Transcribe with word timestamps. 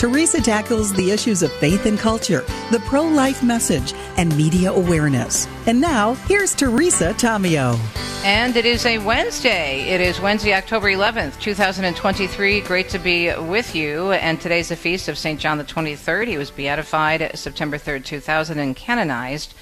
Teresa 0.00 0.40
tackles 0.40 0.94
the 0.94 1.10
issues 1.10 1.42
of 1.42 1.52
faith 1.52 1.84
and 1.84 1.98
culture, 1.98 2.40
the 2.70 2.82
pro 2.86 3.02
life 3.02 3.42
message, 3.42 3.92
and 4.16 4.34
media 4.34 4.72
awareness. 4.72 5.46
And 5.66 5.78
now, 5.78 6.14
here's 6.26 6.54
Teresa 6.54 7.12
Tomeo. 7.12 7.78
And 8.24 8.56
it 8.56 8.64
is 8.64 8.86
a 8.86 8.96
Wednesday. 8.96 9.82
It 9.90 10.00
is 10.00 10.18
Wednesday, 10.18 10.54
October 10.54 10.90
11th, 10.90 11.38
2023. 11.38 12.62
Great 12.62 12.88
to 12.88 12.98
be 12.98 13.30
with 13.40 13.74
you. 13.74 14.12
And 14.12 14.40
today's 14.40 14.70
the 14.70 14.76
feast 14.76 15.06
of 15.08 15.18
St. 15.18 15.38
John 15.38 15.58
the 15.58 15.64
23rd. 15.64 16.28
He 16.28 16.38
was 16.38 16.50
beatified 16.50 17.32
September 17.34 17.76
3rd, 17.76 18.06
2000, 18.06 18.58
and 18.58 18.74
canonized 18.74 19.52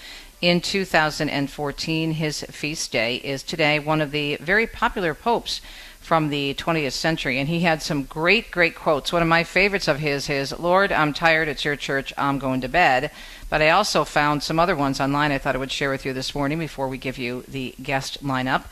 in 0.40 0.60
2014. 0.60 2.12
His 2.12 2.42
feast 2.42 2.92
day 2.92 3.16
is 3.16 3.42
today 3.42 3.80
one 3.80 4.00
of 4.00 4.12
the 4.12 4.36
very 4.36 4.68
popular 4.68 5.14
popes 5.14 5.60
from 6.08 6.30
the 6.30 6.54
20th 6.54 6.92
century. 6.92 7.38
And 7.38 7.50
he 7.50 7.60
had 7.60 7.82
some 7.82 8.04
great, 8.04 8.50
great 8.50 8.74
quotes. 8.74 9.12
One 9.12 9.20
of 9.20 9.28
my 9.28 9.44
favorites 9.44 9.88
of 9.88 9.98
his 9.98 10.30
is 10.30 10.58
Lord, 10.58 10.90
I'm 10.90 11.12
tired. 11.12 11.48
It's 11.48 11.66
your 11.66 11.76
church. 11.76 12.14
I'm 12.16 12.38
going 12.38 12.62
to 12.62 12.68
bed. 12.68 13.10
But 13.50 13.60
I 13.60 13.68
also 13.68 14.04
found 14.04 14.42
some 14.42 14.58
other 14.58 14.74
ones 14.74 15.02
online 15.02 15.32
I 15.32 15.36
thought 15.36 15.54
I 15.54 15.58
would 15.58 15.70
share 15.70 15.90
with 15.90 16.06
you 16.06 16.14
this 16.14 16.34
morning 16.34 16.58
before 16.58 16.88
we 16.88 16.96
give 16.96 17.18
you 17.18 17.44
the 17.46 17.74
guest 17.82 18.24
lineup. 18.24 18.64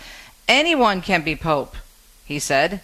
Anyone 0.48 1.02
can 1.02 1.22
be 1.22 1.36
Pope, 1.36 1.77
he 2.24 2.38
said. 2.38 2.80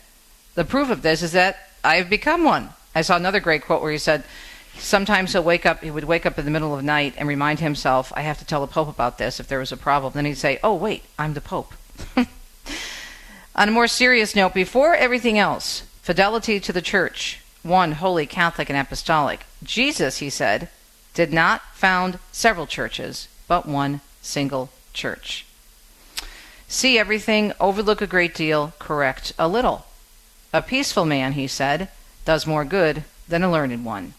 The 0.54 0.66
proof 0.66 0.90
of 0.90 1.00
this 1.00 1.22
is 1.22 1.32
that 1.32 1.70
I've 1.82 2.10
become 2.10 2.44
one. 2.44 2.74
I 2.94 3.00
saw 3.00 3.16
another 3.16 3.40
great 3.40 3.62
quote 3.62 3.80
where 3.80 3.92
he 3.92 3.96
said, 3.96 4.22
Sometimes 4.76 5.32
he'll 5.32 5.42
wake 5.42 5.64
up, 5.64 5.82
he 5.82 5.90
would 5.90 6.04
wake 6.04 6.26
up 6.26 6.38
in 6.38 6.44
the 6.44 6.50
middle 6.50 6.74
of 6.74 6.80
the 6.80 6.86
night 6.86 7.14
and 7.16 7.26
remind 7.26 7.60
himself, 7.60 8.12
I 8.14 8.20
have 8.20 8.38
to 8.40 8.44
tell 8.44 8.60
the 8.60 8.66
Pope 8.66 8.88
about 8.88 9.16
this 9.16 9.40
if 9.40 9.48
there 9.48 9.60
was 9.60 9.72
a 9.72 9.78
problem. 9.78 10.12
Then 10.12 10.26
he'd 10.26 10.34
say, 10.34 10.58
Oh, 10.62 10.74
wait, 10.74 11.04
I'm 11.18 11.32
the 11.32 11.40
Pope. 11.40 11.72
On 13.54 13.68
a 13.68 13.72
more 13.72 13.86
serious 13.86 14.34
note, 14.34 14.54
before 14.54 14.94
everything 14.94 15.38
else, 15.38 15.82
fidelity 16.00 16.58
to 16.60 16.72
the 16.72 16.82
church, 16.82 17.40
one 17.62 17.92
holy, 17.92 18.26
Catholic, 18.26 18.70
and 18.70 18.78
apostolic. 18.78 19.44
Jesus, 19.62 20.18
he 20.18 20.30
said, 20.30 20.68
did 21.14 21.32
not 21.32 21.62
found 21.74 22.18
several 22.32 22.66
churches, 22.66 23.28
but 23.46 23.66
one 23.66 24.00
single 24.22 24.70
church. 24.94 25.44
See 26.66 26.98
everything, 26.98 27.52
overlook 27.60 28.00
a 28.00 28.06
great 28.06 28.34
deal, 28.34 28.72
correct 28.78 29.34
a 29.38 29.46
little. 29.46 29.86
A 30.54 30.62
peaceful 30.62 31.04
man, 31.04 31.32
he 31.32 31.46
said, 31.46 31.88
does 32.24 32.46
more 32.46 32.64
good 32.64 33.04
than 33.28 33.42
a 33.42 33.52
learned 33.52 33.84
one. 33.84 34.14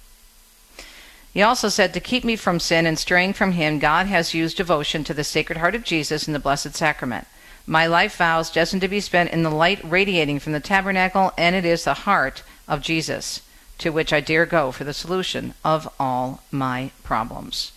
He 1.34 1.42
also 1.42 1.68
said, 1.68 1.94
To 1.94 2.00
keep 2.00 2.24
me 2.24 2.36
from 2.36 2.60
sin 2.60 2.86
and 2.86 3.00
straying 3.00 3.34
from 3.34 3.54
him, 3.54 3.80
God 3.80 4.06
has 4.06 4.36
used 4.36 4.58
devotion 4.58 5.04
to 5.06 5.16
the 5.16 5.24
Sacred 5.24 5.58
Heart 5.58 5.74
of 5.74 5.84
Jesus 5.84 6.28
in 6.28 6.34
the 6.34 6.40
Blessed 6.40 6.76
Sacrament. 6.76 7.28
My 7.66 7.86
life 7.88 8.18
vows 8.18 8.52
destined 8.52 8.82
to 8.82 8.88
be 8.88 9.00
spent 9.00 9.32
in 9.32 9.44
the 9.44 9.50
light 9.50 9.80
radiating 9.84 10.40
from 10.40 10.54
the 10.54 10.60
tabernacle, 10.60 11.32
and 11.38 11.56
it 11.56 11.66
is 11.66 11.84
the 11.84 11.94
heart 11.94 12.44
of 12.68 12.82
Jesus 12.82 13.42
to 13.78 13.92
which 13.92 14.14
I 14.14 14.20
dare 14.20 14.46
go 14.46 14.72
for 14.72 14.84
the 14.84 14.94
solution 14.94 15.54
of 15.64 15.90
all 16.00 16.42
my 16.52 16.92
problems. 17.04 17.72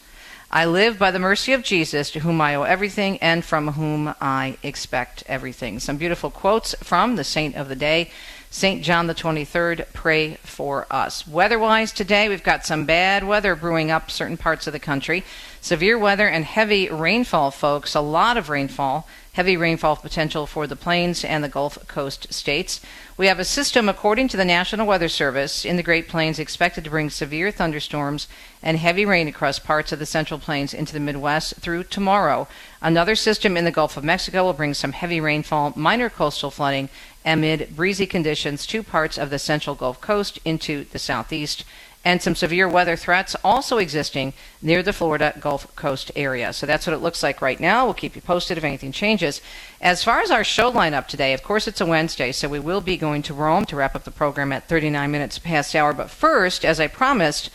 I 0.50 0.64
live 0.64 0.98
by 0.98 1.10
the 1.10 1.18
mercy 1.18 1.52
of 1.52 1.64
Jesus, 1.64 2.10
to 2.12 2.20
whom 2.20 2.40
I 2.40 2.54
owe 2.54 2.62
everything 2.62 3.18
and 3.18 3.44
from 3.44 3.72
whom 3.72 4.14
I 4.20 4.56
expect 4.62 5.24
everything. 5.26 5.80
Some 5.80 5.96
beautiful 5.96 6.30
quotes 6.30 6.74
from 6.82 7.16
the 7.16 7.24
saint 7.24 7.56
of 7.56 7.68
the 7.68 7.76
day, 7.76 8.10
St. 8.50 8.82
John 8.82 9.06
the 9.06 9.14
23rd, 9.14 9.92
pray 9.92 10.34
for 10.42 10.86
us. 10.90 11.26
Weather 11.26 11.58
wise, 11.58 11.92
today 11.92 12.28
we've 12.28 12.42
got 12.42 12.64
some 12.64 12.86
bad 12.86 13.24
weather 13.24 13.54
brewing 13.54 13.90
up 13.90 14.10
certain 14.10 14.36
parts 14.36 14.66
of 14.66 14.72
the 14.72 14.78
country. 14.78 15.24
Severe 15.60 15.98
weather 15.98 16.28
and 16.28 16.44
heavy 16.44 16.88
rainfall, 16.88 17.50
folks. 17.50 17.94
A 17.94 18.00
lot 18.00 18.36
of 18.36 18.48
rainfall 18.48 19.06
heavy 19.36 19.54
rainfall 19.54 19.96
potential 19.96 20.46
for 20.46 20.66
the 20.66 20.74
plains 20.74 21.22
and 21.22 21.44
the 21.44 21.48
Gulf 21.48 21.86
Coast 21.88 22.32
states. 22.32 22.80
We 23.18 23.26
have 23.26 23.38
a 23.38 23.44
system, 23.44 23.86
according 23.86 24.28
to 24.28 24.36
the 24.38 24.46
National 24.46 24.86
Weather 24.86 25.10
Service, 25.10 25.66
in 25.66 25.76
the 25.76 25.82
Great 25.82 26.08
Plains 26.08 26.38
expected 26.38 26.84
to 26.84 26.90
bring 26.90 27.10
severe 27.10 27.50
thunderstorms 27.50 28.28
and 28.62 28.78
heavy 28.78 29.04
rain 29.04 29.28
across 29.28 29.58
parts 29.58 29.92
of 29.92 29.98
the 29.98 30.06
Central 30.06 30.40
Plains 30.40 30.72
into 30.72 30.94
the 30.94 31.00
Midwest 31.00 31.56
through 31.56 31.84
tomorrow. 31.84 32.48
Another 32.80 33.16
system 33.16 33.56
in 33.56 33.64
the 33.64 33.70
Gulf 33.70 33.96
of 33.96 34.04
Mexico 34.04 34.44
will 34.44 34.52
bring 34.52 34.74
some 34.74 34.92
heavy 34.92 35.20
rainfall, 35.20 35.72
minor 35.76 36.10
coastal 36.10 36.50
flooding, 36.50 36.88
amid 37.24 37.74
breezy 37.74 38.06
conditions 38.06 38.66
to 38.66 38.82
parts 38.82 39.18
of 39.18 39.30
the 39.30 39.38
central 39.38 39.74
Gulf 39.74 40.00
Coast 40.00 40.38
into 40.44 40.84
the 40.84 40.98
southeast 40.98 41.64
and 42.06 42.22
some 42.22 42.36
severe 42.36 42.68
weather 42.68 42.94
threats 42.94 43.34
also 43.42 43.78
existing 43.78 44.32
near 44.62 44.80
the 44.80 44.92
Florida 44.92 45.34
Gulf 45.40 45.74
Coast 45.74 46.12
area. 46.14 46.52
So 46.52 46.64
that's 46.64 46.86
what 46.86 46.94
it 46.94 47.02
looks 47.02 47.20
like 47.20 47.42
right 47.42 47.58
now. 47.58 47.84
We'll 47.84 47.94
keep 47.94 48.14
you 48.14 48.22
posted 48.22 48.56
if 48.56 48.62
anything 48.62 48.92
changes. 48.92 49.40
As 49.80 50.04
far 50.04 50.20
as 50.20 50.30
our 50.30 50.44
show 50.44 50.70
lineup 50.70 51.08
today, 51.08 51.34
of 51.34 51.42
course, 51.42 51.66
it's 51.66 51.80
a 51.80 51.86
Wednesday, 51.86 52.30
so 52.30 52.48
we 52.48 52.60
will 52.60 52.80
be 52.80 52.96
going 52.96 53.22
to 53.22 53.34
Rome 53.34 53.64
to 53.64 53.74
wrap 53.74 53.96
up 53.96 54.04
the 54.04 54.12
program 54.12 54.52
at 54.52 54.68
39 54.68 55.10
minutes 55.10 55.40
past 55.40 55.74
hour. 55.74 55.92
But 55.92 56.08
first, 56.08 56.64
as 56.64 56.78
I 56.78 56.86
promised, 56.86 57.50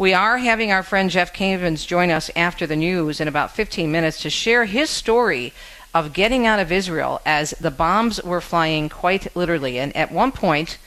we 0.00 0.14
are 0.14 0.38
having 0.38 0.72
our 0.72 0.82
friend 0.82 1.10
Jeff 1.10 1.30
Cavins 1.30 1.86
join 1.86 2.10
us 2.10 2.30
after 2.34 2.66
the 2.66 2.74
news 2.74 3.20
in 3.20 3.28
about 3.28 3.50
15 3.54 3.92
minutes 3.92 4.22
to 4.22 4.30
share 4.30 4.64
his 4.64 4.88
story 4.88 5.52
of 5.92 6.14
getting 6.14 6.46
out 6.46 6.58
of 6.58 6.72
Israel 6.72 7.20
as 7.26 7.50
the 7.60 7.70
bombs 7.70 8.18
were 8.22 8.40
flying 8.40 8.88
quite 8.88 9.36
literally. 9.36 9.78
And 9.78 9.94
at 9.94 10.10
one 10.10 10.32
point, 10.32 10.78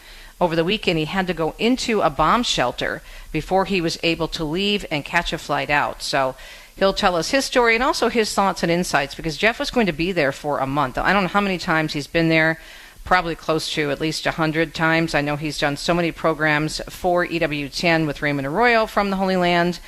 over 0.41 0.55
the 0.55 0.63
weekend, 0.63 0.97
he 0.97 1.05
had 1.05 1.27
to 1.27 1.33
go 1.35 1.53
into 1.59 2.01
a 2.01 2.09
bomb 2.09 2.41
shelter 2.41 3.03
before 3.31 3.65
he 3.65 3.81
was 3.81 3.99
able 4.01 4.27
to 4.29 4.43
leave 4.43 4.83
and 4.89 5.05
catch 5.05 5.31
a 5.31 5.37
flight 5.37 5.69
out. 5.69 6.01
So 6.01 6.35
he'll 6.75 6.91
tell 6.91 7.15
us 7.15 7.29
his 7.29 7.45
story 7.45 7.75
and 7.75 7.83
also 7.83 8.09
his 8.09 8.33
thoughts 8.33 8.63
and 8.63 8.71
insights 8.71 9.13
because 9.13 9.37
Jeff 9.37 9.59
was 9.59 9.69
going 9.69 9.85
to 9.85 9.91
be 9.91 10.11
there 10.11 10.31
for 10.31 10.57
a 10.57 10.65
month. 10.65 10.97
I 10.97 11.13
don't 11.13 11.21
know 11.21 11.29
how 11.29 11.39
many 11.39 11.59
times 11.59 11.93
he's 11.93 12.07
been 12.07 12.29
there, 12.29 12.59
probably 13.03 13.35
close 13.35 13.71
to 13.73 13.91
at 13.91 14.01
least 14.01 14.25
100 14.25 14.73
times. 14.73 15.13
I 15.13 15.21
know 15.21 15.35
he's 15.35 15.59
done 15.59 15.77
so 15.77 15.93
many 15.93 16.11
programs 16.11 16.81
for 16.89 17.25
EWTN 17.25 18.07
with 18.07 18.21
Raymond 18.21 18.47
Arroyo 18.47 18.85
from 18.85 19.09
the 19.09 19.17
Holy 19.17 19.35
Land 19.35 19.79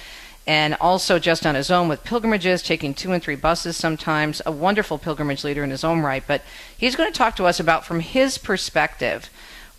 and 0.47 0.75
also 0.79 1.17
just 1.17 1.45
on 1.45 1.55
his 1.55 1.71
own 1.71 1.87
with 1.87 2.03
pilgrimages, 2.03 2.61
taking 2.61 2.93
two 2.93 3.11
and 3.11 3.23
three 3.23 3.35
buses 3.35 3.75
sometimes. 3.75 4.41
A 4.45 4.51
wonderful 4.51 4.97
pilgrimage 4.97 5.43
leader 5.43 5.63
in 5.63 5.71
his 5.71 5.83
own 5.83 6.01
right. 6.01 6.23
But 6.25 6.43
he's 6.77 6.95
going 6.95 7.11
to 7.11 7.17
talk 7.17 7.35
to 7.37 7.45
us 7.45 7.59
about, 7.59 7.85
from 7.85 7.99
his 7.99 8.37
perspective, 8.37 9.29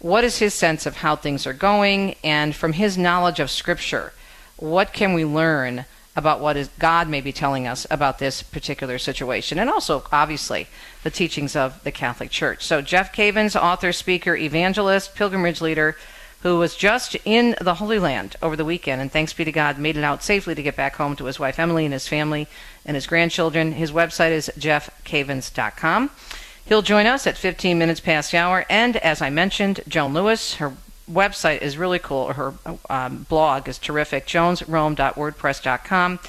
what 0.00 0.24
is 0.24 0.38
his 0.38 0.54
sense 0.54 0.84
of 0.84 0.96
how 0.96 1.14
things 1.14 1.46
are 1.46 1.52
going? 1.52 2.16
And 2.24 2.54
from 2.54 2.72
his 2.72 2.98
knowledge 2.98 3.38
of 3.38 3.50
Scripture, 3.50 4.12
what 4.56 4.92
can 4.92 5.14
we 5.14 5.24
learn 5.24 5.84
about 6.16 6.40
what 6.40 6.56
is 6.56 6.68
God 6.78 7.08
may 7.08 7.20
be 7.20 7.32
telling 7.32 7.66
us 7.66 7.86
about 7.90 8.18
this 8.18 8.42
particular 8.42 8.98
situation? 8.98 9.58
And 9.58 9.70
also, 9.70 10.02
obviously, 10.10 10.66
the 11.04 11.10
teachings 11.10 11.54
of 11.54 11.84
the 11.84 11.92
Catholic 11.92 12.30
Church. 12.30 12.64
So, 12.64 12.82
Jeff 12.82 13.14
Cavins, 13.14 13.54
author, 13.54 13.92
speaker, 13.92 14.34
evangelist, 14.34 15.14
pilgrimage 15.14 15.60
leader, 15.60 15.96
who 16.42 16.58
was 16.58 16.76
just 16.76 17.16
in 17.24 17.56
the 17.60 17.74
Holy 17.74 17.98
Land 17.98 18.36
over 18.40 18.56
the 18.56 18.64
weekend, 18.64 19.00
and 19.00 19.10
thanks 19.10 19.32
be 19.32 19.44
to 19.44 19.52
God, 19.52 19.78
made 19.78 19.96
it 19.96 20.04
out 20.04 20.22
safely 20.22 20.54
to 20.54 20.62
get 20.62 20.76
back 20.76 20.96
home 20.96 21.16
to 21.16 21.24
his 21.24 21.38
wife 21.38 21.58
Emily 21.58 21.84
and 21.84 21.92
his 21.92 22.08
family 22.08 22.46
and 22.84 22.94
his 22.94 23.06
grandchildren. 23.06 23.72
His 23.72 23.92
website 23.92 24.30
is 24.30 24.50
jeffcavins.com. 24.58 26.10
He'll 26.64 26.82
join 26.82 27.06
us 27.06 27.26
at 27.26 27.38
15 27.38 27.78
minutes 27.78 28.00
past 28.00 28.32
the 28.32 28.38
hour. 28.38 28.64
And 28.68 28.96
as 28.96 29.22
I 29.22 29.30
mentioned, 29.30 29.80
Joan 29.86 30.14
Lewis, 30.14 30.54
her 30.54 30.72
website 31.10 31.62
is 31.62 31.76
really 31.78 31.98
cool. 31.98 32.32
Her 32.32 32.54
um, 32.90 33.26
blog 33.28 33.68
is 33.68 33.78
terrific, 33.78 34.26
joansrome.wordpress.com 34.26 36.20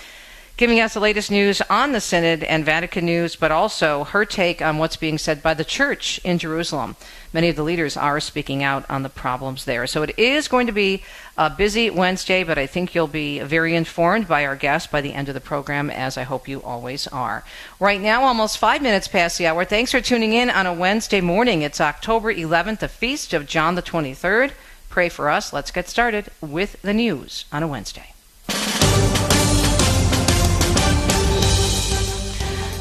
giving 0.57 0.79
us 0.79 0.95
the 0.95 0.99
latest 0.99 1.29
news 1.29 1.61
on 1.69 1.91
the 1.91 2.01
Synod 2.01 2.43
and 2.43 2.65
Vatican 2.65 3.05
news, 3.05 3.35
but 3.35 3.51
also 3.51 4.03
her 4.05 4.25
take 4.25 4.59
on 4.59 4.79
what's 4.79 4.97
being 4.97 5.19
said 5.19 5.43
by 5.43 5.53
the 5.53 5.63
church 5.63 6.19
in 6.23 6.39
Jerusalem. 6.39 6.95
Many 7.31 7.49
of 7.49 7.55
the 7.55 7.63
leaders 7.63 7.95
are 7.95 8.19
speaking 8.19 8.63
out 8.63 8.83
on 8.89 9.03
the 9.03 9.09
problems 9.09 9.65
there. 9.65 9.85
So 9.85 10.01
it 10.01 10.17
is 10.17 10.47
going 10.47 10.65
to 10.65 10.73
be 10.73 11.03
a 11.37 11.51
busy 11.51 11.91
Wednesday, 11.91 12.43
but 12.43 12.57
I 12.57 12.65
think 12.65 12.95
you'll 12.95 13.05
be 13.05 13.39
very 13.39 13.75
informed 13.75 14.27
by 14.27 14.45
our 14.45 14.55
guests 14.55 14.91
by 14.91 15.01
the 15.01 15.13
end 15.13 15.27
of 15.27 15.35
the 15.35 15.41
program, 15.41 15.91
as 15.91 16.17
I 16.17 16.23
hope 16.23 16.47
you 16.47 16.63
always 16.63 17.05
are. 17.07 17.43
Right 17.79 18.01
now, 18.01 18.23
almost 18.23 18.57
five 18.57 18.81
minutes 18.81 19.07
past 19.07 19.37
the 19.37 19.45
hour. 19.45 19.63
Thanks 19.63 19.91
for 19.91 20.01
tuning 20.01 20.33
in 20.33 20.49
on 20.49 20.65
a 20.65 20.73
Wednesday 20.73 21.21
morning. 21.21 21.61
It's 21.61 21.79
October 21.79 22.33
11th, 22.33 22.79
the 22.79 22.87
feast 22.87 23.31
of 23.31 23.45
John 23.45 23.75
the 23.75 23.83
23rd. 23.83 24.53
Pray 24.97 25.09
for 25.09 25.29
us. 25.29 25.53
Let's 25.53 25.69
get 25.69 25.87
started 25.87 26.31
with 26.41 26.81
the 26.81 26.91
news 26.91 27.45
on 27.51 27.61
a 27.61 27.67
Wednesday. 27.67 28.15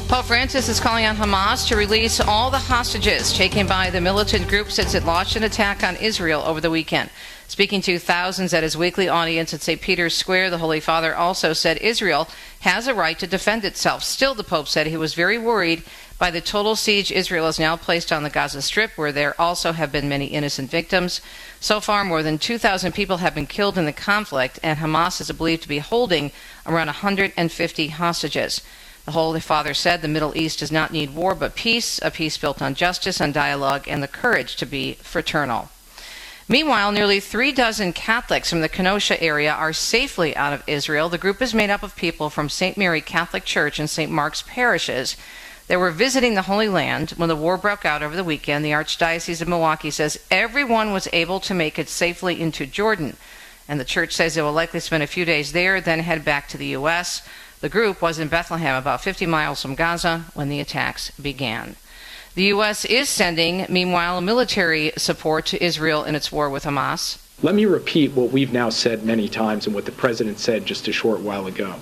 Pope 0.07 0.25
Francis 0.25 0.67
is 0.67 0.79
calling 0.79 1.05
on 1.05 1.15
Hamas 1.15 1.67
to 1.67 1.75
release 1.75 2.19
all 2.19 2.49
the 2.49 2.57
hostages 2.57 3.33
taken 3.33 3.67
by 3.67 3.91
the 3.91 4.01
militant 4.01 4.47
group 4.47 4.71
since 4.71 4.95
it 4.95 5.05
launched 5.05 5.35
an 5.35 5.43
attack 5.43 5.83
on 5.83 5.95
Israel 5.97 6.41
over 6.41 6.59
the 6.59 6.71
weekend. 6.71 7.11
Speaking 7.47 7.81
to 7.81 7.99
thousands 7.99 8.51
at 8.51 8.63
his 8.63 8.75
weekly 8.75 9.07
audience 9.07 9.53
at 9.53 9.61
St. 9.61 9.79
Peter's 9.79 10.15
Square, 10.15 10.49
the 10.49 10.57
Holy 10.57 10.79
Father 10.79 11.15
also 11.15 11.53
said 11.53 11.77
Israel 11.77 12.27
has 12.61 12.87
a 12.87 12.95
right 12.95 13.19
to 13.19 13.27
defend 13.27 13.63
itself. 13.63 14.03
Still, 14.03 14.33
the 14.33 14.43
Pope 14.43 14.67
said 14.67 14.87
he 14.87 14.97
was 14.97 15.13
very 15.13 15.37
worried 15.37 15.83
By 16.19 16.31
the 16.31 16.41
total 16.41 16.75
siege 16.75 17.11
Israel 17.11 17.47
is 17.47 17.59
now 17.59 17.77
placed 17.77 18.11
on 18.11 18.23
the 18.23 18.31
Gaza 18.31 18.63
Strip, 18.63 18.97
where 18.97 19.11
there 19.11 19.39
also 19.39 19.71
have 19.73 19.91
been 19.91 20.09
many 20.09 20.25
innocent 20.25 20.71
victims. 20.71 21.21
So 21.59 21.79
far, 21.79 22.03
more 22.03 22.23
than 22.23 22.39
2,000 22.39 22.91
people 22.93 23.17
have 23.17 23.35
been 23.35 23.45
killed 23.45 23.77
in 23.77 23.85
the 23.85 23.93
conflict, 23.93 24.59
and 24.63 24.79
Hamas 24.79 25.21
is 25.21 25.31
believed 25.31 25.61
to 25.63 25.67
be 25.67 25.77
holding 25.77 26.31
around 26.65 26.87
150 26.87 27.87
hostages. 27.89 28.61
The 29.05 29.11
Holy 29.11 29.39
Father 29.39 29.75
said 29.75 30.01
the 30.01 30.07
Middle 30.07 30.35
East 30.35 30.59
does 30.59 30.71
not 30.71 30.91
need 30.91 31.13
war 31.13 31.35
but 31.35 31.55
peace, 31.55 31.99
a 32.01 32.09
peace 32.09 32.37
built 32.37 32.63
on 32.63 32.73
justice, 32.73 33.21
on 33.21 33.31
dialogue, 33.31 33.87
and 33.87 34.01
the 34.01 34.07
courage 34.07 34.55
to 34.55 34.65
be 34.65 34.93
fraternal. 34.95 35.69
Meanwhile, 36.49 36.93
nearly 36.93 37.19
three 37.19 37.51
dozen 37.51 37.93
Catholics 37.93 38.49
from 38.49 38.61
the 38.61 38.69
Kenosha 38.69 39.21
area 39.21 39.51
are 39.51 39.71
safely 39.71 40.35
out 40.35 40.53
of 40.53 40.63
Israel. 40.65 41.09
The 41.09 41.17
group 41.17 41.41
is 41.41 41.53
made 41.53 41.69
up 41.69 41.83
of 41.83 41.95
people 41.95 42.29
from 42.29 42.49
St. 42.49 42.75
Mary 42.75 43.01
Catholic 43.01 43.45
Church 43.45 43.79
and 43.79 43.89
St. 43.89 44.11
Mark's 44.11 44.43
parishes. 44.47 45.15
They 45.67 45.77
were 45.77 45.91
visiting 45.91 46.35
the 46.35 46.43
Holy 46.43 46.69
Land 46.69 47.11
when 47.11 47.29
the 47.29 47.35
war 47.35 47.57
broke 47.57 47.85
out 47.85 48.01
over 48.01 48.15
the 48.15 48.23
weekend. 48.23 48.63
The 48.63 48.71
Archdiocese 48.71 49.41
of 49.41 49.49
Milwaukee 49.49 49.91
says 49.91 50.19
everyone 50.31 50.93
was 50.93 51.09
able 51.11 51.39
to 51.41 51.53
make 51.53 51.77
it 51.77 51.89
safely 51.89 52.41
into 52.41 52.65
Jordan. 52.65 53.17
And 53.67 53.79
the 53.79 53.85
church 53.85 54.13
says 54.13 54.35
they 54.35 54.41
will 54.41 54.53
likely 54.53 54.79
spend 54.79 55.03
a 55.03 55.07
few 55.07 55.25
days 55.25 55.51
there, 55.51 55.81
then 55.81 55.99
head 55.99 56.23
back 56.23 56.47
to 56.49 56.57
the 56.57 56.67
U.S. 56.67 57.21
The 57.59 57.67
group 57.67 58.01
was 58.01 58.17
in 58.17 58.29
Bethlehem, 58.29 58.75
about 58.75 59.01
50 59.01 59.25
miles 59.25 59.61
from 59.61 59.75
Gaza, 59.75 60.25
when 60.33 60.47
the 60.47 60.61
attacks 60.61 61.11
began. 61.19 61.75
The 62.35 62.43
U.S. 62.43 62.85
is 62.85 63.09
sending, 63.09 63.65
meanwhile, 63.67 64.21
military 64.21 64.93
support 64.95 65.47
to 65.47 65.61
Israel 65.61 66.03
in 66.05 66.15
its 66.15 66.31
war 66.31 66.49
with 66.49 66.63
Hamas. 66.63 67.17
Let 67.41 67.55
me 67.55 67.65
repeat 67.65 68.13
what 68.13 68.31
we've 68.31 68.53
now 68.53 68.69
said 68.69 69.03
many 69.03 69.27
times 69.27 69.65
and 69.65 69.75
what 69.75 69.85
the 69.85 69.91
President 69.91 70.39
said 70.39 70.65
just 70.65 70.87
a 70.87 70.93
short 70.93 71.19
while 71.19 71.45
ago, 71.45 71.75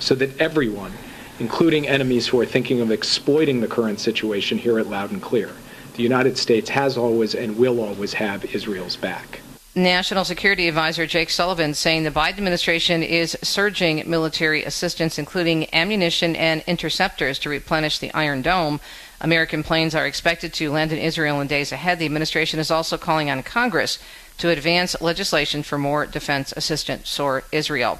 so 0.00 0.14
that 0.16 0.40
everyone, 0.40 0.92
including 1.38 1.86
enemies 1.86 2.26
who 2.26 2.40
are 2.40 2.46
thinking 2.46 2.80
of 2.80 2.90
exploiting 2.90 3.60
the 3.60 3.68
current 3.68 4.00
situation, 4.00 4.58
hear 4.58 4.78
it 4.78 4.86
loud 4.86 5.10
and 5.10 5.22
clear. 5.22 5.50
The 5.94 6.02
United 6.02 6.38
States 6.38 6.70
has 6.70 6.96
always 6.96 7.34
and 7.34 7.58
will 7.58 7.80
always 7.80 8.12
have 8.14 8.44
Israel's 8.54 8.96
back. 8.96 9.40
National 9.74 10.24
Security 10.24 10.66
Advisor 10.66 11.06
Jake 11.06 11.30
Sullivan 11.30 11.72
saying 11.72 12.02
the 12.02 12.10
Biden 12.10 12.38
administration 12.38 13.02
is 13.02 13.36
surging 13.42 14.02
military 14.10 14.64
assistance, 14.64 15.18
including 15.18 15.72
ammunition 15.72 16.34
and 16.34 16.64
interceptors, 16.66 17.38
to 17.40 17.48
replenish 17.48 17.98
the 17.98 18.12
Iron 18.12 18.42
Dome. 18.42 18.80
American 19.20 19.62
planes 19.62 19.94
are 19.94 20.06
expected 20.06 20.52
to 20.54 20.70
land 20.70 20.92
in 20.92 20.98
Israel 20.98 21.40
in 21.40 21.46
days 21.46 21.70
ahead. 21.70 21.98
The 21.98 22.06
administration 22.06 22.58
is 22.58 22.70
also 22.70 22.98
calling 22.98 23.30
on 23.30 23.42
Congress 23.42 23.98
to 24.38 24.50
advance 24.50 25.00
legislation 25.00 25.62
for 25.62 25.78
more 25.78 26.06
defense 26.06 26.52
assistance 26.56 27.14
for 27.14 27.44
Israel. 27.52 27.98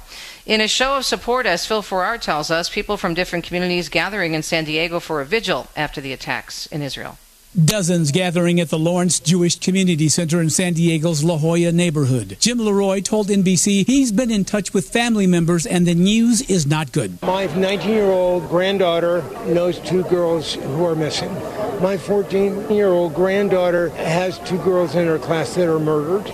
In 0.49 0.61
a 0.61 0.67
show 0.67 0.97
of 0.97 1.05
support, 1.05 1.45
as 1.45 1.67
Phil 1.67 1.83
Farrar 1.83 2.17
tells 2.17 2.49
us, 2.49 2.71
people 2.71 2.97
from 2.97 3.13
different 3.13 3.45
communities 3.45 3.87
gathering 3.87 4.33
in 4.33 4.41
San 4.41 4.63
Diego 4.63 4.99
for 4.99 5.21
a 5.21 5.25
vigil 5.25 5.67
after 5.75 6.01
the 6.01 6.11
attacks 6.11 6.65
in 6.65 6.81
Israel. 6.81 7.19
Dozens 7.57 8.11
gathering 8.11 8.59
at 8.59 8.69
the 8.69 8.77
Lawrence 8.77 9.19
Jewish 9.19 9.57
Community 9.57 10.07
Center 10.07 10.39
in 10.39 10.51
San 10.51 10.73
Diego's 10.73 11.23
La 11.23 11.35
Jolla 11.35 11.71
neighborhood. 11.71 12.37
Jim 12.39 12.59
Leroy 12.59 13.01
told 13.01 13.29
NBC 13.29 13.87
he's 13.87 14.11
been 14.11 14.29
in 14.29 14.45
touch 14.45 14.71
with 14.71 14.87
family 14.87 15.25
members 15.25 15.65
and 15.65 15.87
the 15.87 15.95
news 15.95 16.41
is 16.43 16.67
not 16.67 16.91
good. 16.91 17.19
My 17.23 17.47
19 17.47 17.89
year 17.89 18.03
old 18.05 18.47
granddaughter 18.49 19.23
knows 19.47 19.79
two 19.79 20.03
girls 20.03 20.53
who 20.53 20.85
are 20.85 20.93
missing. 20.93 21.33
My 21.81 21.97
14 21.97 22.69
year 22.69 22.89
old 22.89 23.15
granddaughter 23.15 23.89
has 23.89 24.37
two 24.47 24.59
girls 24.59 24.93
in 24.93 25.07
her 25.07 25.17
class 25.17 25.55
that 25.55 25.67
are 25.67 25.79
murdered 25.79 26.27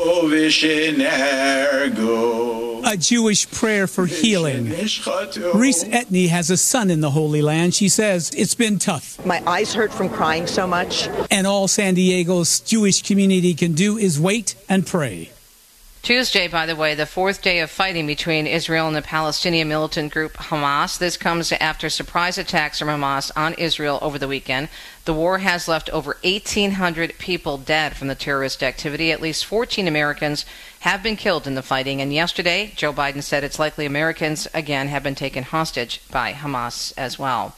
a 2.86 2.96
Jewish 2.96 3.50
prayer 3.50 3.88
for 3.88 4.06
healing. 4.06 4.70
Reese 4.70 5.84
Etney 5.84 6.30
has 6.30 6.50
a 6.50 6.58
son 6.58 6.92
in 6.92 7.02
the 7.02 7.12
Holy 7.12 7.42
Land. 7.42 7.74
She 7.74 7.90
says 7.90 8.32
it's 8.38 8.56
been 8.56 8.78
tough. 8.78 9.24
My 9.26 9.42
eyes 9.48 9.74
hurt 9.74 9.92
from 9.92 10.10
crying 10.10 10.46
so 10.46 10.68
much. 10.68 11.05
And 11.30 11.48
all 11.48 11.68
San 11.68 11.94
Diego's 11.96 12.60
Jewish 12.60 13.02
community 13.02 13.54
can 13.54 13.74
do 13.74 13.98
is 13.98 14.20
wait 14.20 14.56
and 14.70 14.86
pray. 14.86 15.32
Tuesday, 16.06 16.48
by 16.48 16.68
the 16.68 16.76
way, 16.76 16.94
the 16.94 17.08
fourth 17.08 17.42
day 17.42 17.58
of 17.62 17.72
fighting 17.72 18.06
between 18.06 18.46
Israel 18.46 18.86
and 18.86 18.96
the 18.96 19.02
Palestinian 19.02 19.68
militant 19.68 20.14
group 20.14 20.34
Hamas. 20.34 21.00
This 21.00 21.18
comes 21.18 21.52
after 21.54 21.90
surprise 21.90 22.38
attacks 22.38 22.78
from 22.78 22.90
Hamas 22.90 23.32
on 23.36 23.56
Israel 23.56 23.98
over 24.04 24.20
the 24.20 24.28
weekend. 24.28 24.70
The 25.06 25.16
war 25.16 25.40
has 25.40 25.68
left 25.68 25.90
over 25.90 26.18
1,800 26.22 27.18
people 27.18 27.58
dead 27.58 27.98
from 27.98 28.08
the 28.08 28.14
terrorist 28.14 28.62
activity. 28.62 29.12
At 29.12 29.20
least 29.20 29.46
14 29.46 29.88
Americans 29.88 30.46
have 30.82 31.02
been 31.02 31.16
killed 31.16 31.48
in 31.48 31.56
the 31.56 31.64
fighting. 31.64 32.02
And 32.02 32.14
yesterday, 32.14 32.74
Joe 32.76 32.94
Biden 32.94 33.24
said 33.24 33.44
it's 33.44 33.58
likely 33.58 33.88
Americans 33.88 34.48
again 34.54 34.90
have 34.90 35.02
been 35.02 35.16
taken 35.16 35.42
hostage 35.44 36.02
by 36.12 36.34
Hamas 36.34 36.94
as 36.96 37.18
well. 37.18 37.56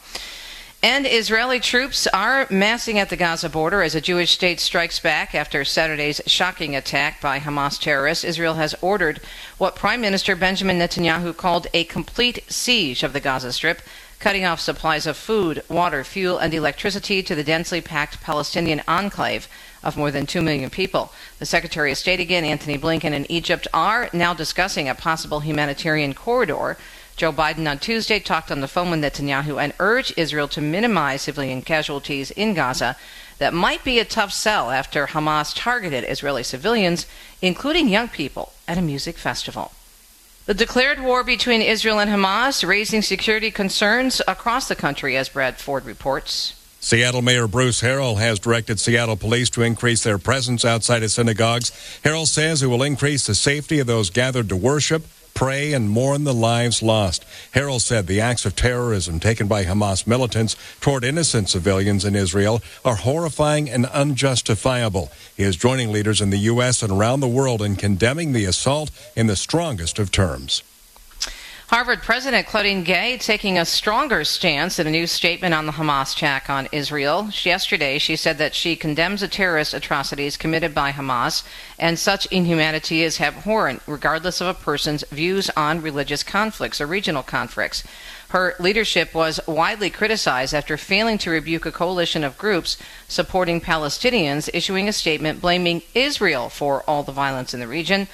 And 0.83 1.07
Israeli 1.07 1.59
troops 1.59 2.06
are 2.06 2.45
massing 2.51 3.00
at 3.00 3.09
the 3.09 3.15
Gaza 3.15 3.50
border 3.50 3.81
as 3.81 3.95
a 3.95 4.01
Jewish 4.01 4.31
state 4.31 4.59
strikes 4.59 5.00
back 5.00 5.33
after 5.33 5.65
Saturday's 5.65 6.21
shocking 6.27 6.75
attack 6.75 7.19
by 7.19 7.39
Hamas 7.39 7.81
terrorists. 7.81 8.24
Israel 8.24 8.53
has 8.53 8.75
ordered 8.79 9.19
what 9.57 9.75
Prime 9.75 10.01
Minister 10.01 10.35
Benjamin 10.35 10.77
Netanyahu 10.77 11.35
called 11.35 11.65
a 11.74 11.85
complete 11.85 12.44
siege 12.47 13.01
of 13.01 13.13
the 13.13 13.19
Gaza 13.19 13.53
Strip, 13.53 13.81
cutting 14.19 14.45
off 14.45 14.59
supplies 14.59 15.07
of 15.07 15.18
food, 15.18 15.63
water, 15.68 16.03
fuel, 16.03 16.38
and 16.38 16.53
electricity 16.53 17.24
to 17.24 17.33
the 17.33 17.44
densely 17.44 17.81
packed 17.81 18.21
Palestinian 18.21 18.83
enclave 18.88 19.47
of 19.83 19.97
more 19.97 20.12
than 20.12 20.27
2 20.27 20.44
million 20.44 20.69
people. 20.69 21.12
The 21.39 21.45
Secretary 21.47 21.91
of 21.91 21.97
State 21.97 22.19
again, 22.19 22.45
Antony 22.45 22.77
Blinken, 22.77 23.13
and 23.13 23.25
Egypt 23.31 23.68
are 23.74 24.09
now 24.13 24.35
discussing 24.35 24.88
a 24.88 24.94
possible 24.94 25.39
humanitarian 25.39 26.13
corridor 26.13 26.77
Joe 27.17 27.33
Biden 27.33 27.67
on 27.67 27.79
Tuesday 27.79 28.19
talked 28.19 28.51
on 28.51 28.61
the 28.61 28.67
phone 28.67 28.91
with 28.91 29.01
Netanyahu 29.01 29.59
and 29.59 29.73
urged 29.79 30.13
Israel 30.17 30.47
to 30.49 30.61
minimize 30.61 31.23
civilian 31.23 31.63
casualties 31.63 32.29
in 32.29 32.53
Gaza. 32.53 32.95
That 33.39 33.55
might 33.55 33.83
be 33.83 33.97
a 33.97 34.05
tough 34.05 34.31
sell 34.31 34.69
after 34.69 35.07
Hamas 35.07 35.51
targeted 35.55 36.05
Israeli 36.07 36.43
civilians, 36.43 37.07
including 37.41 37.89
young 37.89 38.07
people, 38.07 38.53
at 38.67 38.77
a 38.77 38.83
music 38.83 39.17
festival. 39.17 39.71
The 40.45 40.53
declared 40.53 40.99
war 40.99 41.23
between 41.23 41.63
Israel 41.63 41.97
and 41.97 42.11
Hamas 42.11 42.65
raising 42.65 43.01
security 43.01 43.49
concerns 43.49 44.21
across 44.27 44.67
the 44.67 44.75
country, 44.75 45.17
as 45.17 45.27
Brad 45.27 45.57
Ford 45.57 45.85
reports. 45.85 46.53
Seattle 46.79 47.23
Mayor 47.23 47.47
Bruce 47.47 47.81
Harrell 47.81 48.19
has 48.19 48.37
directed 48.37 48.79
Seattle 48.79 49.17
police 49.17 49.49
to 49.49 49.63
increase 49.63 50.03
their 50.03 50.19
presence 50.19 50.63
outside 50.63 51.01
of 51.01 51.09
synagogues. 51.09 51.71
Harrell 52.03 52.27
says 52.27 52.61
it 52.61 52.67
will 52.67 52.83
increase 52.83 53.25
the 53.25 53.33
safety 53.33 53.79
of 53.79 53.87
those 53.87 54.11
gathered 54.11 54.49
to 54.49 54.55
worship 54.55 55.03
pray 55.38 55.72
and 55.72 55.88
mourn 55.88 56.24
the 56.24 56.34
lives 56.34 56.81
lost. 56.81 57.24
Harrell 57.54 57.80
said 57.80 58.07
the 58.07 58.19
acts 58.19 58.44
of 58.44 58.56
terrorism 58.56 59.19
taken 59.19 59.48
by 59.48 59.63
Hamas 59.63 60.07
militants 60.07 60.56
toward 60.81 61.04
innocent 61.04 61.48
civilians 61.48 62.04
in 62.04 62.16
Israel 62.16 62.60
are 62.84 62.95
horrifying 62.95 63.69
and 63.69 63.86
unjustifiable. 63.86 65.12
He 65.36 65.44
is 65.44 65.56
joining 65.56 65.91
leaders 65.91 66.22
in 66.22 66.32
the 66.32 66.50
U.S. 66.51 66.82
and 66.82 66.91
around 66.91 67.20
the 67.20 67.27
world 67.27 67.62
in 67.62 67.75
condemning 67.75 68.34
the 68.34 68.46
assault 68.46 68.89
in 69.15 69.27
the 69.27 69.36
strongest 69.36 70.00
of 70.00 70.10
terms. 70.10 70.63
Harvard 71.67 72.01
President 72.01 72.47
Claudine 72.47 72.86
Gay 72.86 73.17
taking 73.17 73.57
a 73.57 73.65
stronger 73.65 74.24
stance 74.24 74.79
in 74.79 74.88
a 74.88 74.89
new 74.89 75.05
statement 75.05 75.53
on 75.53 75.65
the 75.65 75.74
Hamas 75.74 76.15
attack 76.15 76.50
on 76.50 76.69
Israel. 76.71 77.27
Yesterday, 77.43 77.97
she 77.97 78.15
said 78.15 78.38
that 78.38 78.55
she 78.55 78.77
condemns 78.77 79.19
the 79.19 79.27
terrorist 79.27 79.74
atrocities 79.74 80.38
committed 80.38 80.74
by 80.74 80.93
Hamas, 80.93 81.43
and 81.77 82.00
such 82.00 82.25
inhumanity 82.27 83.03
is 83.03 83.19
abhorrent, 83.19 83.81
regardless 83.86 84.39
of 84.39 84.47
a 84.47 84.53
person's 84.53 85.03
views 85.12 85.50
on 85.57 85.81
religious 85.81 86.24
conflicts 86.24 86.79
or 86.79 86.88
regional 86.88 87.21
conflicts. 87.21 87.83
Her 88.29 88.55
leadership 88.62 89.13
was 89.13 89.41
widely 89.45 89.89
criticized 89.89 90.53
after 90.53 90.77
failing 90.77 91.17
to 91.17 91.31
rebuke 91.31 91.65
a 91.65 91.71
coalition 91.74 92.24
of 92.24 92.38
groups 92.38 92.77
supporting 93.09 93.59
Palestinians, 93.59 94.50
issuing 94.53 94.88
a 94.88 94.93
statement 94.93 95.41
blaming 95.41 95.81
Israel 95.93 96.47
for 96.47 96.83
all 96.83 97.03
the 97.03 97.12
violence 97.12 97.53
in 97.53 97.59
the 97.59 97.67
region. 97.67 98.07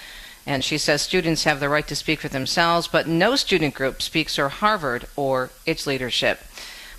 And 0.45 0.63
she 0.63 0.77
says 0.77 1.01
students 1.01 1.45
have 1.45 1.59
the 1.59 1.69
right 1.69 1.87
to 1.87 1.95
speak 1.95 2.21
for 2.21 2.27
themselves, 2.27 2.87
but 2.87 3.07
no 3.07 3.35
student 3.35 3.73
group 3.73 4.01
speaks 4.01 4.35
for 4.35 4.49
Harvard 4.49 5.05
or 5.15 5.49
its 5.65 5.87
leadership. 5.87 6.39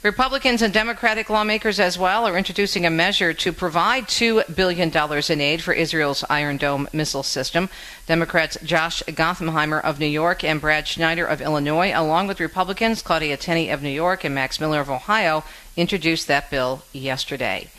Republicans 0.04 0.60
and 0.60 0.74
Democratic 0.74 1.30
lawmakers 1.30 1.80
as 1.80 1.98
well 1.98 2.26
are 2.28 2.36
introducing 2.36 2.84
a 2.84 2.90
measure 2.90 3.32
to 3.32 3.54
provide 3.54 4.04
$2 4.04 4.54
billion 4.54 4.92
in 5.30 5.40
aid 5.40 5.62
for 5.62 5.72
Israel's 5.72 6.22
Iron 6.28 6.58
Dome 6.58 6.86
missile 6.92 7.22
system. 7.22 7.70
Democrats 8.06 8.58
Josh 8.62 9.02
Gottheimer 9.04 9.82
of 9.82 9.98
New 9.98 10.04
York 10.06 10.44
and 10.44 10.60
Brad 10.60 10.86
Schneider 10.86 11.24
of 11.24 11.40
Illinois, 11.40 11.90
along 11.94 12.26
with 12.26 12.38
Republicans 12.38 13.00
Claudia 13.00 13.38
Tenney 13.38 13.70
of 13.70 13.82
New 13.82 13.88
York 13.88 14.24
and 14.24 14.34
Max 14.34 14.60
Miller 14.60 14.80
of 14.80 14.90
Ohio, 14.90 15.42
introduced 15.74 16.28
that 16.28 16.50
bill 16.50 16.82
yesterday. 16.92 17.70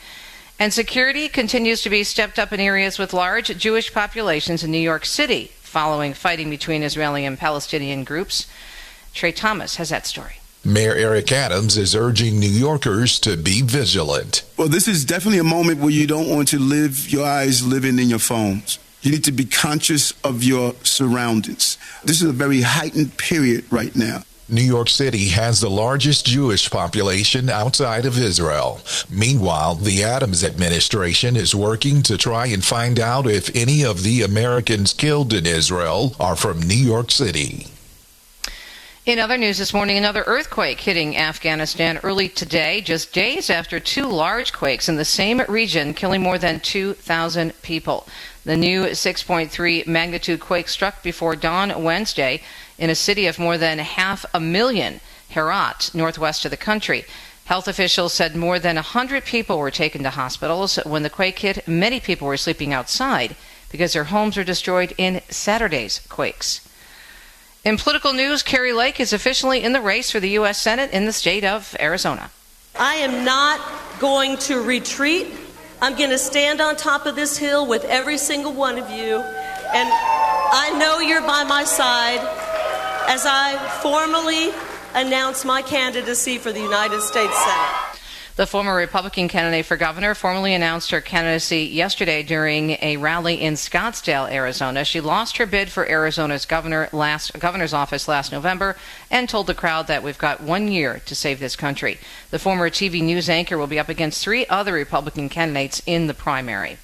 And 0.58 0.72
security 0.72 1.28
continues 1.28 1.82
to 1.82 1.90
be 1.90 2.02
stepped 2.02 2.38
up 2.38 2.50
in 2.50 2.60
areas 2.60 2.98
with 2.98 3.12
large 3.12 3.56
Jewish 3.58 3.92
populations 3.92 4.64
in 4.64 4.70
New 4.70 4.78
York 4.78 5.04
City 5.04 5.50
following 5.60 6.14
fighting 6.14 6.48
between 6.48 6.82
Israeli 6.82 7.26
and 7.26 7.38
Palestinian 7.38 8.04
groups. 8.04 8.46
Trey 9.12 9.32
Thomas 9.32 9.76
has 9.76 9.90
that 9.90 10.06
story. 10.06 10.36
Mayor 10.64 10.94
Eric 10.94 11.30
Adams 11.30 11.76
is 11.76 11.94
urging 11.94 12.40
New 12.40 12.48
Yorkers 12.48 13.20
to 13.20 13.36
be 13.36 13.60
vigilant. 13.60 14.42
Well, 14.56 14.68
this 14.68 14.88
is 14.88 15.04
definitely 15.04 15.38
a 15.38 15.44
moment 15.44 15.80
where 15.80 15.90
you 15.90 16.06
don't 16.06 16.30
want 16.30 16.48
to 16.48 16.58
live 16.58 17.10
your 17.10 17.26
eyes 17.26 17.64
living 17.64 17.98
in 17.98 18.08
your 18.08 18.18
phones. 18.18 18.78
You 19.02 19.12
need 19.12 19.24
to 19.24 19.32
be 19.32 19.44
conscious 19.44 20.12
of 20.24 20.42
your 20.42 20.74
surroundings. 20.82 21.76
This 22.02 22.22
is 22.22 22.30
a 22.30 22.32
very 22.32 22.62
heightened 22.62 23.18
period 23.18 23.64
right 23.70 23.94
now. 23.94 24.22
New 24.48 24.62
York 24.62 24.88
City 24.88 25.30
has 25.30 25.60
the 25.60 25.68
largest 25.68 26.24
Jewish 26.24 26.70
population 26.70 27.50
outside 27.50 28.06
of 28.06 28.16
Israel. 28.16 28.80
Meanwhile, 29.10 29.74
the 29.74 30.04
Adams 30.04 30.44
administration 30.44 31.34
is 31.34 31.52
working 31.52 32.00
to 32.04 32.16
try 32.16 32.46
and 32.46 32.64
find 32.64 33.00
out 33.00 33.26
if 33.26 33.54
any 33.56 33.84
of 33.84 34.04
the 34.04 34.22
Americans 34.22 34.92
killed 34.92 35.32
in 35.32 35.46
Israel 35.46 36.14
are 36.20 36.36
from 36.36 36.62
New 36.62 36.74
York 36.74 37.10
City. 37.10 37.66
In 39.04 39.18
other 39.18 39.38
news 39.38 39.58
this 39.58 39.74
morning, 39.74 39.98
another 39.98 40.24
earthquake 40.26 40.80
hitting 40.80 41.16
Afghanistan 41.16 41.98
early 42.02 42.28
today, 42.28 42.80
just 42.80 43.12
days 43.12 43.50
after 43.50 43.80
two 43.80 44.06
large 44.06 44.52
quakes 44.52 44.88
in 44.88 44.96
the 44.96 45.04
same 45.04 45.40
region, 45.48 45.94
killing 45.94 46.22
more 46.22 46.38
than 46.38 46.58
2,000 46.60 47.62
people. 47.62 48.06
The 48.44 48.56
new 48.56 48.82
6.3 48.84 49.86
magnitude 49.86 50.40
quake 50.40 50.68
struck 50.68 51.02
before 51.04 51.36
dawn 51.36 51.84
Wednesday 51.84 52.42
in 52.78 52.90
a 52.90 52.94
city 52.94 53.26
of 53.26 53.38
more 53.38 53.58
than 53.58 53.78
half 53.78 54.24
a 54.34 54.40
million, 54.40 55.00
Herat, 55.30 55.90
northwest 55.94 56.44
of 56.44 56.50
the 56.50 56.56
country. 56.56 57.04
Health 57.46 57.68
officials 57.68 58.12
said 58.12 58.34
more 58.34 58.58
than 58.58 58.74
100 58.74 59.24
people 59.24 59.58
were 59.58 59.70
taken 59.70 60.02
to 60.02 60.10
hospitals. 60.10 60.76
When 60.84 61.02
the 61.02 61.10
quake 61.10 61.38
hit, 61.38 61.66
many 61.68 62.00
people 62.00 62.26
were 62.26 62.36
sleeping 62.36 62.72
outside 62.72 63.36
because 63.70 63.92
their 63.92 64.04
homes 64.04 64.36
were 64.36 64.44
destroyed 64.44 64.94
in 64.98 65.20
Saturday's 65.28 66.00
quakes. 66.08 66.66
In 67.64 67.76
political 67.76 68.12
news, 68.12 68.42
Kari 68.42 68.72
Lake 68.72 69.00
is 69.00 69.12
officially 69.12 69.62
in 69.62 69.72
the 69.72 69.80
race 69.80 70.10
for 70.10 70.20
the 70.20 70.30
U.S. 70.30 70.60
Senate 70.60 70.90
in 70.92 71.04
the 71.04 71.12
state 71.12 71.44
of 71.44 71.76
Arizona. 71.80 72.30
I 72.78 72.96
am 72.96 73.24
not 73.24 73.60
going 73.98 74.36
to 74.38 74.60
retreat. 74.60 75.28
I'm 75.80 75.96
going 75.96 76.10
to 76.10 76.18
stand 76.18 76.60
on 76.60 76.76
top 76.76 77.06
of 77.06 77.16
this 77.16 77.36
hill 77.36 77.66
with 77.66 77.84
every 77.84 78.18
single 78.18 78.52
one 78.52 78.78
of 78.78 78.90
you. 78.90 79.16
And 79.18 79.88
I 79.92 80.76
know 80.78 81.00
you're 81.00 81.22
by 81.22 81.44
my 81.44 81.64
side 81.64 82.20
as 83.08 83.24
I 83.24 83.56
formally 83.82 84.50
announce 84.94 85.44
my 85.44 85.62
candidacy 85.62 86.38
for 86.38 86.52
the 86.52 86.60
United 86.60 87.00
States 87.02 87.36
Senate. 87.36 88.00
The 88.34 88.46
former 88.46 88.74
Republican 88.74 89.28
candidate 89.28 89.64
for 89.64 89.78
governor 89.78 90.14
formally 90.14 90.52
announced 90.52 90.90
her 90.90 91.00
candidacy 91.00 91.62
yesterday 91.62 92.22
during 92.22 92.76
a 92.82 92.98
rally 92.98 93.40
in 93.40 93.54
Scottsdale, 93.54 94.30
Arizona. 94.30 94.84
She 94.84 95.00
lost 95.00 95.38
her 95.38 95.46
bid 95.46 95.70
for 95.70 95.88
Arizona's 95.88 96.44
governor 96.44 96.90
last, 96.92 97.38
governor's 97.38 97.72
office 97.72 98.08
last 98.08 98.32
November 98.32 98.76
and 99.10 99.26
told 99.26 99.46
the 99.46 99.54
crowd 99.54 99.86
that 99.86 100.02
we've 100.02 100.18
got 100.18 100.42
one 100.42 100.68
year 100.68 101.00
to 101.06 101.14
save 101.14 101.40
this 101.40 101.56
country. 101.56 101.98
The 102.30 102.38
former 102.38 102.68
TV 102.68 103.02
news 103.02 103.30
anchor 103.30 103.56
will 103.56 103.66
be 103.66 103.78
up 103.78 103.88
against 103.88 104.22
three 104.22 104.44
other 104.48 104.74
Republican 104.74 105.30
candidates 105.30 105.80
in 105.86 106.06
the 106.06 106.14
primary. 106.14 106.76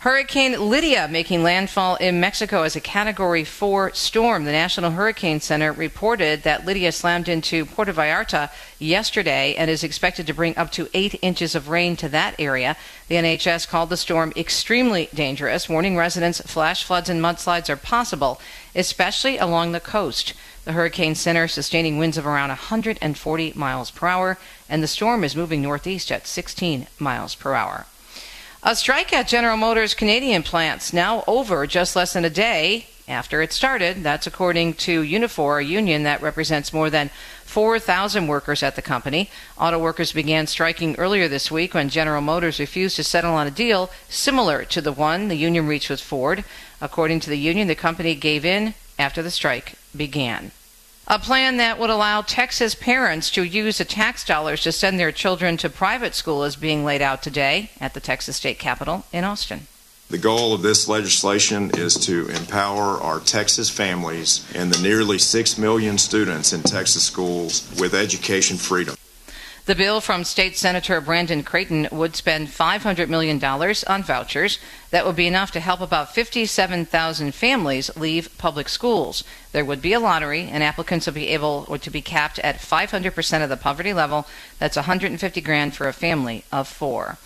Hurricane 0.00 0.70
Lidia 0.70 1.08
making 1.08 1.42
landfall 1.42 1.96
in 1.96 2.20
Mexico 2.20 2.62
as 2.62 2.74
a 2.74 2.80
Category 2.80 3.44
4 3.44 3.92
storm. 3.92 4.44
The 4.44 4.50
National 4.50 4.92
Hurricane 4.92 5.40
Center 5.40 5.74
reported 5.74 6.42
that 6.42 6.64
Lidia 6.64 6.90
slammed 6.90 7.28
into 7.28 7.66
Puerto 7.66 7.92
Vallarta 7.92 8.50
yesterday 8.78 9.54
and 9.56 9.68
is 9.68 9.84
expected 9.84 10.26
to 10.26 10.32
bring 10.32 10.56
up 10.56 10.72
to 10.72 10.88
8 10.94 11.18
inches 11.20 11.54
of 11.54 11.68
rain 11.68 11.96
to 11.96 12.08
that 12.08 12.34
area. 12.38 12.78
The 13.08 13.16
NHS 13.16 13.68
called 13.68 13.90
the 13.90 13.98
storm 13.98 14.32
extremely 14.36 15.10
dangerous, 15.12 15.68
warning 15.68 15.98
residents 15.98 16.40
flash 16.50 16.82
floods 16.82 17.10
and 17.10 17.20
mudslides 17.20 17.68
are 17.68 17.76
possible, 17.76 18.40
especially 18.74 19.36
along 19.36 19.72
the 19.72 19.80
coast. 19.80 20.32
The 20.64 20.72
Hurricane 20.72 21.14
Center 21.14 21.46
sustaining 21.46 21.98
winds 21.98 22.16
of 22.16 22.26
around 22.26 22.48
140 22.48 23.52
miles 23.54 23.90
per 23.90 24.06
hour, 24.06 24.38
and 24.66 24.82
the 24.82 24.88
storm 24.88 25.24
is 25.24 25.36
moving 25.36 25.60
northeast 25.60 26.10
at 26.10 26.26
16 26.26 26.86
miles 26.98 27.34
per 27.34 27.52
hour. 27.52 27.84
A 28.62 28.76
strike 28.76 29.10
at 29.14 29.26
General 29.26 29.56
Motors 29.56 29.94
Canadian 29.94 30.42
plants 30.42 30.92
now 30.92 31.24
over 31.26 31.66
just 31.66 31.96
less 31.96 32.12
than 32.12 32.26
a 32.26 32.30
day 32.30 32.88
after 33.08 33.40
it 33.40 33.54
started. 33.54 34.02
That's 34.02 34.26
according 34.26 34.74
to 34.74 35.02
Unifor, 35.02 35.60
a 35.60 35.64
union 35.64 36.02
that 36.02 36.20
represents 36.20 36.70
more 36.70 36.90
than 36.90 37.08
4,000 37.46 38.26
workers 38.26 38.62
at 38.62 38.76
the 38.76 38.82
company. 38.82 39.30
Auto 39.58 39.78
workers 39.78 40.12
began 40.12 40.46
striking 40.46 40.94
earlier 40.96 41.26
this 41.26 41.50
week 41.50 41.72
when 41.72 41.88
General 41.88 42.20
Motors 42.20 42.60
refused 42.60 42.96
to 42.96 43.02
settle 43.02 43.32
on 43.32 43.46
a 43.46 43.50
deal 43.50 43.90
similar 44.10 44.66
to 44.66 44.82
the 44.82 44.92
one 44.92 45.28
the 45.28 45.36
union 45.36 45.66
reached 45.66 45.88
with 45.88 46.02
Ford. 46.02 46.44
According 46.82 47.20
to 47.20 47.30
the 47.30 47.38
union, 47.38 47.66
the 47.66 47.74
company 47.74 48.14
gave 48.14 48.44
in 48.44 48.74
after 48.98 49.22
the 49.22 49.30
strike 49.30 49.76
began. 49.96 50.50
A 51.08 51.18
plan 51.18 51.56
that 51.56 51.78
would 51.78 51.90
allow 51.90 52.22
Texas 52.22 52.74
parents 52.74 53.30
to 53.30 53.42
use 53.42 53.78
the 53.78 53.84
tax 53.84 54.24
dollars 54.24 54.62
to 54.62 54.72
send 54.72 54.98
their 54.98 55.10
children 55.10 55.56
to 55.56 55.68
private 55.68 56.14
school 56.14 56.44
is 56.44 56.56
being 56.56 56.84
laid 56.84 57.02
out 57.02 57.22
today 57.22 57.70
at 57.80 57.94
the 57.94 58.00
Texas 58.00 58.36
State 58.36 58.58
Capitol 58.58 59.04
in 59.12 59.24
Austin. 59.24 59.66
The 60.10 60.18
goal 60.18 60.52
of 60.52 60.62
this 60.62 60.88
legislation 60.88 61.70
is 61.74 61.94
to 62.06 62.28
empower 62.30 63.00
our 63.00 63.20
Texas 63.20 63.70
families 63.70 64.44
and 64.54 64.72
the 64.72 64.82
nearly 64.82 65.18
6 65.18 65.58
million 65.58 65.98
students 65.98 66.52
in 66.52 66.62
Texas 66.62 67.04
schools 67.04 67.68
with 67.78 67.94
education 67.94 68.56
freedom. 68.56 68.96
The 69.70 69.76
bill 69.76 70.00
from 70.00 70.24
State 70.24 70.56
Senator 70.56 71.00
Brandon 71.00 71.44
Creighton 71.44 71.86
would 71.92 72.16
spend 72.16 72.48
$500 72.48 73.08
million 73.08 73.40
on 73.44 74.02
vouchers. 74.02 74.58
That 74.90 75.06
would 75.06 75.14
be 75.14 75.28
enough 75.28 75.52
to 75.52 75.60
help 75.60 75.80
about 75.80 76.12
57,000 76.12 77.32
families 77.32 77.96
leave 77.96 78.36
public 78.36 78.68
schools. 78.68 79.22
There 79.52 79.64
would 79.64 79.80
be 79.80 79.92
a 79.92 80.00
lottery, 80.00 80.48
and 80.50 80.64
applicants 80.64 81.06
would 81.06 81.14
be 81.14 81.28
able 81.28 81.66
to 81.66 81.88
be 81.88 82.02
capped 82.02 82.40
at 82.40 82.58
500% 82.58 83.44
of 83.44 83.48
the 83.48 83.56
poverty 83.56 83.92
level. 83.92 84.26
That's 84.58 84.74
150 84.74 85.40
grand 85.40 85.76
for 85.76 85.86
a 85.86 85.92
family 85.92 86.42
of 86.50 86.66
four. 86.66 87.18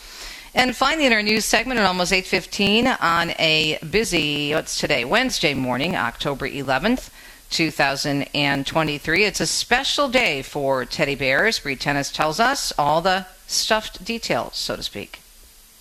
And 0.55 0.77
finally, 0.77 1.07
in 1.07 1.15
our 1.15 1.23
news 1.23 1.47
segment 1.47 1.81
at 1.81 1.87
almost 1.87 2.13
8:15 2.13 2.87
on 3.01 3.31
a 3.39 3.79
busy 3.79 4.53
what's 4.53 4.79
today 4.79 5.07
Wednesday 5.07 5.55
morning, 5.55 5.97
October 5.97 6.47
11th. 6.47 7.09
2023. 7.55 9.25
It's 9.25 9.41
a 9.41 9.47
special 9.47 10.09
day 10.09 10.43
for 10.43 10.85
teddy 10.85 11.15
bears. 11.15 11.61
Bree 11.61 11.77
Tennis 11.77 12.11
tells 12.11 12.41
us 12.41 12.73
all 12.77 13.01
the 13.01 13.27
stuffed 13.47 14.05
details, 14.05 14.57
so 14.57 14.75
to 14.75 14.83
speak. 14.83 15.24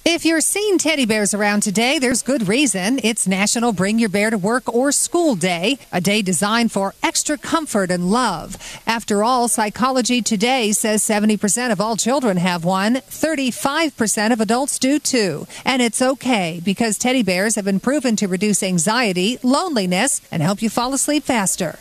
If 0.05 0.25
you're 0.25 0.41
seeing 0.41 0.79
teddy 0.79 1.05
bears 1.05 1.33
around 1.33 1.63
today, 1.63 1.97
there's 1.97 2.21
good 2.23 2.49
reason. 2.49 2.99
It's 3.05 3.25
National 3.25 3.71
Bring 3.71 3.99
Your 3.99 4.09
Bear 4.09 4.31
to 4.31 4.37
Work 4.37 4.73
or 4.73 4.91
School 4.91 5.35
Day, 5.35 5.79
a 5.93 6.01
day 6.01 6.21
designed 6.21 6.73
for 6.73 6.93
extra 7.01 7.37
comfort 7.37 7.89
and 7.89 8.11
love. 8.11 8.57
After 8.85 9.23
all, 9.23 9.47
Psychology 9.47 10.21
Today 10.21 10.73
says 10.73 11.01
70% 11.03 11.71
of 11.71 11.79
all 11.79 11.95
children 11.95 12.35
have 12.35 12.65
one, 12.65 12.95
35% 12.95 14.33
of 14.33 14.41
adults 14.41 14.77
do 14.77 14.99
too. 14.99 15.47
And 15.63 15.81
it's 15.81 16.01
okay 16.01 16.59
because 16.61 16.97
teddy 16.97 17.23
bears 17.23 17.55
have 17.55 17.63
been 17.63 17.79
proven 17.79 18.17
to 18.17 18.27
reduce 18.27 18.61
anxiety, 18.61 19.37
loneliness, 19.41 20.19
and 20.29 20.43
help 20.43 20.61
you 20.61 20.69
fall 20.69 20.93
asleep 20.93 21.23
faster. 21.23 21.79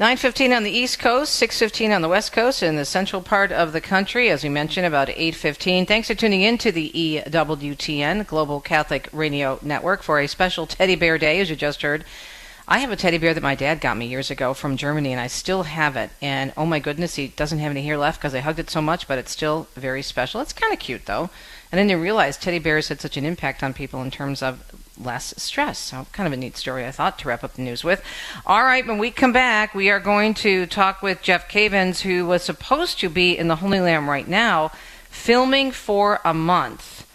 9:15 0.00 0.52
on 0.52 0.64
the 0.64 0.72
East 0.72 0.98
Coast, 0.98 1.36
6:15 1.36 1.92
on 1.92 2.02
the 2.02 2.08
West 2.08 2.32
Coast, 2.32 2.64
in 2.64 2.74
the 2.74 2.84
central 2.84 3.22
part 3.22 3.52
of 3.52 3.72
the 3.72 3.80
country. 3.80 4.28
As 4.28 4.42
we 4.42 4.48
mentioned, 4.48 4.86
about 4.86 5.08
8:15. 5.08 5.86
Thanks 5.86 6.08
for 6.08 6.16
tuning 6.16 6.42
in 6.42 6.58
to 6.58 6.72
the 6.72 6.90
EWTN 6.92 8.24
Global 8.26 8.60
Catholic 8.60 9.08
Radio 9.12 9.60
Network 9.62 10.02
for 10.02 10.18
a 10.18 10.26
special 10.26 10.66
Teddy 10.66 10.96
Bear 10.96 11.16
Day, 11.16 11.38
as 11.38 11.48
you 11.48 11.54
just 11.54 11.82
heard. 11.82 12.04
I 12.66 12.78
have 12.78 12.90
a 12.90 12.96
teddy 12.96 13.18
bear 13.18 13.34
that 13.34 13.42
my 13.42 13.54
dad 13.54 13.80
got 13.80 13.96
me 13.96 14.06
years 14.06 14.32
ago 14.32 14.52
from 14.52 14.76
Germany, 14.76 15.12
and 15.12 15.20
I 15.20 15.28
still 15.28 15.62
have 15.62 15.96
it. 15.96 16.10
And 16.20 16.52
oh 16.56 16.66
my 16.66 16.80
goodness, 16.80 17.14
he 17.14 17.28
doesn't 17.28 17.60
have 17.60 17.70
any 17.70 17.84
hair 17.84 17.96
left 17.96 18.20
because 18.20 18.34
I 18.34 18.40
hugged 18.40 18.58
it 18.58 18.70
so 18.70 18.82
much, 18.82 19.06
but 19.06 19.18
it's 19.18 19.30
still 19.30 19.68
very 19.76 20.02
special. 20.02 20.40
It's 20.40 20.52
kind 20.52 20.72
of 20.72 20.80
cute 20.80 21.06
though. 21.06 21.30
And 21.70 21.78
then 21.78 21.88
you 21.88 21.98
realize 21.98 22.36
teddy 22.36 22.58
bears 22.58 22.88
had 22.88 23.00
such 23.00 23.16
an 23.16 23.24
impact 23.24 23.62
on 23.62 23.72
people 23.72 24.02
in 24.02 24.10
terms 24.10 24.42
of 24.42 24.60
less 25.02 25.34
stress. 25.36 25.78
So, 25.78 26.06
kind 26.12 26.26
of 26.26 26.32
a 26.32 26.36
neat 26.36 26.56
story, 26.56 26.86
I 26.86 26.90
thought, 26.90 27.18
to 27.20 27.28
wrap 27.28 27.44
up 27.44 27.54
the 27.54 27.62
news 27.62 27.84
with. 27.84 28.02
All 28.46 28.62
right, 28.62 28.86
when 28.86 28.98
we 28.98 29.10
come 29.10 29.32
back, 29.32 29.74
we 29.74 29.90
are 29.90 30.00
going 30.00 30.34
to 30.34 30.66
talk 30.66 31.02
with 31.02 31.22
Jeff 31.22 31.48
Cavins, 31.48 32.00
who 32.00 32.26
was 32.26 32.42
supposed 32.42 33.00
to 33.00 33.08
be 33.08 33.36
in 33.36 33.48
the 33.48 33.56
Holy 33.56 33.80
Land 33.80 34.08
right 34.08 34.28
now, 34.28 34.70
filming 35.10 35.70
for 35.70 36.20
a 36.24 36.34
month. 36.34 37.06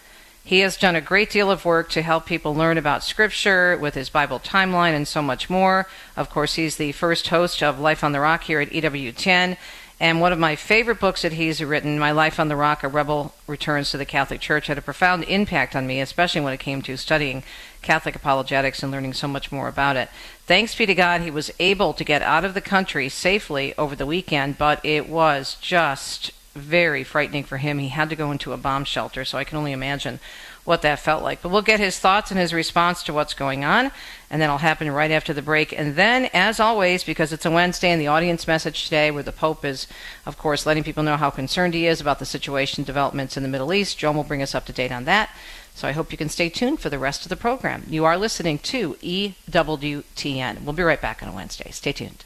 He 0.44 0.62
has 0.62 0.78
done 0.78 0.96
a 0.96 1.02
great 1.02 1.30
deal 1.30 1.52
of 1.52 1.64
work 1.64 1.92
to 1.92 2.02
help 2.02 2.26
people 2.26 2.56
learn 2.56 2.80
about 2.80 3.04
Scripture 3.04 3.78
with 3.78 3.94
his 3.94 4.10
Bible 4.10 4.40
timeline 4.40 4.96
and 4.96 5.08
so 5.08 5.22
much 5.22 5.48
more. 5.48 5.88
Of 6.18 6.32
course, 6.32 6.56
he's 6.56 6.78
the 6.78 6.92
first 6.94 7.28
host 7.28 7.62
of 7.62 7.80
Life 7.80 8.04
on 8.04 8.14
the 8.14 8.20
Rock 8.20 8.46
here 8.46 8.60
at 8.60 8.72
EWTN. 8.72 9.58
And 10.02 10.22
one 10.22 10.32
of 10.32 10.40
my 10.40 10.56
favorite 10.56 11.00
books 11.00 11.24
that 11.24 11.34
he's 11.34 11.62
written, 11.62 12.00
My 12.00 12.12
Life 12.12 12.40
on 12.40 12.48
the 12.48 12.56
Rock, 12.56 12.84
A 12.84 12.88
Rebel 12.88 13.34
Returns 13.48 13.92
to 13.92 13.98
the 13.98 14.06
Catholic 14.06 14.40
Church, 14.40 14.68
had 14.68 14.78
a 14.78 14.82
profound 14.82 15.26
impact 15.26 15.76
on 15.76 15.86
me, 15.86 16.00
especially 16.00 16.40
when 16.40 16.54
it 16.54 16.62
came 16.62 16.82
to 16.84 16.96
studying 16.96 17.44
Catholic 17.82 18.16
apologetics 18.16 18.82
and 18.82 18.94
learning 18.94 19.14
so 19.14 19.28
much 19.28 19.52
more 19.52 19.68
about 19.68 19.98
it. 19.98 20.08
Thanks 20.46 20.74
be 20.74 20.86
to 20.86 20.96
God, 20.96 21.20
he 21.22 21.32
was 21.32 21.52
able 21.60 21.94
to 21.94 22.06
get 22.06 22.22
out 22.22 22.46
of 22.46 22.54
the 22.54 22.62
country 22.62 23.10
safely 23.10 23.78
over 23.78 23.94
the 23.94 24.06
weekend, 24.06 24.58
but 24.58 24.84
it 24.86 25.10
was 25.10 25.58
just 25.60 26.32
very 26.56 27.04
frightening 27.04 27.44
for 27.44 27.58
him. 27.58 27.80
He 27.80 27.90
had 27.90 28.10
to 28.10 28.16
go 28.16 28.32
into 28.32 28.54
a 28.54 28.58
bomb 28.58 28.86
shelter, 28.86 29.26
so 29.26 29.38
I 29.38 29.44
can 29.44 29.58
only 29.58 29.74
imagine 29.74 30.22
what 30.70 30.84
that 30.84 31.00
felt 31.00 31.24
like. 31.24 31.42
But 31.42 31.50
we'll 31.50 31.64
get 31.64 31.80
his 31.80 31.98
thoughts 31.98 32.30
and 32.30 32.40
his 32.40 32.54
response 32.54 33.02
to 33.04 33.14
what's 33.14 33.34
going 33.34 33.66
on, 33.66 33.92
and 34.30 34.40
that'll 34.40 34.60
happen 34.60 34.92
right 34.92 35.10
after 35.10 35.34
the 35.34 35.42
break. 35.42 35.74
And 35.74 35.96
then, 35.96 36.30
as 36.32 36.60
always, 36.60 37.04
because 37.04 37.34
it's 37.34 37.46
a 37.46 37.50
Wednesday 37.50 37.90
and 37.90 38.00
the 38.00 38.08
audience 38.08 38.46
message 38.46 38.84
today, 38.84 39.10
where 39.10 39.24
the 39.24 39.32
Pope 39.32 39.66
is, 39.66 39.88
of 40.28 40.38
course, 40.38 40.68
letting 40.68 40.84
people 40.84 41.02
know 41.02 41.18
how 41.18 41.32
concerned 41.32 41.74
he 41.74 41.88
is 41.88 42.00
about 42.00 42.20
the 42.20 42.26
situation, 42.26 42.84
developments 42.84 43.36
in 43.36 43.42
the 43.42 43.50
Middle 43.50 43.74
East, 43.74 43.98
Joan 43.98 44.16
will 44.16 44.24
bring 44.24 44.44
us 44.44 44.54
up 44.54 44.68
to 44.68 44.72
date 44.72 44.92
on 44.92 45.06
that. 45.06 45.32
So 45.74 45.88
I 45.88 45.94
hope 45.94 46.12
you 46.12 46.20
can 46.20 46.30
stay 46.30 46.50
tuned 46.50 46.80
for 46.80 46.90
the 46.90 47.00
rest 47.00 47.24
of 47.24 47.30
the 47.30 47.36
program. 47.36 47.86
You 47.90 48.06
are 48.06 48.18
listening 48.18 48.60
to 48.60 48.94
EWTN. 49.02 50.62
We'll 50.64 50.74
be 50.74 50.84
right 50.84 51.02
back 51.02 51.24
on 51.24 51.30
a 51.30 51.34
Wednesday. 51.34 51.72
Stay 51.72 51.94
tuned. 51.94 52.26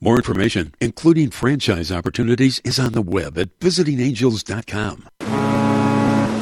More 0.00 0.16
information, 0.16 0.74
including 0.80 1.30
franchise 1.30 1.90
opportunities, 1.90 2.60
is 2.64 2.78
on 2.78 2.92
the 2.92 3.02
web 3.02 3.38
at 3.38 3.58
visitingangels.com. 3.60 5.08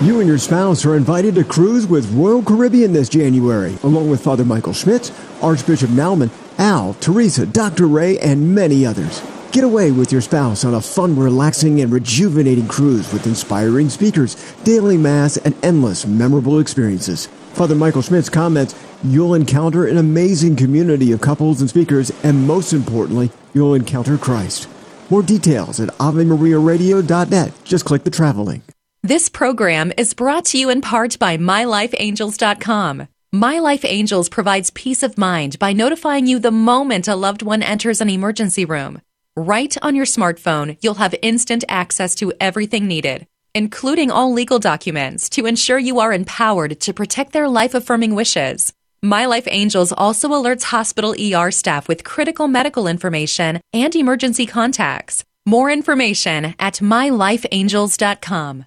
You 0.04 0.18
and 0.18 0.28
your 0.28 0.38
spouse 0.38 0.84
are 0.84 0.96
invited 0.96 1.36
to 1.36 1.44
cruise 1.44 1.86
with 1.86 2.10
Royal 2.12 2.42
Caribbean 2.42 2.92
this 2.92 3.08
January, 3.08 3.76
along 3.84 4.10
with 4.10 4.24
Father 4.24 4.44
Michael 4.44 4.72
Schmitz, 4.72 5.12
Archbishop 5.40 5.90
Naumann, 5.90 6.30
Al, 6.58 6.94
Teresa, 6.94 7.46
Dr. 7.46 7.86
Ray, 7.86 8.18
and 8.18 8.52
many 8.52 8.84
others. 8.84 9.22
Get 9.52 9.62
away 9.62 9.92
with 9.92 10.10
your 10.10 10.22
spouse 10.22 10.64
on 10.64 10.74
a 10.74 10.80
fun, 10.80 11.14
relaxing, 11.16 11.82
and 11.82 11.92
rejuvenating 11.92 12.66
cruise 12.66 13.12
with 13.12 13.26
inspiring 13.26 13.90
speakers, 13.90 14.34
daily 14.64 14.96
mass, 14.96 15.36
and 15.36 15.54
endless 15.62 16.04
memorable 16.04 16.58
experiences. 16.58 17.26
Father 17.52 17.74
Michael 17.74 18.02
Schmitz 18.02 18.28
comments, 18.28 18.74
you'll 19.04 19.34
encounter 19.34 19.86
an 19.86 19.98
amazing 19.98 20.56
community 20.56 21.12
of 21.12 21.20
couples 21.20 21.60
and 21.60 21.70
speakers, 21.70 22.10
and 22.22 22.46
most 22.46 22.72
importantly, 22.72 23.30
you'll 23.54 23.74
encounter 23.74 24.18
Christ. 24.18 24.68
More 25.10 25.22
details 25.22 25.80
at 25.80 25.88
AveMariaRadio.net. 25.98 27.52
Just 27.64 27.84
click 27.84 28.04
the 28.04 28.10
travel 28.10 28.44
link. 28.44 28.62
This 29.02 29.28
program 29.28 29.92
is 29.96 30.14
brought 30.14 30.44
to 30.46 30.58
you 30.58 30.70
in 30.70 30.80
part 30.80 31.18
by 31.18 31.36
MyLifeAngels.com. 31.36 33.08
My 33.32 33.58
Life 33.58 33.84
Angels 33.84 34.28
provides 34.28 34.70
peace 34.70 35.02
of 35.02 35.18
mind 35.18 35.58
by 35.58 35.72
notifying 35.72 36.26
you 36.26 36.38
the 36.38 36.50
moment 36.50 37.08
a 37.08 37.16
loved 37.16 37.42
one 37.42 37.62
enters 37.62 38.00
an 38.00 38.10
emergency 38.10 38.64
room. 38.64 39.00
Right 39.34 39.74
on 39.82 39.96
your 39.96 40.04
smartphone, 40.04 40.76
you'll 40.82 40.94
have 40.94 41.14
instant 41.22 41.64
access 41.68 42.14
to 42.16 42.32
everything 42.38 42.86
needed, 42.86 43.26
including 43.54 44.10
all 44.10 44.32
legal 44.32 44.58
documents 44.58 45.30
to 45.30 45.46
ensure 45.46 45.78
you 45.78 45.98
are 45.98 46.12
empowered 46.12 46.78
to 46.80 46.92
protect 46.92 47.32
their 47.32 47.48
life 47.48 47.74
affirming 47.74 48.14
wishes. 48.14 48.72
My 49.04 49.26
Life 49.26 49.48
Angels 49.50 49.90
also 49.90 50.28
alerts 50.28 50.62
hospital 50.62 51.12
ER 51.18 51.50
staff 51.50 51.88
with 51.88 52.04
critical 52.04 52.46
medical 52.46 52.86
information 52.86 53.60
and 53.72 53.96
emergency 53.96 54.46
contacts. 54.46 55.24
More 55.44 55.72
information 55.72 56.54
at 56.60 56.74
mylifeangels.com. 56.74 58.66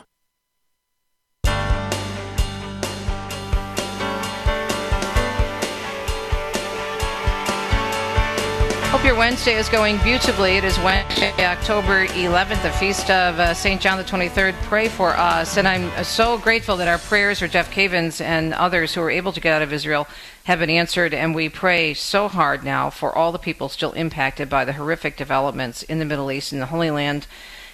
Hope 9.01 9.07
your 9.07 9.17
Wednesday 9.17 9.55
is 9.55 9.67
going 9.67 9.97
beautifully. 10.03 10.57
It 10.57 10.63
is 10.63 10.77
Wednesday, 10.77 11.33
October 11.43 12.05
11th, 12.05 12.61
the 12.61 12.69
feast 12.69 13.09
of 13.09 13.39
uh, 13.39 13.55
St. 13.55 13.81
John 13.81 13.97
the 13.97 14.03
23rd. 14.03 14.53
Pray 14.61 14.89
for 14.89 15.09
us. 15.09 15.57
And 15.57 15.67
I'm 15.67 16.03
so 16.03 16.37
grateful 16.37 16.77
that 16.77 16.87
our 16.87 16.99
prayers 16.99 17.39
for 17.39 17.47
Jeff 17.47 17.73
Cavins 17.73 18.21
and 18.21 18.53
others 18.53 18.93
who 18.93 19.01
were 19.01 19.09
able 19.09 19.31
to 19.31 19.39
get 19.39 19.53
out 19.55 19.63
of 19.63 19.73
Israel 19.73 20.07
have 20.43 20.59
been 20.59 20.69
answered. 20.69 21.15
And 21.15 21.33
we 21.33 21.49
pray 21.49 21.95
so 21.95 22.27
hard 22.27 22.63
now 22.63 22.91
for 22.91 23.11
all 23.11 23.31
the 23.31 23.39
people 23.39 23.69
still 23.69 23.93
impacted 23.93 24.51
by 24.51 24.65
the 24.65 24.73
horrific 24.73 25.17
developments 25.17 25.81
in 25.81 25.97
the 25.97 26.05
Middle 26.05 26.31
East, 26.31 26.53
in 26.53 26.59
the 26.59 26.67
Holy 26.67 26.91
Land, 26.91 27.25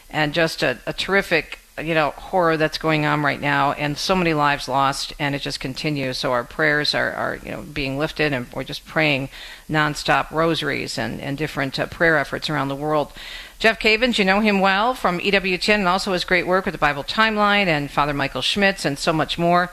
and 0.09 0.33
just 0.33 0.63
a, 0.63 0.79
a 0.85 0.93
terrific 0.93 1.59
you 1.81 1.93
know 1.93 2.11
horror 2.11 2.57
that's 2.57 2.77
going 2.77 3.05
on 3.05 3.21
right 3.21 3.39
now 3.39 3.71
and 3.73 3.97
so 3.97 4.15
many 4.15 4.33
lives 4.33 4.67
lost 4.67 5.13
and 5.19 5.35
it 5.35 5.41
just 5.41 5.59
continues. 5.59 6.17
So 6.17 6.31
our 6.31 6.43
prayers 6.43 6.95
are, 6.95 7.11
are 7.11 7.39
you 7.43 7.51
know 7.51 7.61
being 7.61 7.97
lifted 7.97 8.33
and 8.33 8.47
we're 8.53 8.63
just 8.63 8.85
praying 8.85 9.29
nonstop 9.69 10.31
rosaries 10.31 10.97
and, 10.97 11.21
and 11.21 11.37
different 11.37 11.79
uh, 11.79 11.85
prayer 11.87 12.17
efforts 12.17 12.49
around 12.49 12.69
the 12.69 12.75
world. 12.75 13.11
Jeff 13.59 13.79
cavins 13.79 14.17
you 14.19 14.25
know 14.25 14.39
him 14.39 14.59
well 14.59 14.93
from 14.93 15.19
ewtn 15.19 15.69
and 15.75 15.87
also 15.87 16.13
his 16.13 16.23
great 16.23 16.45
work 16.45 16.65
with 16.65 16.73
the 16.73 16.77
bible 16.77 17.03
timeline 17.03 17.65
and 17.65 17.89
father 17.89 18.13
michael 18.13 18.43
schmitz 18.43 18.85
and 18.85 18.99
so 18.99 19.11
much 19.11 19.39
more 19.39 19.71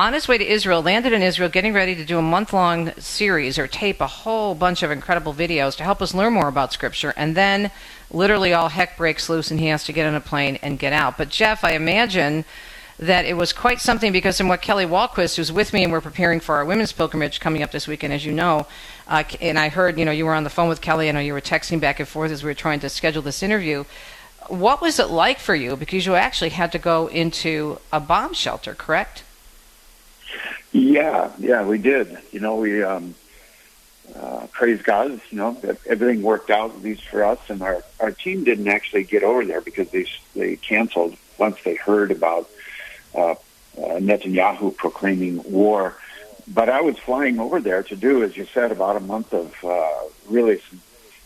on 0.00 0.14
his 0.14 0.26
way 0.26 0.38
to 0.38 0.50
Israel, 0.50 0.80
landed 0.80 1.12
in 1.12 1.20
Israel, 1.20 1.50
getting 1.50 1.74
ready 1.74 1.94
to 1.94 2.06
do 2.06 2.16
a 2.16 2.22
month 2.22 2.54
long 2.54 2.90
series 2.98 3.58
or 3.58 3.66
tape 3.66 4.00
a 4.00 4.06
whole 4.06 4.54
bunch 4.54 4.82
of 4.82 4.90
incredible 4.90 5.34
videos 5.34 5.76
to 5.76 5.84
help 5.84 6.00
us 6.00 6.14
learn 6.14 6.32
more 6.32 6.48
about 6.48 6.72
Scripture. 6.72 7.12
And 7.18 7.36
then 7.36 7.70
literally 8.10 8.54
all 8.54 8.70
heck 8.70 8.96
breaks 8.96 9.28
loose 9.28 9.50
and 9.50 9.60
he 9.60 9.66
has 9.66 9.84
to 9.84 9.92
get 9.92 10.06
on 10.06 10.14
a 10.14 10.20
plane 10.20 10.58
and 10.62 10.78
get 10.78 10.94
out. 10.94 11.18
But, 11.18 11.28
Jeff, 11.28 11.64
I 11.64 11.72
imagine 11.72 12.46
that 12.98 13.26
it 13.26 13.34
was 13.34 13.52
quite 13.52 13.78
something 13.78 14.10
because 14.10 14.40
in 14.40 14.48
what 14.48 14.62
Kelly 14.62 14.86
Wahlquist, 14.86 15.36
who's 15.36 15.52
with 15.52 15.74
me 15.74 15.84
and 15.84 15.92
we're 15.92 16.00
preparing 16.00 16.40
for 16.40 16.54
our 16.54 16.64
women's 16.64 16.92
pilgrimage 16.92 17.38
coming 17.38 17.62
up 17.62 17.70
this 17.70 17.86
weekend, 17.86 18.14
as 18.14 18.24
you 18.24 18.32
know, 18.32 18.66
uh, 19.06 19.22
and 19.42 19.58
I 19.58 19.68
heard, 19.68 19.98
you 19.98 20.06
know, 20.06 20.12
you 20.12 20.24
were 20.24 20.34
on 20.34 20.44
the 20.44 20.50
phone 20.50 20.70
with 20.70 20.80
Kelly. 20.80 21.10
I 21.10 21.12
know 21.12 21.20
you 21.20 21.34
were 21.34 21.42
texting 21.42 21.78
back 21.78 22.00
and 22.00 22.08
forth 22.08 22.30
as 22.30 22.42
we 22.42 22.48
were 22.48 22.54
trying 22.54 22.80
to 22.80 22.88
schedule 22.88 23.20
this 23.20 23.42
interview. 23.42 23.84
What 24.48 24.80
was 24.80 24.98
it 24.98 25.10
like 25.10 25.38
for 25.38 25.54
you? 25.54 25.76
Because 25.76 26.06
you 26.06 26.14
actually 26.14 26.50
had 26.50 26.72
to 26.72 26.78
go 26.78 27.08
into 27.08 27.80
a 27.92 28.00
bomb 28.00 28.32
shelter, 28.32 28.74
correct? 28.74 29.24
Yeah, 30.72 31.32
yeah, 31.38 31.64
we 31.64 31.78
did. 31.78 32.18
You 32.32 32.40
know, 32.40 32.56
we 32.56 32.82
um, 32.82 33.14
uh, 34.14 34.46
praise 34.52 34.82
God. 34.82 35.20
You 35.30 35.38
know, 35.38 35.52
that 35.62 35.78
everything 35.86 36.22
worked 36.22 36.50
out 36.50 36.70
at 36.70 36.82
least 36.82 37.06
for 37.08 37.24
us, 37.24 37.38
and 37.48 37.62
our 37.62 37.82
our 37.98 38.12
team 38.12 38.44
didn't 38.44 38.68
actually 38.68 39.04
get 39.04 39.22
over 39.22 39.44
there 39.44 39.60
because 39.60 39.90
they 39.90 40.06
they 40.34 40.56
canceled 40.56 41.16
once 41.38 41.56
they 41.64 41.74
heard 41.74 42.10
about 42.10 42.48
uh, 43.14 43.32
uh, 43.32 43.36
Netanyahu 43.76 44.76
proclaiming 44.76 45.42
war. 45.50 45.96
But 46.46 46.68
I 46.68 46.80
was 46.80 46.98
flying 46.98 47.38
over 47.38 47.60
there 47.60 47.82
to 47.84 47.96
do, 47.96 48.24
as 48.24 48.36
you 48.36 48.46
said, 48.52 48.72
about 48.72 48.96
a 48.96 49.00
month 49.00 49.32
of 49.32 49.54
uh, 49.64 50.08
really 50.28 50.60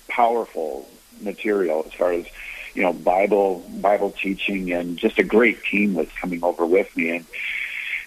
powerful 0.09 0.89
material 1.21 1.85
as 1.87 1.93
far 1.95 2.13
as 2.13 2.27
you 2.75 2.83
know 2.83 2.93
Bible 2.93 3.59
Bible 3.81 4.11
teaching, 4.11 4.73
and 4.73 4.97
just 4.97 5.19
a 5.19 5.25
great 5.25 5.63
team 5.65 5.95
was 5.95 6.09
coming 6.21 6.43
over 6.43 6.65
with 6.65 6.95
me 6.97 7.11
and 7.11 7.27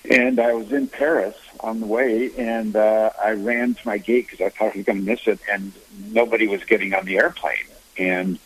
and 0.09 0.39
I 0.39 0.53
was 0.53 0.71
in 0.71 0.87
Paris 0.87 1.35
on 1.59 1.79
the 1.79 1.85
way, 1.85 2.31
and 2.37 2.75
uh, 2.75 3.11
I 3.21 3.31
ran 3.31 3.75
to 3.75 3.87
my 3.87 3.97
gate 3.97 4.27
because 4.29 4.45
I 4.45 4.49
thought 4.49 4.73
I 4.73 4.77
was 4.77 4.85
going 4.85 4.99
to 4.99 5.05
miss 5.05 5.27
it, 5.27 5.39
and 5.51 5.73
nobody 6.11 6.47
was 6.47 6.63
getting 6.63 6.93
on 6.93 7.05
the 7.05 7.17
airplane. 7.17 7.55
And 7.97 8.39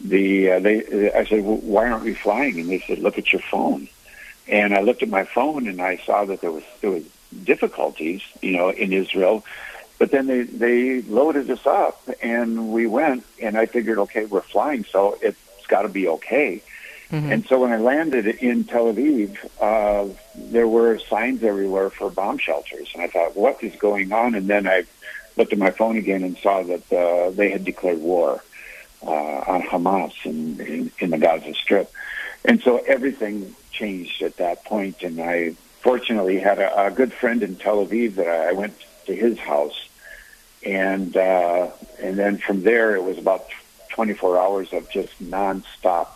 the 0.00 0.52
uh, 0.52 0.60
they, 0.60 1.12
I 1.12 1.24
said, 1.24 1.44
well, 1.44 1.56
"Why 1.56 1.88
aren't 1.88 2.04
we 2.04 2.14
flying?" 2.14 2.60
And 2.60 2.68
they 2.68 2.80
said, 2.80 2.98
"Look 2.98 3.18
at 3.18 3.32
your 3.32 3.42
phone." 3.42 3.88
And 4.48 4.74
I 4.74 4.80
looked 4.82 5.02
at 5.02 5.08
my 5.08 5.24
phone, 5.24 5.66
and 5.66 5.82
I 5.82 5.96
saw 5.98 6.24
that 6.24 6.40
there 6.40 6.52
was 6.52 6.64
there 6.80 6.90
was 6.90 7.04
difficulties, 7.44 8.22
you 8.40 8.52
know, 8.52 8.70
in 8.70 8.92
Israel. 8.92 9.44
But 9.98 10.10
then 10.10 10.26
they 10.26 10.42
they 10.42 11.02
loaded 11.02 11.50
us 11.50 11.66
up, 11.66 12.08
and 12.22 12.72
we 12.72 12.86
went. 12.86 13.24
And 13.42 13.58
I 13.58 13.66
figured, 13.66 13.98
okay, 13.98 14.24
we're 14.24 14.42
flying, 14.42 14.84
so 14.84 15.18
it's 15.20 15.38
got 15.66 15.82
to 15.82 15.88
be 15.88 16.08
okay. 16.08 16.62
Mm-hmm. 17.10 17.32
And 17.32 17.46
so 17.46 17.60
when 17.60 17.72
I 17.72 17.76
landed 17.76 18.26
in 18.26 18.64
Tel 18.64 18.92
Aviv, 18.92 19.36
uh, 19.60 20.12
there 20.34 20.66
were 20.66 20.98
signs 20.98 21.42
everywhere 21.44 21.90
for 21.90 22.10
bomb 22.10 22.38
shelters. 22.38 22.90
And 22.94 23.02
I 23.02 23.06
thought, 23.06 23.36
what 23.36 23.62
is 23.62 23.76
going 23.76 24.12
on? 24.12 24.34
And 24.34 24.48
then 24.48 24.66
I 24.66 24.84
looked 25.36 25.52
at 25.52 25.58
my 25.58 25.70
phone 25.70 25.96
again 25.96 26.24
and 26.24 26.36
saw 26.38 26.62
that 26.62 26.92
uh, 26.92 27.30
they 27.30 27.50
had 27.50 27.64
declared 27.64 28.00
war 28.00 28.42
uh, 29.02 29.10
on 29.10 29.62
Hamas 29.62 30.14
in, 30.24 30.60
in, 30.60 30.92
in 30.98 31.10
the 31.10 31.18
Gaza 31.18 31.54
Strip. 31.54 31.92
And 32.44 32.60
so 32.62 32.78
everything 32.78 33.54
changed 33.70 34.22
at 34.22 34.38
that 34.38 34.64
point. 34.64 35.02
And 35.02 35.20
I 35.20 35.50
fortunately 35.82 36.40
had 36.40 36.58
a, 36.58 36.86
a 36.86 36.90
good 36.90 37.12
friend 37.12 37.42
in 37.42 37.54
Tel 37.54 37.86
Aviv 37.86 38.16
that 38.16 38.28
I, 38.28 38.52
went 38.52 38.74
to 39.06 39.14
his 39.14 39.38
house. 39.38 39.88
And, 40.64 41.16
uh, 41.16 41.70
and 42.00 42.18
then 42.18 42.38
from 42.38 42.62
there, 42.62 42.96
it 42.96 43.02
was 43.04 43.18
about 43.18 43.46
24 43.90 44.38
hours 44.38 44.72
of 44.72 44.90
just 44.90 45.22
nonstop 45.22 46.08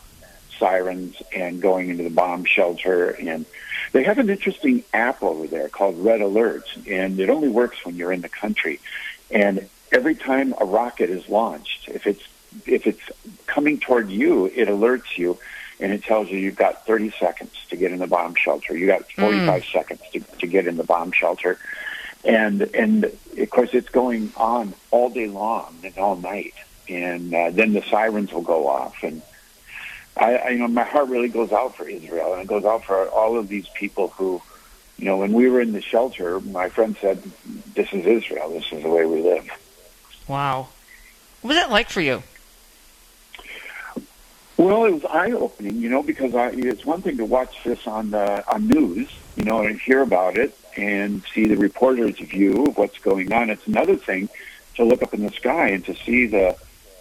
sirens 0.60 1.20
and 1.34 1.60
going 1.60 1.88
into 1.88 2.04
the 2.04 2.10
bomb 2.10 2.44
shelter. 2.44 3.10
And 3.10 3.46
they 3.92 4.04
have 4.04 4.18
an 4.18 4.30
interesting 4.30 4.84
app 4.94 5.22
over 5.22 5.48
there 5.48 5.68
called 5.68 5.98
Red 5.98 6.20
Alert, 6.20 6.68
and 6.86 7.18
it 7.18 7.28
only 7.30 7.48
works 7.48 7.84
when 7.84 7.96
you're 7.96 8.12
in 8.12 8.20
the 8.20 8.28
country. 8.28 8.78
And 9.30 9.68
every 9.90 10.14
time 10.14 10.54
a 10.60 10.64
rocket 10.64 11.10
is 11.10 11.28
launched, 11.28 11.88
if 11.88 12.06
it's 12.06 12.22
if 12.66 12.86
it's 12.86 13.02
coming 13.46 13.78
toward 13.78 14.10
you, 14.10 14.46
it 14.46 14.68
alerts 14.68 15.16
you. 15.16 15.38
and 15.78 15.92
it 15.92 16.04
tells 16.04 16.28
you 16.28 16.38
you've 16.38 16.56
got 16.56 16.84
30 16.84 17.10
seconds 17.18 17.52
to 17.70 17.76
get 17.76 17.90
in 17.90 18.00
the 18.00 18.06
bomb 18.06 18.34
shelter. 18.34 18.76
You 18.76 18.86
got 18.86 19.10
45 19.12 19.62
mm. 19.62 19.72
seconds 19.72 20.00
to, 20.12 20.20
to 20.20 20.46
get 20.46 20.66
in 20.66 20.76
the 20.76 20.84
bomb 20.84 21.10
shelter, 21.10 21.58
and 22.24 22.62
and 22.74 23.04
of 23.38 23.50
course 23.50 23.70
it's 23.72 23.88
going 23.88 24.32
on 24.36 24.74
all 24.90 25.10
day 25.10 25.26
long 25.26 25.74
and 25.82 25.96
all 25.96 26.16
night, 26.16 26.54
and 26.88 27.34
uh, 27.34 27.50
then 27.50 27.72
the 27.72 27.82
sirens 27.82 28.32
will 28.32 28.42
go 28.42 28.68
off, 28.68 29.02
and 29.02 29.22
I, 30.16 30.36
I 30.36 30.48
you 30.50 30.58
know 30.58 30.68
my 30.68 30.84
heart 30.84 31.08
really 31.08 31.28
goes 31.28 31.52
out 31.52 31.76
for 31.76 31.88
Israel, 31.88 32.32
and 32.32 32.42
it 32.42 32.48
goes 32.48 32.64
out 32.64 32.84
for 32.84 33.08
all 33.08 33.38
of 33.38 33.48
these 33.48 33.68
people 33.68 34.08
who. 34.08 34.42
You 34.98 35.06
know, 35.06 35.16
when 35.16 35.32
we 35.32 35.48
were 35.48 35.62
in 35.62 35.72
the 35.72 35.80
shelter, 35.80 36.40
my 36.40 36.68
friend 36.68 36.94
said, 37.00 37.22
"This 37.74 37.90
is 37.90 38.04
Israel. 38.04 38.50
This 38.50 38.70
is 38.70 38.82
the 38.82 38.90
way 38.90 39.06
we 39.06 39.22
live." 39.22 39.48
Wow, 40.28 40.68
what 41.40 41.48
was 41.48 41.56
that 41.56 41.70
like 41.70 41.88
for 41.88 42.02
you? 42.02 42.22
Well, 44.60 44.84
it 44.84 44.92
was 44.92 45.06
eye 45.06 45.32
opening, 45.32 45.76
you 45.76 45.88
know, 45.88 46.02
because 46.02 46.34
I, 46.34 46.50
it's 46.50 46.84
one 46.84 47.00
thing 47.00 47.16
to 47.16 47.24
watch 47.24 47.64
this 47.64 47.86
on 47.86 48.10
the 48.10 48.46
on 48.46 48.68
news, 48.68 49.08
you 49.34 49.44
know, 49.44 49.62
and 49.62 49.80
hear 49.80 50.02
about 50.02 50.36
it 50.36 50.54
and 50.76 51.22
see 51.32 51.46
the 51.46 51.56
reporter's 51.56 52.18
view 52.18 52.66
of 52.66 52.76
what's 52.76 52.98
going 52.98 53.32
on. 53.32 53.48
It's 53.48 53.66
another 53.66 53.96
thing 53.96 54.28
to 54.74 54.84
look 54.84 55.02
up 55.02 55.14
in 55.14 55.24
the 55.24 55.32
sky 55.32 55.68
and 55.68 55.82
to 55.86 55.94
see 55.94 56.26
the 56.26 56.56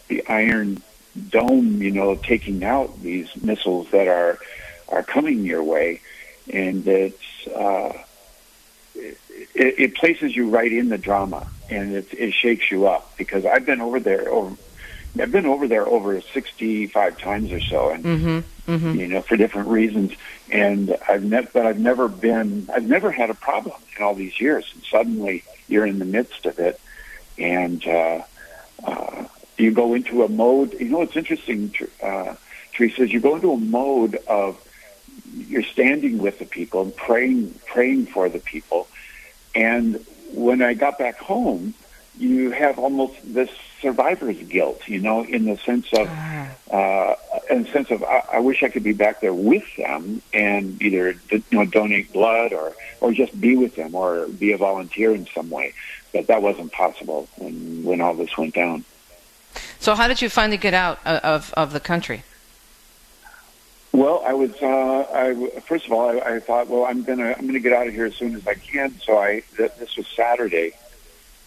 the 0.07 0.25
iron 0.27 0.81
dome, 1.29 1.81
you 1.81 1.91
know, 1.91 2.15
taking 2.15 2.63
out 2.63 3.01
these 3.01 3.29
missiles 3.41 3.89
that 3.91 4.07
are 4.07 4.39
are 4.87 5.03
coming 5.03 5.45
your 5.45 5.63
way, 5.63 6.01
and 6.51 6.87
it's 6.87 7.47
uh, 7.47 7.93
it, 8.95 9.17
it 9.55 9.95
places 9.95 10.35
you 10.35 10.49
right 10.49 10.71
in 10.71 10.89
the 10.89 10.97
drama, 10.97 11.47
and 11.69 11.95
it, 11.95 12.13
it 12.13 12.33
shakes 12.33 12.71
you 12.71 12.87
up 12.87 13.15
because 13.17 13.45
I've 13.45 13.65
been 13.65 13.81
over 13.81 13.99
there 13.99 14.29
over 14.29 14.55
I've 15.17 15.31
been 15.31 15.45
over 15.45 15.67
there 15.67 15.87
over 15.87 16.21
65 16.21 17.17
times 17.17 17.51
or 17.51 17.59
so, 17.59 17.89
and 17.89 18.03
mm-hmm, 18.03 18.71
mm-hmm. 18.71 18.99
you 18.99 19.07
know 19.07 19.21
for 19.21 19.37
different 19.37 19.69
reasons. 19.69 20.13
And 20.51 20.95
I've 21.07 21.23
never, 21.23 21.49
but 21.51 21.65
I've 21.65 21.79
never 21.79 22.07
been, 22.07 22.69
I've 22.73 22.87
never 22.87 23.11
had 23.11 23.29
a 23.29 23.33
problem 23.33 23.75
in 23.95 24.03
all 24.03 24.13
these 24.13 24.39
years. 24.39 24.69
And 24.73 24.83
suddenly 24.83 25.43
you're 25.67 25.85
in 25.85 25.99
the 25.99 26.05
midst 26.05 26.45
of 26.45 26.59
it, 26.59 26.79
and 27.37 27.85
uh, 27.87 28.21
uh, 28.83 29.25
you 29.59 29.71
go 29.71 29.93
into 29.93 30.23
a 30.23 30.29
mode. 30.29 30.73
You 30.73 30.89
know, 30.89 31.01
it's 31.01 31.15
interesting, 31.15 31.73
uh, 32.01 32.35
Teresa. 32.73 33.03
Is 33.03 33.13
you 33.13 33.19
go 33.19 33.35
into 33.35 33.51
a 33.51 33.57
mode 33.57 34.17
of 34.27 34.57
you're 35.33 35.63
standing 35.63 36.17
with 36.19 36.39
the 36.39 36.45
people 36.45 36.81
and 36.81 36.95
praying, 36.95 37.53
praying 37.65 38.07
for 38.07 38.29
the 38.29 38.39
people. 38.39 38.87
And 39.55 40.05
when 40.33 40.61
I 40.61 40.73
got 40.73 40.97
back 40.97 41.17
home, 41.17 41.73
you 42.17 42.51
have 42.51 42.77
almost 42.77 43.15
this 43.23 43.49
survivor's 43.81 44.37
guilt, 44.37 44.87
you 44.87 44.99
know, 44.99 45.23
in 45.23 45.45
the 45.45 45.57
sense 45.57 45.87
of, 45.93 46.07
ah. 46.09 46.49
uh, 46.71 47.15
in 47.49 47.63
the 47.63 47.69
sense 47.69 47.91
of, 47.91 48.03
I, 48.03 48.23
I 48.33 48.39
wish 48.39 48.61
I 48.61 48.69
could 48.69 48.83
be 48.83 48.93
back 48.93 49.21
there 49.21 49.33
with 49.33 49.63
them 49.77 50.21
and 50.33 50.81
either, 50.81 51.15
you 51.31 51.43
know, 51.51 51.65
donate 51.65 52.11
blood 52.11 52.51
or, 52.51 52.73
or 52.99 53.13
just 53.13 53.39
be 53.39 53.55
with 53.55 53.75
them 53.75 53.95
or 53.95 54.27
be 54.27 54.51
a 54.51 54.57
volunteer 54.57 55.15
in 55.15 55.27
some 55.33 55.49
way. 55.49 55.73
But 56.11 56.27
that 56.27 56.41
wasn't 56.41 56.71
possible 56.73 57.29
when, 57.37 57.83
when 57.83 58.01
all 58.01 58.15
this 58.15 58.37
went 58.37 58.53
down. 58.53 58.83
So 59.79 59.95
how 59.95 60.07
did 60.07 60.21
you 60.21 60.29
finally 60.29 60.57
get 60.57 60.73
out 60.73 60.99
of, 61.05 61.53
of 61.55 61.73
the 61.73 61.79
country? 61.79 62.23
Well, 63.91 64.23
I 64.25 64.33
was. 64.33 64.51
Uh, 64.61 64.67
I 64.67 65.59
first 65.61 65.85
of 65.85 65.91
all, 65.91 66.09
I, 66.09 66.35
I 66.35 66.39
thought, 66.39 66.67
well, 66.67 66.85
I'm 66.85 67.03
gonna 67.03 67.33
I'm 67.37 67.47
gonna 67.47 67.59
get 67.59 67.73
out 67.73 67.87
of 67.87 67.93
here 67.93 68.05
as 68.05 68.15
soon 68.15 68.35
as 68.35 68.47
I 68.47 68.53
can. 68.53 68.93
So 68.99 69.17
I 69.17 69.41
th- 69.57 69.71
this 69.79 69.97
was 69.97 70.07
Saturday, 70.15 70.73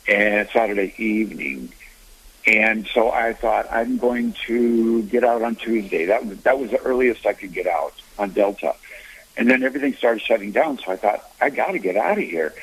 and 0.09 0.49
Saturday 0.53 0.93
evening, 0.99 1.73
and 2.47 2.87
so 2.93 3.11
I 3.11 3.33
thought 3.33 3.69
I'm 3.71 3.97
going 3.97 4.35
to 4.47 5.03
get 5.05 5.25
out 5.25 5.43
on 5.43 5.55
Tuesday. 5.55 6.07
That 6.07 6.43
that 6.43 6.59
was 6.59 6.71
the 6.71 6.81
earliest 6.83 7.27
I 7.27 7.33
could 7.33 7.53
get 7.53 7.67
out 7.67 7.95
on 8.19 8.31
Delta. 8.31 8.75
And 9.37 9.49
then 9.49 9.63
everything 9.63 9.95
started 9.95 10.21
shutting 10.23 10.53
down, 10.53 10.79
so 10.79 10.93
I 10.93 10.97
thought 10.97 11.31
I 11.41 11.49
got 11.49 11.73
to 11.73 11.79
get 11.79 11.97
out 11.97 12.19
of 12.19 12.25
here. 12.25 12.55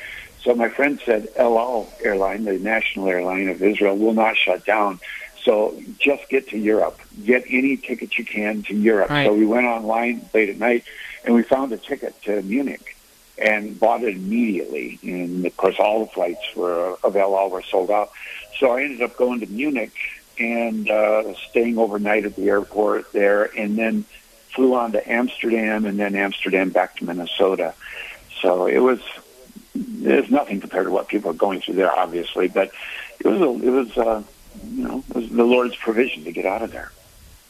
So 0.42 0.54
my 0.54 0.68
friend 0.68 1.00
said 1.04 1.28
El 1.36 1.58
Al 1.58 1.92
airline, 2.02 2.44
the 2.44 2.58
national 2.58 3.08
airline 3.08 3.48
of 3.48 3.62
Israel, 3.62 3.96
will 3.96 4.14
not 4.14 4.36
shut 4.36 4.64
down. 4.64 5.00
So 5.44 5.80
just 5.98 6.28
get 6.28 6.48
to 6.50 6.58
Europe. 6.58 6.98
Get 7.24 7.44
any 7.48 7.76
ticket 7.76 8.18
you 8.18 8.24
can 8.24 8.62
to 8.64 8.74
Europe. 8.74 9.10
Right. 9.10 9.26
So 9.26 9.32
we 9.32 9.46
went 9.46 9.66
online 9.66 10.28
late 10.34 10.50
at 10.50 10.58
night 10.58 10.84
and 11.24 11.34
we 11.34 11.42
found 11.42 11.72
a 11.72 11.78
ticket 11.78 12.20
to 12.22 12.42
Munich 12.42 12.96
and 13.38 13.78
bought 13.78 14.02
it 14.02 14.16
immediately. 14.16 14.98
And 15.02 15.46
of 15.46 15.56
course, 15.56 15.76
all 15.78 16.04
the 16.04 16.10
flights 16.10 16.54
were 16.54 16.96
of 17.02 17.16
El 17.16 17.36
Al 17.36 17.50
were 17.50 17.62
sold 17.62 17.90
out. 17.90 18.12
So 18.58 18.72
I 18.72 18.82
ended 18.82 19.02
up 19.02 19.16
going 19.16 19.40
to 19.40 19.46
Munich 19.46 19.92
and 20.38 20.90
uh, 20.90 21.34
staying 21.50 21.78
overnight 21.78 22.24
at 22.24 22.36
the 22.36 22.48
airport 22.48 23.12
there, 23.12 23.44
and 23.44 23.76
then 23.76 24.04
flew 24.54 24.74
on 24.74 24.92
to 24.92 25.10
Amsterdam, 25.10 25.84
and 25.84 25.98
then 25.98 26.14
Amsterdam 26.14 26.70
back 26.70 26.96
to 26.96 27.04
Minnesota. 27.04 27.74
So 28.40 28.66
it 28.66 28.78
was 28.78 29.00
there's 29.74 30.30
nothing 30.30 30.60
compared 30.60 30.86
to 30.86 30.90
what 30.90 31.08
people 31.08 31.30
are 31.30 31.34
going 31.34 31.60
through 31.60 31.74
there, 31.74 31.92
obviously, 31.92 32.48
but 32.48 32.72
it 33.20 33.26
was 33.26 33.40
a, 33.40 33.66
it 33.66 33.70
was 33.70 33.98
uh, 33.98 34.22
you 34.64 34.84
know 34.84 35.04
it 35.10 35.16
was 35.16 35.28
the 35.30 35.44
Lord's 35.44 35.76
provision 35.76 36.24
to 36.24 36.32
get 36.32 36.46
out 36.46 36.62
of 36.62 36.72
there. 36.72 36.92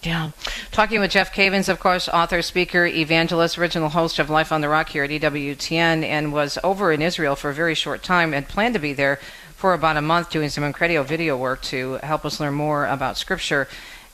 Yeah. 0.03 0.31
Talking 0.73 1.01
with 1.01 1.11
Jeff 1.11 1.35
Cavins, 1.35 1.69
of 1.69 1.79
course, 1.79 2.09
author, 2.09 2.41
speaker, 2.41 2.87
evangelist, 2.87 3.59
original 3.59 3.91
host 3.91 4.19
of 4.19 4.31
Life 4.31 4.51
on 4.51 4.63
the 4.63 4.69
Rock 4.69 4.89
here 4.89 5.05
at 5.05 5.11
EWTN, 5.11 6.03
and 6.03 6.33
was 6.33 6.59
over 6.65 6.91
in 6.91 7.03
Israel 7.03 7.37
for 7.37 7.51
a 7.51 7.55
very 7.55 7.75
short 7.75 8.03
time 8.03 8.33
and 8.33 8.49
planned 8.49 8.73
to 8.75 8.81
be 8.81 8.95
there 8.95 9.21
for 9.55 9.75
about 9.75 9.99
a 9.99 10.03
month 10.03 10.31
doing 10.31 10.49
some 10.49 10.65
incredible 10.65 11.05
video 11.05 11.37
work 11.37 11.61
to 11.61 11.95
help 12.03 12.25
us 12.25 12.41
learn 12.41 12.55
more 12.55 12.87
about 12.87 13.19
Scripture 13.19 13.69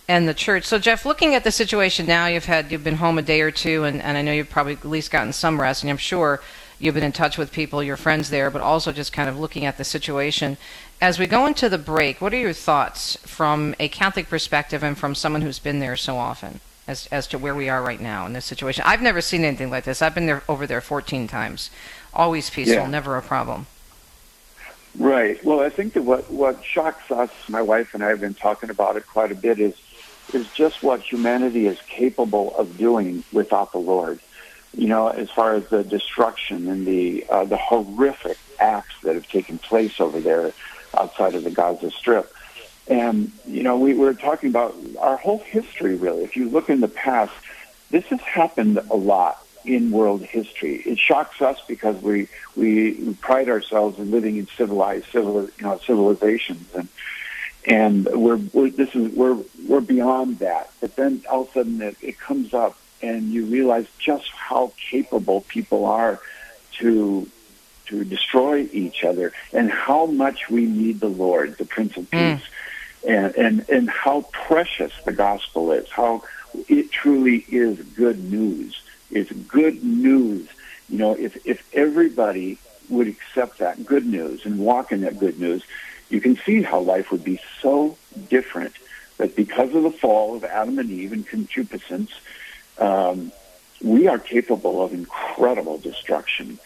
and 0.08 0.28
the 0.28 0.34
church. 0.34 0.64
So, 0.64 0.78
Jeff, 0.78 1.06
looking 1.06 1.36
at 1.36 1.44
the 1.44 1.52
situation 1.52 2.06
now, 2.06 2.26
you've 2.26 2.46
had 2.46 2.72
you've 2.72 2.82
been 2.82 2.96
home 2.96 3.18
a 3.18 3.22
day 3.22 3.40
or 3.40 3.52
two, 3.52 3.84
and, 3.84 4.02
and 4.02 4.18
I 4.18 4.22
know 4.22 4.32
you've 4.32 4.50
probably 4.50 4.72
at 4.72 4.84
least 4.84 5.12
gotten 5.12 5.32
some 5.32 5.60
rest, 5.60 5.84
and 5.84 5.90
I'm 5.90 5.96
sure 5.98 6.40
you've 6.80 6.94
been 6.94 7.04
in 7.04 7.12
touch 7.12 7.38
with 7.38 7.52
people, 7.52 7.82
your 7.82 7.96
friends 7.96 8.30
there, 8.30 8.50
but 8.50 8.60
also 8.60 8.92
just 8.92 9.12
kind 9.12 9.28
of 9.28 9.38
looking 9.38 9.64
at 9.64 9.78
the 9.78 9.84
situation. 9.84 10.56
As 11.00 11.18
we 11.18 11.26
go 11.26 11.44
into 11.44 11.68
the 11.68 11.78
break, 11.78 12.20
what 12.20 12.32
are 12.32 12.38
your 12.38 12.54
thoughts 12.54 13.16
from 13.22 13.74
a 13.78 13.88
Catholic 13.88 14.28
perspective 14.28 14.82
and 14.82 14.96
from 14.96 15.14
someone 15.14 15.42
who's 15.42 15.58
been 15.58 15.78
there 15.78 15.96
so 15.96 16.16
often? 16.16 16.60
As, 16.88 17.08
as 17.10 17.26
to 17.28 17.38
where 17.38 17.54
we 17.54 17.68
are 17.68 17.82
right 17.82 18.00
now 18.00 18.26
in 18.26 18.32
this 18.32 18.44
situation. 18.44 18.84
I've 18.86 19.02
never 19.02 19.20
seen 19.20 19.42
anything 19.44 19.70
like 19.70 19.82
this. 19.82 20.00
I've 20.00 20.14
been 20.14 20.26
there 20.26 20.44
over 20.48 20.68
there 20.68 20.80
14 20.80 21.26
times. 21.26 21.68
Always 22.14 22.48
peaceful, 22.48 22.76
yeah. 22.76 22.86
never 22.86 23.16
a 23.16 23.22
problem. 23.22 23.66
Right. 24.96 25.44
Well, 25.44 25.58
I 25.58 25.68
think 25.68 25.94
that 25.94 26.02
what 26.02 26.30
what 26.30 26.64
shocks 26.64 27.10
us, 27.10 27.30
my 27.48 27.60
wife 27.60 27.92
and 27.92 28.04
I 28.04 28.10
have 28.10 28.20
been 28.20 28.34
talking 28.34 28.70
about 28.70 28.96
it 28.96 29.04
quite 29.06 29.32
a 29.32 29.34
bit, 29.34 29.58
is 29.58 29.74
is 30.32 30.48
just 30.52 30.82
what 30.82 31.00
humanity 31.00 31.66
is 31.66 31.78
capable 31.88 32.56
of 32.56 32.78
doing 32.78 33.24
without 33.32 33.72
the 33.72 33.78
Lord. 33.78 34.20
You 34.72 34.86
know, 34.86 35.08
as 35.08 35.28
far 35.28 35.54
as 35.54 35.66
the 35.68 35.82
destruction 35.82 36.68
and 36.68 36.86
the 36.86 37.26
uh, 37.28 37.44
the 37.44 37.56
horrific 37.56 38.38
acts 38.60 38.94
that 39.02 39.16
have 39.16 39.28
taken 39.28 39.58
place 39.58 40.00
over 40.00 40.20
there 40.20 40.52
outside 40.96 41.34
of 41.34 41.44
the 41.44 41.50
Gaza 41.50 41.90
Strip. 41.90 42.32
And 42.88 43.32
you 43.46 43.62
know, 43.62 43.78
we 43.78 43.94
were 43.94 44.14
talking 44.14 44.48
about 44.48 44.76
our 44.98 45.16
whole 45.16 45.38
history. 45.38 45.96
Really, 45.96 46.24
if 46.24 46.36
you 46.36 46.48
look 46.48 46.70
in 46.70 46.80
the 46.80 46.88
past, 46.88 47.32
this 47.90 48.04
has 48.06 48.20
happened 48.20 48.78
a 48.90 48.96
lot 48.96 49.44
in 49.64 49.90
world 49.90 50.22
history. 50.22 50.76
It 50.76 50.98
shocks 50.98 51.42
us 51.42 51.60
because 51.66 52.00
we 52.00 52.28
we 52.54 53.14
pride 53.14 53.48
ourselves 53.48 53.98
in 53.98 54.10
living 54.10 54.36
in 54.36 54.46
civilized 54.56 55.06
civil 55.10 55.42
you 55.42 55.50
know 55.62 55.78
civilizations 55.78 56.68
and 56.74 56.88
and 57.66 58.04
we're, 58.04 58.36
we're 58.52 58.70
this 58.70 58.94
is 58.94 59.12
we're 59.14 59.38
we're 59.66 59.80
beyond 59.80 60.38
that. 60.38 60.70
But 60.80 60.94
then 60.96 61.24
all 61.28 61.42
of 61.42 61.48
a 61.48 61.52
sudden 61.52 61.82
it, 61.82 61.96
it 62.00 62.18
comes 62.20 62.54
up 62.54 62.78
and 63.02 63.32
you 63.32 63.44
realize 63.46 63.86
just 63.98 64.30
how 64.30 64.72
capable 64.90 65.42
people 65.42 65.84
are 65.84 66.20
to 66.78 67.28
to 67.86 68.04
destroy 68.04 68.68
each 68.72 69.04
other 69.04 69.32
and 69.52 69.70
how 69.70 70.06
much 70.06 70.48
we 70.50 70.66
need 70.66 71.00
the 71.00 71.08
Lord, 71.08 71.56
the 71.58 71.64
Prince 71.64 71.96
of 71.96 72.10
mm. 72.10 72.38
Peace, 72.38 72.48
mm. 73.04 73.08
and, 73.08 73.36
and 73.36 73.68
and 73.70 73.90
how 73.90 74.22
precious 74.32 74.92
the 75.04 75.12
gospel 75.12 75.72
is, 75.72 75.88
how 75.90 76.22
it 76.68 76.90
truly 76.90 77.44
is 77.48 77.78
good 77.78 78.22
news 78.24 78.82
It's 79.10 79.30
good 79.32 79.84
news. 79.84 80.48
You 80.88 80.98
know, 80.98 81.12
if, 81.12 81.46
if 81.46 81.66
everybody 81.72 82.58
would 82.88 83.08
accept 83.08 83.58
that 83.58 83.84
good 83.84 84.06
news 84.06 84.44
and 84.46 84.58
walk 84.58 84.92
in 84.92 85.02
that 85.02 85.18
good 85.18 85.38
news, 85.40 85.62
you 86.08 86.20
can 86.20 86.36
see 86.44 86.62
how 86.62 86.80
life 86.80 87.10
would 87.10 87.24
be 87.24 87.40
so 87.60 87.96
different. 88.28 88.74
But 89.18 89.34
because 89.34 89.74
of 89.74 89.82
the 89.82 89.90
fall 89.90 90.36
of 90.36 90.44
Adam 90.44 90.78
and 90.78 90.90
Eve 90.90 91.12
and 91.12 91.26
concupiscence, 91.26 92.12
um, 92.78 93.32
we 93.80 94.06
are 94.08 94.18
capable 94.18 94.82
of 94.82 94.92
incredible 94.92 95.78
destruction. 95.78 96.58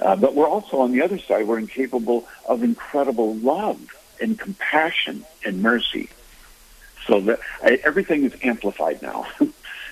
Uh, 0.00 0.16
but 0.16 0.34
we're 0.34 0.48
also 0.48 0.80
on 0.80 0.92
the 0.92 1.02
other 1.02 1.18
side, 1.18 1.46
we're 1.46 1.58
incapable 1.58 2.26
of 2.48 2.62
incredible 2.62 3.34
love 3.36 3.80
and 4.20 4.38
compassion 4.38 5.24
and 5.44 5.62
mercy. 5.62 6.08
So 7.06 7.20
that 7.20 7.40
everything 7.62 8.24
is 8.24 8.34
amplified 8.42 9.02
now. 9.02 9.26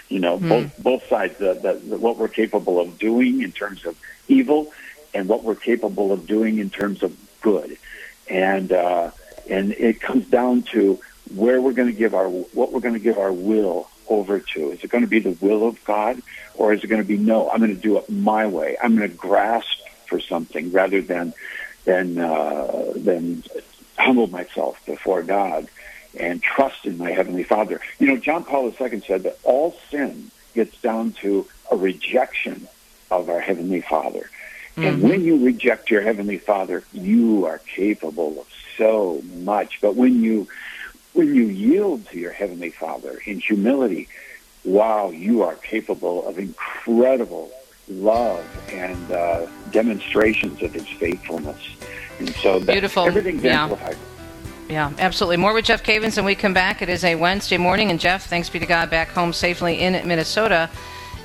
You 0.08 0.18
know, 0.18 0.38
mm. 0.38 0.46
both 0.46 0.82
both 0.82 1.08
sides, 1.08 1.38
the, 1.38 1.54
the, 1.54 1.72
the, 1.72 1.96
what 1.96 2.18
we're 2.18 2.28
capable 2.28 2.78
of 2.78 2.98
doing 2.98 3.40
in 3.40 3.50
terms 3.50 3.86
of 3.86 3.96
evil, 4.28 4.70
and 5.14 5.26
what 5.26 5.42
we're 5.42 5.54
capable 5.54 6.12
of 6.12 6.26
doing 6.26 6.58
in 6.58 6.68
terms 6.68 7.02
of 7.02 7.16
good, 7.40 7.78
and 8.28 8.70
uh, 8.72 9.10
and 9.48 9.72
it 9.72 10.02
comes 10.02 10.26
down 10.26 10.64
to 10.72 11.00
where 11.34 11.62
we're 11.62 11.72
going 11.72 11.88
to 11.88 11.96
give 11.96 12.14
our 12.14 12.28
what 12.28 12.72
we're 12.72 12.80
going 12.80 12.92
to 12.92 13.00
give 13.00 13.16
our 13.16 13.32
will 13.32 13.88
over 14.06 14.38
to? 14.38 14.72
Is 14.72 14.84
it 14.84 14.90
going 14.90 15.04
to 15.04 15.08
be 15.08 15.20
the 15.20 15.36
will 15.40 15.66
of 15.66 15.82
God, 15.84 16.20
or 16.56 16.74
is 16.74 16.84
it 16.84 16.88
going 16.88 17.00
to 17.00 17.08
be 17.08 17.16
no? 17.16 17.48
I'm 17.50 17.60
going 17.60 17.74
to 17.74 17.80
do 17.80 17.96
it 17.96 18.10
my 18.10 18.46
way. 18.46 18.76
I'm 18.82 18.96
going 18.96 19.08
to 19.08 19.16
grasp 19.16 19.78
for 20.12 20.20
something 20.20 20.72
rather 20.72 21.00
than 21.00 21.32
than 21.86 22.18
uh, 22.18 22.92
than 22.94 23.42
humble 23.96 24.26
myself 24.26 24.78
before 24.84 25.22
God 25.22 25.68
and 26.18 26.42
trust 26.42 26.84
in 26.84 26.98
my 26.98 27.10
heavenly 27.10 27.44
Father. 27.44 27.80
You 27.98 28.08
know, 28.08 28.18
John 28.18 28.44
Paul 28.44 28.74
II 28.78 29.00
said 29.00 29.22
that 29.22 29.38
all 29.42 29.74
sin 29.90 30.30
gets 30.54 30.78
down 30.82 31.12
to 31.22 31.48
a 31.70 31.76
rejection 31.76 32.68
of 33.10 33.30
our 33.30 33.40
heavenly 33.40 33.80
Father. 33.80 34.28
Mm-hmm. 34.76 34.82
And 34.82 35.02
when 35.02 35.24
you 35.24 35.42
reject 35.42 35.90
your 35.90 36.02
heavenly 36.02 36.36
Father, 36.36 36.84
you 36.92 37.46
are 37.46 37.58
capable 37.58 38.40
of 38.40 38.46
so 38.76 39.22
much. 39.36 39.80
But 39.80 39.96
when 39.96 40.22
you 40.22 40.46
when 41.14 41.34
you 41.34 41.44
yield 41.44 42.06
to 42.08 42.18
your 42.18 42.32
heavenly 42.32 42.70
Father 42.70 43.20
in 43.24 43.40
humility, 43.40 44.08
wow, 44.64 45.08
you 45.10 45.42
are 45.42 45.54
capable 45.54 46.26
of 46.26 46.38
incredible 46.38 47.50
love 48.00 48.44
and 48.70 49.12
uh, 49.12 49.46
demonstrations 49.70 50.62
of 50.62 50.72
His 50.72 50.88
faithfulness. 50.88 51.76
And 52.18 52.30
so 52.36 52.58
that 52.60 52.72
beautiful, 52.72 53.04
everything's 53.04 53.42
yeah. 53.42 53.62
amplified. 53.62 53.96
Yeah, 54.68 54.92
absolutely. 54.98 55.36
More 55.36 55.52
with 55.52 55.66
Jeff 55.66 55.82
Cavins 55.82 56.16
and 56.16 56.24
we 56.24 56.34
come 56.34 56.54
back. 56.54 56.80
It 56.80 56.88
is 56.88 57.04
a 57.04 57.14
Wednesday 57.14 57.58
morning, 57.58 57.90
and 57.90 58.00
Jeff, 58.00 58.26
thanks 58.26 58.48
be 58.48 58.58
to 58.58 58.66
God, 58.66 58.88
back 58.88 59.08
home 59.08 59.32
safely 59.32 59.80
in 59.80 59.92
Minnesota. 60.06 60.70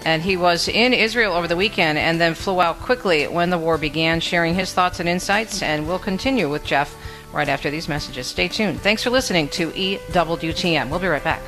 And 0.06 0.22
he 0.22 0.38
was 0.38 0.68
in 0.68 0.94
Israel 0.94 1.34
over 1.34 1.48
the 1.48 1.56
weekend 1.56 1.98
and 1.98 2.20
then 2.20 2.34
flew 2.34 2.62
out 2.62 2.80
quickly 2.80 3.28
when 3.28 3.50
the 3.50 3.58
war 3.58 3.78
began, 3.78 4.20
sharing 4.20 4.54
his 4.54 4.74
thoughts 4.74 5.00
and 5.00 5.10
insights. 5.10 5.62
And 5.62 5.88
we'll 5.88 6.00
continue 6.00 6.50
with 6.50 6.64
Jeff 6.64 6.96
right 7.34 7.50
after 7.50 7.70
these 7.70 7.88
messages. 7.88 8.28
Stay 8.28 8.48
tuned. 8.48 8.82
Thanks 8.82 9.04
for 9.04 9.10
listening 9.10 9.50
to 9.50 9.72
EWTN. 9.72 10.90
We'll 10.90 11.00
be 11.00 11.08
right 11.08 11.24
back. 11.24 11.42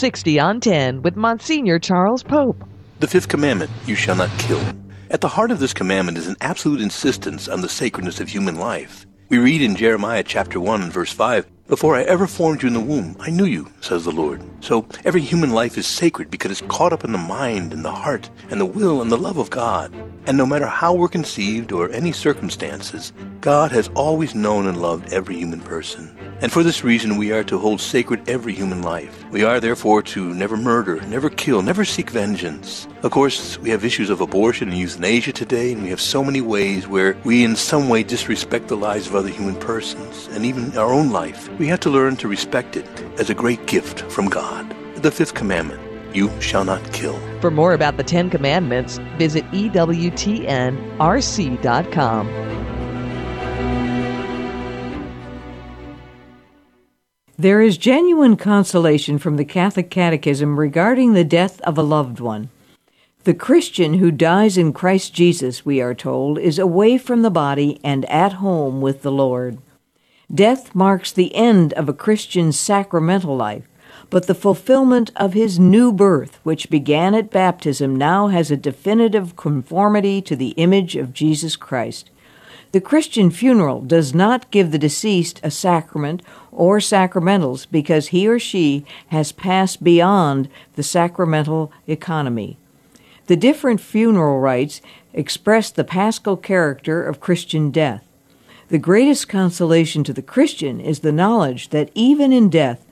Sixty 0.00 0.40
on 0.40 0.60
ten 0.60 1.02
with 1.02 1.14
Monsignor 1.14 1.78
Charles 1.78 2.22
Pope. 2.22 2.64
The 3.00 3.06
fifth 3.06 3.28
commandment: 3.28 3.70
You 3.84 3.94
shall 3.94 4.16
not 4.16 4.30
kill. 4.38 4.62
At 5.10 5.20
the 5.20 5.28
heart 5.28 5.50
of 5.50 5.58
this 5.58 5.74
commandment 5.74 6.16
is 6.16 6.26
an 6.26 6.36
absolute 6.40 6.80
insistence 6.80 7.48
on 7.48 7.60
the 7.60 7.68
sacredness 7.68 8.18
of 8.18 8.30
human 8.30 8.56
life. 8.56 9.04
We 9.28 9.36
read 9.36 9.60
in 9.60 9.76
Jeremiah 9.76 10.22
chapter 10.22 10.58
1 10.58 10.90
verse 10.90 11.12
5, 11.12 11.59
Before 11.70 11.94
I 11.94 12.02
ever 12.02 12.26
formed 12.26 12.62
you 12.62 12.66
in 12.66 12.74
the 12.74 12.80
womb, 12.80 13.14
I 13.20 13.30
knew 13.30 13.44
you, 13.44 13.68
says 13.80 14.04
the 14.04 14.10
Lord. 14.10 14.42
So 14.60 14.88
every 15.04 15.20
human 15.20 15.50
life 15.50 15.78
is 15.78 15.86
sacred 15.86 16.28
because 16.28 16.50
it's 16.50 16.62
caught 16.62 16.92
up 16.92 17.04
in 17.04 17.12
the 17.12 17.18
mind 17.18 17.72
and 17.72 17.84
the 17.84 17.92
heart 17.92 18.28
and 18.50 18.60
the 18.60 18.66
will 18.66 19.00
and 19.00 19.12
the 19.12 19.16
love 19.16 19.38
of 19.38 19.50
God. 19.50 19.94
And 20.26 20.36
no 20.36 20.44
matter 20.44 20.66
how 20.66 20.94
we're 20.94 21.06
conceived 21.06 21.70
or 21.70 21.88
any 21.90 22.10
circumstances, 22.10 23.12
God 23.40 23.70
has 23.70 23.86
always 23.94 24.34
known 24.34 24.66
and 24.66 24.82
loved 24.82 25.12
every 25.12 25.36
human 25.36 25.60
person. 25.60 26.16
And 26.42 26.50
for 26.50 26.62
this 26.62 26.82
reason, 26.82 27.18
we 27.18 27.32
are 27.32 27.44
to 27.44 27.58
hold 27.58 27.82
sacred 27.82 28.26
every 28.26 28.54
human 28.54 28.80
life. 28.80 29.24
We 29.30 29.44
are 29.44 29.60
therefore 29.60 30.02
to 30.04 30.32
never 30.32 30.56
murder, 30.56 30.98
never 31.02 31.28
kill, 31.28 31.60
never 31.60 31.84
seek 31.84 32.08
vengeance. 32.08 32.88
Of 33.02 33.10
course, 33.10 33.58
we 33.58 33.68
have 33.70 33.84
issues 33.84 34.08
of 34.08 34.22
abortion 34.22 34.70
and 34.70 34.78
euthanasia 34.78 35.32
today, 35.32 35.72
and 35.72 35.82
we 35.82 35.90
have 35.90 36.00
so 36.00 36.24
many 36.24 36.40
ways 36.40 36.88
where 36.88 37.16
we 37.24 37.44
in 37.44 37.56
some 37.56 37.90
way 37.90 38.02
disrespect 38.02 38.68
the 38.68 38.76
lives 38.76 39.06
of 39.06 39.14
other 39.14 39.28
human 39.28 39.54
persons, 39.56 40.28
and 40.32 40.46
even 40.46 40.76
our 40.78 40.92
own 40.92 41.10
life. 41.10 41.50
We 41.60 41.68
have 41.68 41.80
to 41.80 41.90
learn 41.90 42.16
to 42.16 42.26
respect 42.26 42.78
it 42.78 42.86
as 43.18 43.28
a 43.28 43.34
great 43.34 43.66
gift 43.66 44.00
from 44.10 44.30
God. 44.30 44.74
The 45.02 45.10
fifth 45.10 45.34
commandment 45.34 45.82
you 46.16 46.30
shall 46.40 46.64
not 46.64 46.90
kill. 46.94 47.20
For 47.42 47.50
more 47.50 47.74
about 47.74 47.98
the 47.98 48.02
Ten 48.02 48.30
Commandments, 48.30 48.96
visit 49.18 49.44
EWTNRC.com. 49.50 49.86
There 57.36 57.60
is 57.60 57.76
genuine 57.76 58.38
consolation 58.38 59.18
from 59.18 59.36
the 59.36 59.44
Catholic 59.44 59.90
Catechism 59.90 60.58
regarding 60.58 61.12
the 61.12 61.24
death 61.24 61.60
of 61.60 61.76
a 61.76 61.82
loved 61.82 62.20
one. 62.20 62.48
The 63.24 63.34
Christian 63.34 63.98
who 63.98 64.10
dies 64.10 64.56
in 64.56 64.72
Christ 64.72 65.12
Jesus, 65.12 65.66
we 65.66 65.82
are 65.82 65.92
told, 65.92 66.38
is 66.38 66.58
away 66.58 66.96
from 66.96 67.20
the 67.20 67.28
body 67.28 67.78
and 67.84 68.06
at 68.06 68.32
home 68.32 68.80
with 68.80 69.02
the 69.02 69.12
Lord. 69.12 69.58
Death 70.32 70.74
marks 70.74 71.10
the 71.10 71.34
end 71.34 71.72
of 71.72 71.88
a 71.88 71.92
Christian's 71.92 72.58
sacramental 72.58 73.36
life, 73.36 73.64
but 74.10 74.28
the 74.28 74.34
fulfillment 74.34 75.10
of 75.16 75.32
his 75.32 75.58
new 75.58 75.92
birth, 75.92 76.38
which 76.44 76.70
began 76.70 77.14
at 77.14 77.30
baptism, 77.30 77.96
now 77.96 78.28
has 78.28 78.50
a 78.50 78.56
definitive 78.56 79.34
conformity 79.34 80.22
to 80.22 80.36
the 80.36 80.50
image 80.50 80.94
of 80.94 81.12
Jesus 81.12 81.56
Christ. 81.56 82.10
The 82.72 82.80
Christian 82.80 83.32
funeral 83.32 83.80
does 83.80 84.14
not 84.14 84.52
give 84.52 84.70
the 84.70 84.78
deceased 84.78 85.40
a 85.42 85.50
sacrament 85.50 86.22
or 86.52 86.78
sacramentals 86.78 87.66
because 87.68 88.08
he 88.08 88.28
or 88.28 88.38
she 88.38 88.84
has 89.08 89.32
passed 89.32 89.82
beyond 89.82 90.48
the 90.76 90.84
sacramental 90.84 91.72
economy. 91.88 92.56
The 93.26 93.36
different 93.36 93.80
funeral 93.80 94.38
rites 94.38 94.80
express 95.12 95.70
the 95.70 95.82
paschal 95.82 96.36
character 96.36 97.02
of 97.02 97.18
Christian 97.18 97.72
death. 97.72 98.04
The 98.70 98.78
greatest 98.78 99.28
consolation 99.28 100.04
to 100.04 100.12
the 100.12 100.22
Christian 100.22 100.80
is 100.80 101.00
the 101.00 101.10
knowledge 101.10 101.70
that 101.70 101.90
even 101.92 102.32
in 102.32 102.48
death, 102.48 102.86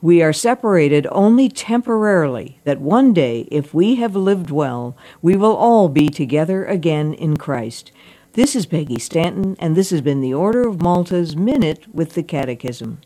we 0.00 0.22
are 0.22 0.32
separated 0.32 1.04
only 1.10 1.48
temporarily, 1.48 2.60
that 2.62 2.80
one 2.80 3.12
day, 3.12 3.48
if 3.50 3.74
we 3.74 3.96
have 3.96 4.14
lived 4.14 4.52
well, 4.52 4.96
we 5.20 5.36
will 5.36 5.56
all 5.56 5.88
be 5.88 6.08
together 6.08 6.64
again 6.64 7.12
in 7.12 7.36
Christ. 7.36 7.90
This 8.34 8.54
is 8.54 8.66
Peggy 8.66 9.00
Stanton, 9.00 9.56
and 9.58 9.74
this 9.74 9.90
has 9.90 10.00
been 10.00 10.20
the 10.20 10.32
Order 10.32 10.68
of 10.68 10.80
Malta's 10.80 11.34
Minute 11.34 11.92
with 11.92 12.14
the 12.14 12.22
Catechism. 12.22 13.00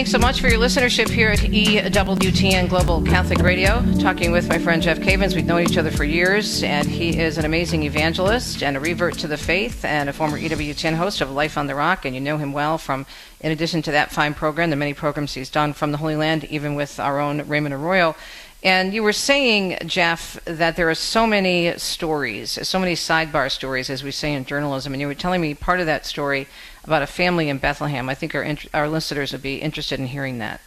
Thanks 0.00 0.12
so 0.12 0.18
much 0.18 0.40
for 0.40 0.48
your 0.48 0.58
listenership 0.58 1.10
here 1.10 1.28
at 1.28 1.40
EWTN 1.40 2.70
Global 2.70 3.02
Catholic 3.02 3.40
Radio. 3.40 3.84
Talking 3.98 4.32
with 4.32 4.48
my 4.48 4.58
friend 4.58 4.80
Jeff 4.80 4.98
Cavins. 4.98 5.34
We've 5.34 5.44
known 5.44 5.60
each 5.60 5.76
other 5.76 5.90
for 5.90 6.04
years, 6.04 6.62
and 6.62 6.88
he 6.88 7.20
is 7.20 7.36
an 7.36 7.44
amazing 7.44 7.82
evangelist 7.82 8.62
and 8.62 8.78
a 8.78 8.80
revert 8.80 9.18
to 9.18 9.28
the 9.28 9.36
faith 9.36 9.84
and 9.84 10.08
a 10.08 10.14
former 10.14 10.38
EWTN 10.40 10.94
host 10.94 11.20
of 11.20 11.30
Life 11.30 11.58
on 11.58 11.66
the 11.66 11.74
Rock. 11.74 12.06
And 12.06 12.14
you 12.14 12.20
know 12.22 12.38
him 12.38 12.54
well 12.54 12.78
from, 12.78 13.04
in 13.42 13.52
addition 13.52 13.82
to 13.82 13.90
that 13.90 14.10
fine 14.10 14.32
program, 14.32 14.70
the 14.70 14.76
many 14.76 14.94
programs 14.94 15.34
he's 15.34 15.50
done 15.50 15.74
from 15.74 15.92
the 15.92 15.98
Holy 15.98 16.16
Land, 16.16 16.44
even 16.44 16.76
with 16.76 16.98
our 16.98 17.20
own 17.20 17.46
Raymond 17.46 17.74
Arroyo. 17.74 18.16
And 18.62 18.92
you 18.92 19.02
were 19.02 19.14
saying, 19.14 19.78
Jeff, 19.86 20.38
that 20.44 20.76
there 20.76 20.90
are 20.90 20.94
so 20.94 21.26
many 21.26 21.76
stories, 21.78 22.58
so 22.68 22.78
many 22.78 22.94
sidebar 22.94 23.50
stories, 23.50 23.88
as 23.88 24.04
we 24.04 24.10
say 24.10 24.34
in 24.34 24.44
journalism. 24.44 24.92
And 24.92 25.00
you 25.00 25.06
were 25.06 25.14
telling 25.14 25.40
me 25.40 25.54
part 25.54 25.80
of 25.80 25.86
that 25.86 26.04
story 26.04 26.46
about 26.84 27.02
a 27.02 27.06
family 27.06 27.48
in 27.48 27.56
Bethlehem. 27.56 28.08
I 28.10 28.14
think 28.14 28.34
our 28.34 28.46
our 28.74 28.88
listeners 28.88 29.32
would 29.32 29.42
be 29.42 29.56
interested 29.56 29.98
in 29.98 30.06
hearing 30.06 30.38
that. 30.38 30.60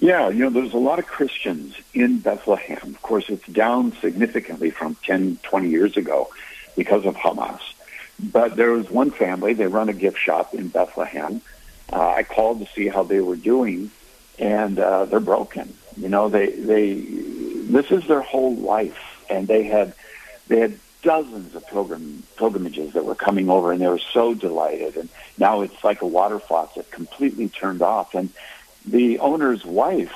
Yeah, 0.00 0.28
you 0.28 0.44
know, 0.44 0.50
there's 0.50 0.72
a 0.72 0.78
lot 0.78 0.98
of 0.98 1.06
Christians 1.06 1.76
in 1.92 2.18
Bethlehem. 2.18 2.80
Of 2.82 3.02
course, 3.02 3.28
it's 3.28 3.46
down 3.46 3.92
significantly 4.00 4.70
from 4.70 4.96
10, 5.04 5.38
20 5.42 5.68
years 5.68 5.96
ago 5.96 6.30
because 6.76 7.04
of 7.04 7.14
Hamas. 7.14 7.60
But 8.18 8.56
there 8.56 8.72
was 8.72 8.90
one 8.90 9.10
family, 9.10 9.54
they 9.54 9.66
run 9.66 9.88
a 9.88 9.92
gift 9.92 10.18
shop 10.18 10.54
in 10.54 10.68
Bethlehem. 10.68 11.42
Uh, 11.92 12.10
I 12.10 12.22
called 12.22 12.60
to 12.60 12.72
see 12.72 12.88
how 12.88 13.02
they 13.02 13.20
were 13.20 13.36
doing, 13.36 13.90
and 14.38 14.78
uh, 14.78 15.04
they're 15.04 15.20
broken. 15.20 15.74
You 15.96 16.08
know, 16.08 16.28
they, 16.28 16.50
they, 16.50 16.94
this 16.94 17.90
is 17.90 18.06
their 18.06 18.20
whole 18.20 18.54
life, 18.56 19.24
and 19.30 19.46
they 19.46 19.64
had, 19.64 19.94
they 20.48 20.60
had 20.60 20.78
dozens 21.02 21.54
of 21.54 21.66
pilgrim 21.68 22.22
pilgrimages 22.36 22.94
that 22.94 23.04
were 23.04 23.14
coming 23.14 23.48
over, 23.48 23.70
and 23.70 23.80
they 23.80 23.86
were 23.86 23.98
so 23.98 24.34
delighted. 24.34 24.96
And 24.96 25.08
now 25.38 25.60
it's 25.60 25.84
like 25.84 26.02
a 26.02 26.06
water 26.06 26.38
faucet, 26.38 26.90
completely 26.90 27.48
turned 27.48 27.82
off. 27.82 28.14
And 28.14 28.30
the 28.86 29.18
owner's 29.20 29.64
wife, 29.64 30.14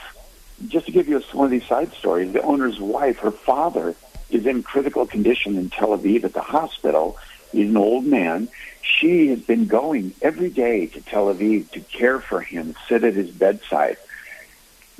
just 0.67 0.87
to 0.87 0.93
give 0.93 1.09
you 1.09 1.21
one 1.33 1.45
of 1.45 1.51
these 1.51 1.67
side 1.67 1.93
stories, 1.93 2.33
the 2.33 2.43
owner's 2.43 2.81
wife, 2.81 3.19
her 3.19 3.31
father, 3.31 3.95
is 4.31 4.47
in 4.47 4.63
critical 4.63 5.07
condition 5.07 5.57
in 5.57 5.71
Tel 5.71 5.97
Aviv 5.97 6.25
at 6.25 6.33
the 6.33 6.41
hospital. 6.41 7.17
He's 7.53 7.71
an 7.71 7.77
old 7.77 8.05
man. 8.05 8.49
She 8.83 9.29
has 9.29 9.41
been 9.41 9.67
going 9.67 10.15
every 10.21 10.51
day 10.51 10.87
to 10.87 11.01
Tel 11.01 11.33
Aviv 11.33 11.71
to 11.71 11.81
care 11.81 12.21
for 12.21 12.41
him, 12.41 12.75
sit 12.89 13.05
at 13.05 13.15
his 13.15 13.31
bedside 13.31 13.97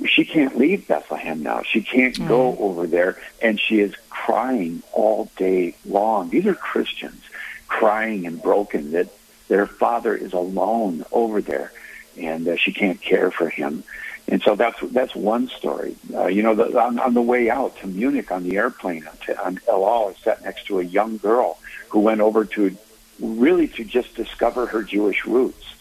she 0.05 0.25
can't 0.25 0.57
leave 0.57 0.87
Bethlehem 0.87 1.43
now. 1.43 1.63
She 1.63 1.81
can't 1.81 2.15
mm. 2.15 2.27
go 2.27 2.57
over 2.57 2.87
there, 2.87 3.19
and 3.41 3.59
she 3.59 3.79
is 3.79 3.93
crying 4.09 4.83
all 4.93 5.29
day 5.37 5.75
long. 5.85 6.29
These 6.29 6.45
are 6.45 6.55
Christians 6.55 7.23
crying 7.67 8.25
and 8.25 8.41
broken 8.41 8.91
that 8.91 9.07
their 9.47 9.67
father 9.67 10.15
is 10.15 10.33
alone 10.33 11.05
over 11.11 11.41
there, 11.41 11.71
and 12.17 12.47
uh, 12.47 12.55
she 12.55 12.71
can't 12.71 13.01
care 13.01 13.31
for 13.31 13.49
him. 13.49 13.83
And 14.27 14.41
so 14.43 14.55
that's 14.55 14.79
that's 14.91 15.15
one 15.15 15.47
story. 15.47 15.95
Uh, 16.13 16.27
you 16.27 16.43
know, 16.43 16.53
the, 16.53 16.79
on, 16.79 16.99
on 16.99 17.13
the 17.15 17.21
way 17.21 17.49
out 17.49 17.77
to 17.77 17.87
Munich 17.87 18.31
on 18.31 18.43
the 18.43 18.57
airplane 18.57 19.07
to, 19.25 19.43
on 19.43 19.59
El 19.67 19.83
Al, 19.85 20.09
I 20.09 20.13
sat 20.21 20.43
next 20.43 20.67
to 20.67 20.79
a 20.79 20.83
young 20.83 21.17
girl 21.17 21.57
who 21.89 21.99
went 21.99 22.21
over 22.21 22.45
to 22.45 22.77
really 23.19 23.67
to 23.69 23.83
just 23.83 24.15
discover 24.15 24.67
her 24.67 24.83
Jewish 24.83 25.25
roots 25.25 25.73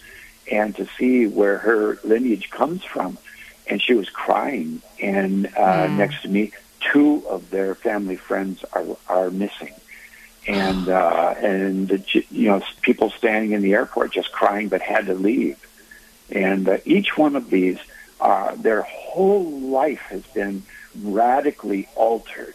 and 0.51 0.75
to 0.77 0.89
see 0.99 1.27
where 1.27 1.59
her 1.59 1.99
lineage 2.05 2.51
comes 2.51 2.83
from. 2.85 3.19
And 3.69 3.83
she 3.83 3.95
was 3.95 4.09
crying. 4.09 4.83
And 5.01 5.55
uh, 5.57 5.89
next 5.89 6.23
to 6.23 6.29
me, 6.29 6.53
two 6.81 7.25
of 7.29 7.51
their 7.51 7.75
family 7.75 8.17
friends 8.17 8.65
are 8.73 8.85
are 9.09 9.31
missing. 9.31 9.75
And 10.47 10.89
uh, 11.03 11.35
and 11.39 11.89
the, 11.89 12.25
you 12.31 12.49
know 12.49 12.63
people 12.83 13.11
standing 13.11 13.53
in 13.53 13.63
the 13.63 13.75
airport 13.75 14.13
just 14.13 14.33
crying, 14.33 14.69
but 14.69 14.81
had 14.81 15.07
to 15.07 15.15
leave. 15.15 15.65
And 16.31 16.69
uh, 16.69 16.79
each 16.85 17.17
one 17.17 17.37
of 17.37 17.49
these, 17.49 17.79
uh, 18.21 18.55
their 18.57 18.83
whole 18.83 19.51
life 19.61 20.01
has 20.11 20.23
been 20.23 20.63
radically 21.03 21.89
altered. 21.95 22.55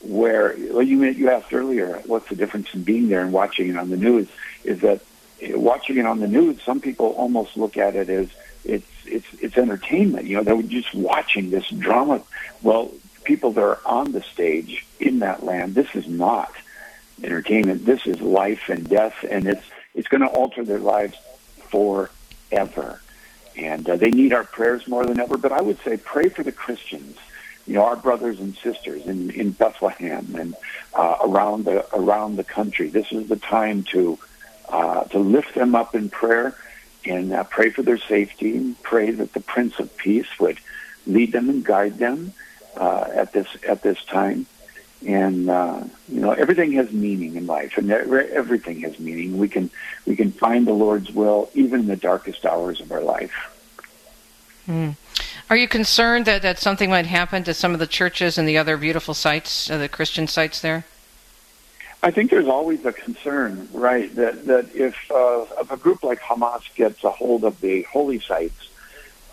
Where 0.00 0.54
well, 0.70 0.82
you 0.82 1.02
you 1.04 1.30
asked 1.30 1.52
earlier, 1.52 2.00
what's 2.06 2.28
the 2.28 2.36
difference 2.36 2.72
in 2.72 2.84
being 2.84 3.08
there 3.08 3.20
and 3.20 3.32
watching 3.32 3.70
it 3.70 3.76
on 3.76 3.90
the 3.90 3.96
news? 3.96 4.28
Is 4.62 4.80
that 4.82 5.00
watching 5.42 5.98
it 5.98 6.06
on 6.06 6.20
the 6.20 6.28
news, 6.28 6.62
some 6.62 6.80
people 6.80 7.08
almost 7.08 7.56
look 7.56 7.76
at 7.76 7.96
it 7.96 8.08
as 8.08 8.28
it's 8.64 8.86
it's 9.08 9.26
it's 9.40 9.58
entertainment. 9.58 10.26
You 10.26 10.36
know, 10.36 10.42
they're 10.42 10.62
just 10.62 10.94
watching 10.94 11.50
this 11.50 11.68
drama. 11.68 12.22
Well, 12.62 12.92
people 13.24 13.52
that 13.52 13.62
are 13.62 13.80
on 13.84 14.12
the 14.12 14.22
stage 14.22 14.86
in 15.00 15.20
that 15.20 15.44
land, 15.44 15.74
this 15.74 15.94
is 15.94 16.06
not 16.06 16.52
entertainment. 17.22 17.84
This 17.84 18.06
is 18.06 18.20
life 18.20 18.68
and 18.68 18.88
death, 18.88 19.24
and 19.28 19.46
it's 19.46 19.64
it's 19.94 20.08
going 20.08 20.22
to 20.22 20.28
alter 20.28 20.64
their 20.64 20.78
lives 20.78 21.16
forever. 21.70 23.00
And 23.56 23.88
uh, 23.90 23.96
they 23.96 24.10
need 24.10 24.32
our 24.32 24.44
prayers 24.44 24.86
more 24.86 25.04
than 25.04 25.18
ever. 25.18 25.36
But 25.36 25.50
I 25.50 25.60
would 25.60 25.80
say 25.80 25.96
pray 25.96 26.28
for 26.28 26.44
the 26.44 26.52
Christians 26.52 27.18
you 27.68 27.74
know, 27.74 27.84
our 27.84 27.96
brothers 27.96 28.40
and 28.40 28.56
sisters 28.56 29.06
in, 29.06 29.30
in 29.30 29.50
Bethlehem 29.50 30.34
and 30.38 30.56
uh, 30.94 31.16
around 31.22 31.66
the 31.66 31.94
around 31.94 32.36
the 32.36 32.44
country. 32.44 32.88
This 32.88 33.12
is 33.12 33.28
the 33.28 33.36
time 33.36 33.82
to 33.92 34.18
uh, 34.70 35.04
to 35.04 35.18
lift 35.18 35.54
them 35.54 35.74
up 35.74 35.94
in 35.94 36.08
prayer 36.08 36.56
and 37.04 37.32
uh, 37.32 37.44
pray 37.44 37.70
for 37.70 37.82
their 37.82 37.98
safety. 37.98 38.56
And 38.56 38.80
pray 38.82 39.10
that 39.10 39.32
the 39.32 39.40
Prince 39.40 39.78
of 39.78 39.96
Peace 39.96 40.28
would 40.38 40.58
lead 41.06 41.32
them 41.32 41.48
and 41.48 41.64
guide 41.64 41.98
them 41.98 42.32
uh, 42.76 43.08
at 43.12 43.32
this 43.32 43.48
at 43.66 43.82
this 43.82 44.04
time. 44.04 44.46
And 45.06 45.48
uh, 45.48 45.84
you 46.08 46.20
know, 46.20 46.32
everything 46.32 46.72
has 46.72 46.90
meaning 46.92 47.36
in 47.36 47.46
life, 47.46 47.78
and 47.78 47.90
everything 47.90 48.80
has 48.80 48.98
meaning. 48.98 49.38
We 49.38 49.48
can 49.48 49.70
we 50.06 50.16
can 50.16 50.32
find 50.32 50.66
the 50.66 50.72
Lord's 50.72 51.12
will 51.12 51.50
even 51.54 51.80
in 51.80 51.86
the 51.86 51.96
darkest 51.96 52.44
hours 52.44 52.80
of 52.80 52.90
our 52.90 53.02
life. 53.02 53.54
Mm. 54.66 54.96
Are 55.50 55.56
you 55.56 55.66
concerned 55.66 56.26
that, 56.26 56.42
that 56.42 56.58
something 56.58 56.90
might 56.90 57.06
happen 57.06 57.42
to 57.44 57.54
some 57.54 57.72
of 57.72 57.80
the 57.80 57.86
churches 57.86 58.36
and 58.36 58.46
the 58.46 58.58
other 58.58 58.76
beautiful 58.76 59.14
sites, 59.14 59.70
uh, 59.70 59.78
the 59.78 59.88
Christian 59.88 60.26
sites 60.26 60.60
there? 60.60 60.84
I 62.02 62.10
think 62.12 62.30
there's 62.30 62.46
always 62.46 62.84
a 62.84 62.92
concern, 62.92 63.68
right? 63.72 64.14
That 64.14 64.46
that 64.46 64.74
if, 64.74 64.96
uh, 65.10 65.46
if 65.60 65.70
a 65.70 65.76
group 65.76 66.04
like 66.04 66.20
Hamas 66.20 66.62
gets 66.76 67.02
a 67.02 67.10
hold 67.10 67.44
of 67.44 67.60
the 67.60 67.82
holy 67.82 68.20
sites 68.20 68.68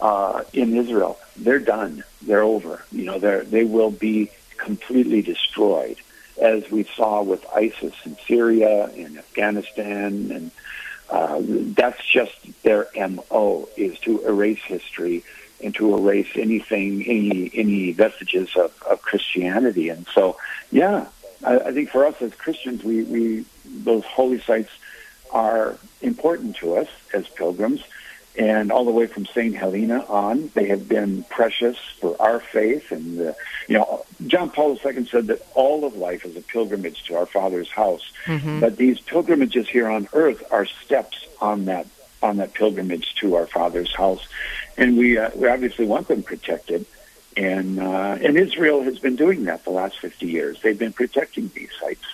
uh, 0.01 0.43
in 0.51 0.75
Israel, 0.75 1.19
they're 1.37 1.59
done. 1.59 2.03
They're 2.23 2.41
over. 2.41 2.83
You 2.91 3.05
know, 3.05 3.19
they 3.19 3.41
they 3.45 3.63
will 3.65 3.91
be 3.91 4.31
completely 4.57 5.21
destroyed, 5.21 5.97
as 6.41 6.69
we 6.71 6.87
saw 6.95 7.21
with 7.21 7.45
ISIS 7.53 7.93
in 8.03 8.17
Syria, 8.27 8.89
in 8.89 9.17
Afghanistan, 9.17 10.31
and 10.31 10.51
uh, 11.09 11.39
that's 11.41 12.03
just 12.03 12.35
their 12.63 12.87
mo 12.97 13.69
is 13.77 13.99
to 13.99 14.25
erase 14.25 14.63
history 14.63 15.23
and 15.63 15.73
to 15.75 15.95
erase 15.95 16.29
anything, 16.35 17.03
any 17.05 17.51
any 17.53 17.91
vestiges 17.91 18.49
of, 18.55 18.73
of 18.89 19.01
Christianity. 19.03 19.89
And 19.89 20.07
so, 20.13 20.37
yeah, 20.71 21.07
I, 21.45 21.59
I 21.59 21.71
think 21.71 21.89
for 21.89 22.05
us 22.05 22.21
as 22.21 22.33
Christians, 22.33 22.83
we, 22.83 23.03
we 23.03 23.45
those 23.65 24.03
holy 24.03 24.39
sites 24.41 24.71
are 25.31 25.77
important 26.01 26.57
to 26.57 26.75
us 26.77 26.87
as 27.13 27.27
pilgrims. 27.27 27.83
And 28.37 28.69
all 28.69 28.83
the 28.83 28.91
way 28.91 29.07
from 29.07 29.25
St. 29.25 29.55
Helena 29.55 30.03
on, 30.09 30.51
they 30.55 30.65
have 30.65 30.89
been 30.89 31.23
precious 31.23 31.77
for 32.01 32.21
our 32.21 32.41
faith. 32.41 32.91
And, 32.91 33.29
uh, 33.29 33.33
you 33.69 33.77
know, 33.77 34.05
John 34.27 34.49
Paul 34.49 34.77
II 34.85 35.05
said 35.05 35.27
that 35.27 35.41
all 35.53 35.85
of 35.85 35.95
life 35.95 36.25
is 36.25 36.35
a 36.35 36.41
pilgrimage 36.41 37.05
to 37.05 37.15
our 37.15 37.25
Father's 37.25 37.69
house. 37.69 38.11
Mm-hmm. 38.25 38.59
But 38.59 38.75
these 38.75 38.99
pilgrimages 38.99 39.69
here 39.69 39.87
on 39.87 40.09
earth 40.11 40.43
are 40.51 40.65
steps 40.65 41.25
on 41.39 41.65
that 41.65 41.87
on 42.21 42.37
that 42.37 42.53
pilgrimage 42.53 43.15
to 43.15 43.35
our 43.35 43.45
Father's 43.45 43.93
house, 43.93 44.27
and 44.77 44.97
we 44.97 45.17
uh, 45.17 45.29
we 45.35 45.47
obviously 45.47 45.85
want 45.85 46.07
them 46.07 46.23
protected. 46.23 46.85
And 47.37 47.79
uh, 47.79 48.17
and 48.21 48.37
Israel 48.37 48.83
has 48.83 48.99
been 48.99 49.15
doing 49.15 49.43
that 49.45 49.65
the 49.65 49.71
last 49.71 49.99
50 49.99 50.25
years. 50.25 50.61
They've 50.61 50.79
been 50.79 50.93
protecting 50.93 51.51
these 51.53 51.69
sites, 51.79 52.05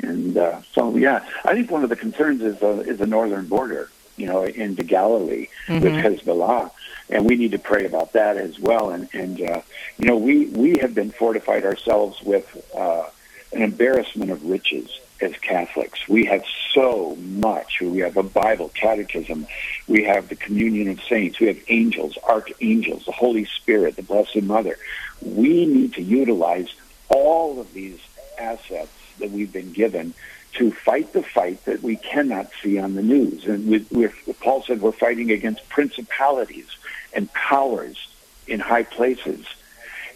and 0.00 0.36
uh, 0.36 0.62
so 0.72 0.96
yeah, 0.96 1.28
I 1.44 1.52
think 1.52 1.70
one 1.70 1.84
of 1.84 1.90
the 1.90 1.96
concerns 1.96 2.40
is 2.40 2.62
uh, 2.62 2.82
is 2.86 2.98
the 2.98 3.06
northern 3.06 3.48
border, 3.48 3.90
you 4.16 4.26
know, 4.26 4.44
into 4.44 4.82
Galilee 4.82 5.48
mm-hmm. 5.66 5.84
with 5.84 5.92
Hezbollah, 5.92 6.70
and 7.10 7.26
we 7.26 7.36
need 7.36 7.52
to 7.52 7.58
pray 7.58 7.84
about 7.84 8.12
that 8.14 8.38
as 8.38 8.58
well. 8.58 8.90
And 8.90 9.10
and 9.12 9.40
uh, 9.42 9.60
you 9.98 10.06
know, 10.06 10.16
we 10.16 10.46
we 10.46 10.78
have 10.80 10.94
been 10.94 11.10
fortified 11.10 11.66
ourselves 11.66 12.22
with 12.22 12.56
uh, 12.74 13.04
an 13.52 13.60
embarrassment 13.60 14.30
of 14.30 14.42
riches 14.46 14.88
as 15.22 15.36
Catholics. 15.36 16.08
We 16.08 16.24
have 16.26 16.44
so 16.72 17.16
much. 17.16 17.80
We 17.80 17.98
have 17.98 18.16
a 18.16 18.22
Bible, 18.22 18.70
catechism. 18.74 19.46
We 19.86 20.04
have 20.04 20.28
the 20.28 20.36
communion 20.36 20.88
of 20.88 21.02
saints. 21.04 21.40
We 21.40 21.46
have 21.46 21.58
angels, 21.68 22.18
archangels, 22.22 23.04
the 23.06 23.12
Holy 23.12 23.44
Spirit, 23.44 23.96
the 23.96 24.02
Blessed 24.02 24.42
Mother. 24.42 24.76
We 25.22 25.66
need 25.66 25.94
to 25.94 26.02
utilize 26.02 26.68
all 27.08 27.60
of 27.60 27.72
these 27.72 28.00
assets 28.38 28.92
that 29.18 29.30
we've 29.30 29.52
been 29.52 29.72
given 29.72 30.14
to 30.54 30.70
fight 30.70 31.12
the 31.12 31.22
fight 31.22 31.64
that 31.64 31.82
we 31.82 31.96
cannot 31.96 32.50
see 32.62 32.78
on 32.78 32.94
the 32.94 33.02
news. 33.02 33.46
And 33.46 33.86
we're, 33.90 34.12
Paul 34.40 34.62
said 34.62 34.82
we're 34.82 34.92
fighting 34.92 35.30
against 35.30 35.66
principalities 35.68 36.68
and 37.12 37.32
powers 37.32 38.08
in 38.46 38.60
high 38.60 38.82
places. 38.82 39.46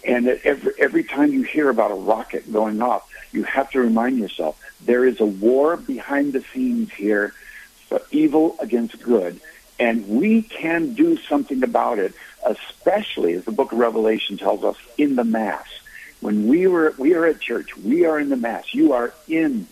And 0.05 0.27
that 0.27 0.41
every, 0.45 0.73
every 0.79 1.05
time 1.05 1.33
you 1.33 1.43
hear 1.43 1.69
about 1.69 1.91
a 1.91 1.95
rocket 1.95 2.53
going 2.53 2.83
off, 2.83 3.11
you 3.37 3.45
have 3.45 3.71
to 3.71 3.81
remind 3.81 4.19
yourself 4.19 4.59
there 4.85 5.05
is 5.05 5.21
a 5.21 5.27
war 5.27 5.77
behind 5.77 6.33
the 6.33 6.45
scenes 6.53 6.91
here, 6.93 7.35
for 7.89 8.03
evil 8.11 8.57
against 8.59 9.01
good, 9.01 9.41
and 9.79 10.09
we 10.09 10.43
can 10.43 10.95
do 10.95 11.17
something 11.17 11.63
about 11.63 11.99
it, 11.99 12.15
especially 12.45 13.35
as 13.35 13.45
the 13.45 13.53
book 13.53 13.71
of 13.73 13.79
Revelation 13.79 14.39
tells 14.39 14.65
us 14.65 14.77
in 14.99 15.15
the 15.15 15.25
Mass. 15.25 15.67
When 16.21 16.49
we 16.49 16.67
were 16.67 16.95
we 16.99 17.15
are 17.15 17.27
at 17.27 17.41
church, 17.41 17.77
we 17.77 18.07
are 18.07 18.19
in 18.19 18.31
the 18.31 18.37
Mass. 18.37 18.75
You 18.75 18.95
are 18.95 19.13
in 19.29 19.69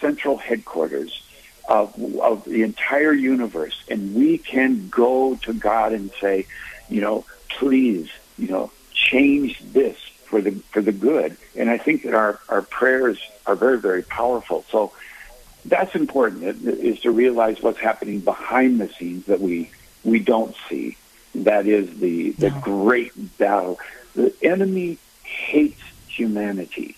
central 0.00 0.38
headquarters 0.38 1.22
of, 1.68 1.94
of 2.18 2.44
the 2.44 2.62
entire 2.62 3.12
universe, 3.12 3.80
and 3.88 4.14
we 4.14 4.38
can 4.38 4.88
go 4.88 5.36
to 5.42 5.52
God 5.52 5.92
and 5.92 6.10
say, 6.20 6.46
you 6.88 7.00
know, 7.00 7.24
please, 7.48 8.10
you 8.38 8.48
know, 8.48 8.72
change 8.92 9.60
this 9.60 9.98
for 10.32 10.40
the 10.40 10.52
for 10.72 10.80
the 10.80 10.92
good. 10.92 11.36
And 11.54 11.68
I 11.68 11.76
think 11.76 12.04
that 12.04 12.14
our 12.14 12.40
our 12.48 12.62
prayers 12.62 13.18
are 13.46 13.54
very 13.54 13.78
very 13.78 14.02
powerful. 14.02 14.64
So 14.70 14.92
that's 15.66 15.94
important 15.94 16.42
is 16.66 17.00
to 17.00 17.10
realize 17.10 17.60
what's 17.60 17.78
happening 17.78 18.20
behind 18.20 18.80
the 18.80 18.88
scenes 18.88 19.26
that 19.26 19.40
we 19.40 19.70
we 20.04 20.18
don't 20.20 20.56
see. 20.70 20.96
That 21.34 21.66
is 21.66 21.98
the 22.00 22.30
the 22.32 22.48
no. 22.48 22.60
great 22.60 23.12
battle. 23.36 23.78
The 24.14 24.34
enemy 24.42 24.96
hates 25.22 25.82
humanity. 26.08 26.96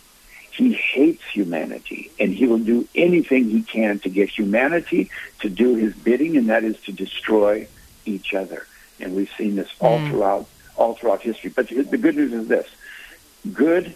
He 0.52 0.72
hates 0.72 1.24
humanity, 1.32 2.12
and 2.20 2.32
he 2.32 2.46
will 2.46 2.60
do 2.60 2.86
anything 2.94 3.50
he 3.50 3.62
can 3.64 3.98
to 4.00 4.08
get 4.08 4.28
humanity 4.28 5.10
to 5.40 5.48
do 5.50 5.74
his 5.74 5.92
bidding, 5.92 6.36
and 6.36 6.50
that 6.50 6.62
is 6.62 6.78
to 6.82 6.92
destroy 6.92 7.66
each 8.06 8.32
other. 8.32 8.64
And 9.00 9.16
we've 9.16 9.32
seen 9.36 9.56
this 9.56 9.70
all 9.80 9.98
mm. 9.98 10.08
throughout 10.08 10.46
all 10.76 10.94
throughout 10.94 11.22
history. 11.22 11.50
But 11.50 11.66
the 11.68 11.98
good 11.98 12.14
news 12.14 12.32
is 12.32 12.46
this: 12.46 12.68
good 13.52 13.94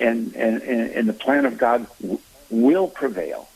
and, 0.00 0.34
and, 0.34 0.62
and 0.62 1.08
the 1.08 1.12
plan 1.12 1.46
of 1.46 1.58
God 1.58 1.86
w- 2.00 2.20
will 2.50 2.88
prevail. 2.88 3.48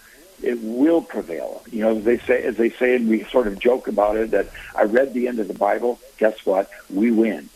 It 0.43 0.61
will 0.63 1.03
prevail. 1.03 1.63
You 1.71 1.81
know, 1.81 1.97
as 1.97 2.05
they 2.05 2.19
say, 2.19 2.43
as 2.43 2.57
they 2.57 2.71
say, 2.71 2.97
and 2.97 3.09
we 3.09 3.25
sort 3.25 3.47
of 3.47 3.59
joke 3.59 3.89
about 3.89 4.17
it, 4.17 4.31
that 4.33 4.49
I 4.75 4.85
read 4.85 5.15
the 5.15 5.29
end 5.29 5.39
of 5.39 5.49
the 5.49 5.55
Bible. 5.55 5.99
Guess 6.19 6.45
what? 6.45 6.71
We 6.91 7.11
win. 7.11 7.49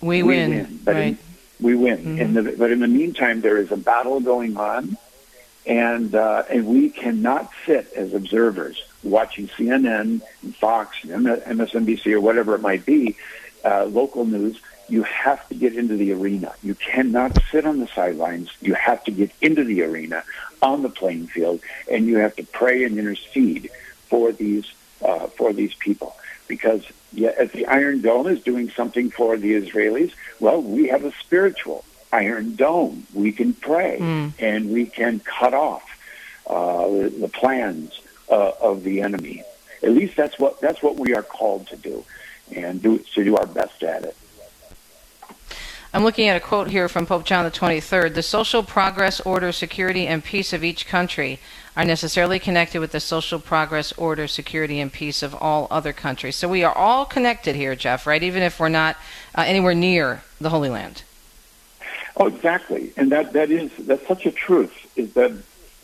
We, 0.00 0.22
we 0.22 0.22
win. 0.22 0.50
win. 0.50 0.80
But 0.82 0.94
right. 0.94 1.04
in, 1.04 1.18
we 1.60 1.74
win. 1.74 1.98
Mm-hmm. 1.98 2.18
In 2.18 2.34
the, 2.34 2.42
but 2.58 2.72
in 2.72 2.80
the 2.80 2.88
meantime, 2.88 3.42
there 3.42 3.58
is 3.58 3.70
a 3.70 3.76
battle 3.76 4.20
going 4.20 4.56
on, 4.56 4.96
and 5.66 6.14
uh, 6.14 6.44
and 6.48 6.66
we 6.66 6.88
cannot 6.88 7.50
sit 7.66 7.92
as 7.92 8.14
observers 8.14 8.82
watching 9.02 9.48
CNN, 9.48 10.22
and 10.42 10.56
Fox, 10.56 10.96
and 11.04 11.26
MSNBC, 11.26 12.12
or 12.12 12.20
whatever 12.20 12.54
it 12.54 12.60
might 12.60 12.86
be, 12.86 13.16
uh, 13.64 13.84
local 13.84 14.24
news 14.24 14.58
you 14.88 15.02
have 15.04 15.46
to 15.48 15.54
get 15.54 15.76
into 15.76 15.96
the 15.96 16.12
arena. 16.12 16.52
You 16.62 16.74
cannot 16.74 17.38
sit 17.50 17.66
on 17.66 17.80
the 17.80 17.88
sidelines. 17.88 18.50
You 18.60 18.74
have 18.74 19.02
to 19.04 19.10
get 19.10 19.30
into 19.40 19.64
the 19.64 19.82
arena 19.82 20.24
on 20.60 20.82
the 20.82 20.88
playing 20.88 21.28
field, 21.28 21.60
and 21.90 22.06
you 22.06 22.18
have 22.18 22.36
to 22.36 22.44
pray 22.44 22.84
and 22.84 22.98
intercede 22.98 23.70
for 24.08 24.32
these 24.32 24.70
uh, 25.04 25.26
for 25.28 25.52
these 25.52 25.74
people. 25.74 26.16
Because 26.48 26.84
yeah, 27.12 27.32
if 27.38 27.52
the 27.52 27.66
Iron 27.66 28.02
Dome 28.02 28.26
is 28.26 28.42
doing 28.42 28.70
something 28.70 29.10
for 29.10 29.36
the 29.36 29.60
Israelis, 29.60 30.12
well, 30.40 30.60
we 30.62 30.88
have 30.88 31.04
a 31.04 31.12
spiritual 31.12 31.84
Iron 32.12 32.56
Dome. 32.56 33.06
We 33.14 33.32
can 33.32 33.54
pray 33.54 33.98
mm. 34.00 34.32
and 34.38 34.70
we 34.70 34.86
can 34.86 35.20
cut 35.20 35.54
off 35.54 35.82
uh, 36.46 36.86
the 36.86 37.30
plans 37.32 38.00
uh, 38.30 38.52
of 38.60 38.82
the 38.82 39.00
enemy. 39.00 39.42
at 39.82 39.90
least 39.90 40.16
that's 40.16 40.38
what 40.38 40.60
that's 40.60 40.82
what 40.82 40.96
we 40.96 41.14
are 41.14 41.22
called 41.22 41.66
to 41.68 41.76
do, 41.76 42.04
and 42.54 42.82
do 42.82 42.98
to 43.14 43.24
do 43.24 43.36
our 43.36 43.46
best 43.46 43.82
at 43.82 44.04
it. 44.04 44.16
I'm 45.94 46.04
looking 46.04 46.28
at 46.28 46.38
a 46.38 46.40
quote 46.40 46.68
here 46.68 46.88
from 46.88 47.04
Pope 47.04 47.26
John 47.26 47.46
XXIII. 47.46 48.08
The 48.08 48.22
social 48.22 48.62
progress, 48.62 49.20
order, 49.20 49.52
security, 49.52 50.06
and 50.06 50.24
peace 50.24 50.54
of 50.54 50.64
each 50.64 50.86
country 50.86 51.38
are 51.76 51.84
necessarily 51.84 52.38
connected 52.38 52.80
with 52.80 52.92
the 52.92 53.00
social 53.00 53.38
progress, 53.38 53.92
order, 53.98 54.26
security, 54.26 54.80
and 54.80 54.90
peace 54.90 55.22
of 55.22 55.34
all 55.34 55.66
other 55.70 55.92
countries. 55.92 56.36
So 56.36 56.48
we 56.48 56.64
are 56.64 56.74
all 56.74 57.04
connected 57.04 57.56
here, 57.56 57.76
Jeff, 57.76 58.06
right? 58.06 58.22
Even 58.22 58.42
if 58.42 58.58
we're 58.58 58.70
not 58.70 58.96
uh, 59.34 59.42
anywhere 59.42 59.74
near 59.74 60.22
the 60.40 60.48
Holy 60.48 60.70
Land. 60.70 61.02
Oh, 62.16 62.26
exactly, 62.26 62.94
and 62.96 63.12
that 63.12 63.34
that 63.34 63.50
is 63.50 63.70
that's 63.76 64.06
such 64.06 64.24
a 64.24 64.32
truth. 64.32 64.90
Is 64.96 65.12
that 65.12 65.32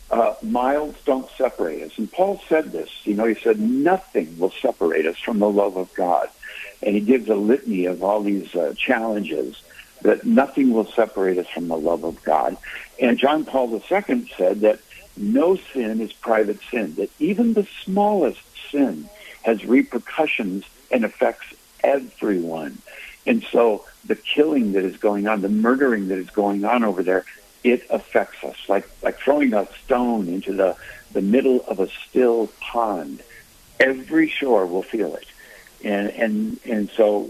uh, 0.09 0.33
miles 0.41 0.95
don't 1.05 1.29
separate 1.37 1.83
us, 1.83 1.97
and 1.99 2.11
Paul 2.11 2.41
said 2.49 2.71
this. 2.71 2.89
You 3.03 3.13
know, 3.13 3.25
he 3.25 3.35
said 3.35 3.59
nothing 3.59 4.39
will 4.39 4.51
separate 4.51 5.05
us 5.05 5.19
from 5.19 5.37
the 5.37 5.49
love 5.49 5.77
of 5.77 5.93
God, 5.93 6.29
and 6.81 6.95
he 6.95 7.01
gives 7.01 7.29
a 7.29 7.35
litany 7.35 7.85
of 7.85 8.03
all 8.03 8.21
these 8.21 8.55
uh, 8.55 8.73
challenges 8.75 9.61
that 10.01 10.25
nothing 10.25 10.71
will 10.71 10.85
separate 10.91 11.37
us 11.37 11.47
from 11.47 11.67
the 11.67 11.77
love 11.77 12.03
of 12.03 12.23
God. 12.23 12.57
And 12.99 13.17
John 13.17 13.45
Paul 13.45 13.73
II 13.73 14.31
said 14.37 14.61
that 14.61 14.79
no 15.17 15.57
sin 15.73 16.01
is 16.01 16.13
private 16.13 16.59
sin, 16.71 16.95
that 16.95 17.09
even 17.19 17.53
the 17.53 17.67
smallest 17.83 18.41
sin 18.71 19.09
has 19.43 19.65
repercussions 19.65 20.65
and 20.91 21.03
affects 21.03 21.53
everyone. 21.83 22.81
And 23.25 23.45
so 23.51 23.85
the 24.05 24.15
killing 24.15 24.73
that 24.73 24.83
is 24.83 24.97
going 24.97 25.27
on, 25.27 25.41
the 25.41 25.49
murdering 25.49 26.07
that 26.07 26.17
is 26.17 26.29
going 26.29 26.65
on 26.65 26.83
over 26.83 27.03
there, 27.03 27.25
it 27.63 27.85
affects 27.89 28.43
us 28.43 28.55
like 28.69 28.89
like 29.01 29.19
throwing 29.19 29.53
a 29.53 29.67
stone 29.83 30.29
into 30.29 30.53
the 30.53 30.77
the 31.11 31.21
middle 31.21 31.61
of 31.67 31.79
a 31.79 31.89
still 32.07 32.47
pond. 32.61 33.21
Every 33.79 34.29
shore 34.29 34.65
will 34.65 34.83
feel 34.83 35.15
it, 35.15 35.27
and 35.83 36.09
and 36.11 36.59
and 36.65 36.89
so 36.91 37.29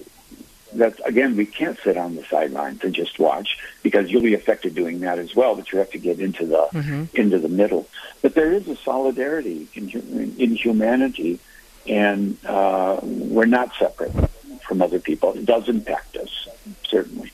that 0.73 0.99
again 1.05 1.35
we 1.35 1.45
can't 1.45 1.79
sit 1.83 1.97
on 1.97 2.15
the 2.15 2.23
sidelines 2.25 2.83
and 2.83 2.93
just 2.93 3.19
watch 3.19 3.57
because 3.83 4.11
you'll 4.11 4.21
be 4.21 4.33
affected 4.33 4.75
doing 4.75 4.99
that 5.01 5.19
as 5.19 5.35
well. 5.35 5.55
But 5.55 5.71
you 5.71 5.79
have 5.79 5.91
to 5.91 5.97
get 5.97 6.19
into 6.19 6.45
the 6.45 6.67
mm-hmm. 6.71 7.05
into 7.13 7.39
the 7.39 7.49
middle. 7.49 7.87
But 8.21 8.35
there 8.35 8.51
is 8.51 8.67
a 8.67 8.75
solidarity 8.77 9.67
in 9.73 9.89
in 10.37 10.55
humanity, 10.55 11.39
and 11.87 12.37
uh, 12.45 12.99
we're 13.01 13.45
not 13.45 13.73
separate 13.79 14.13
from 14.61 14.81
other 14.81 14.99
people. 14.99 15.33
It 15.33 15.45
does 15.45 15.67
impact 15.69 16.15
us 16.17 16.47
certainly. 16.87 17.31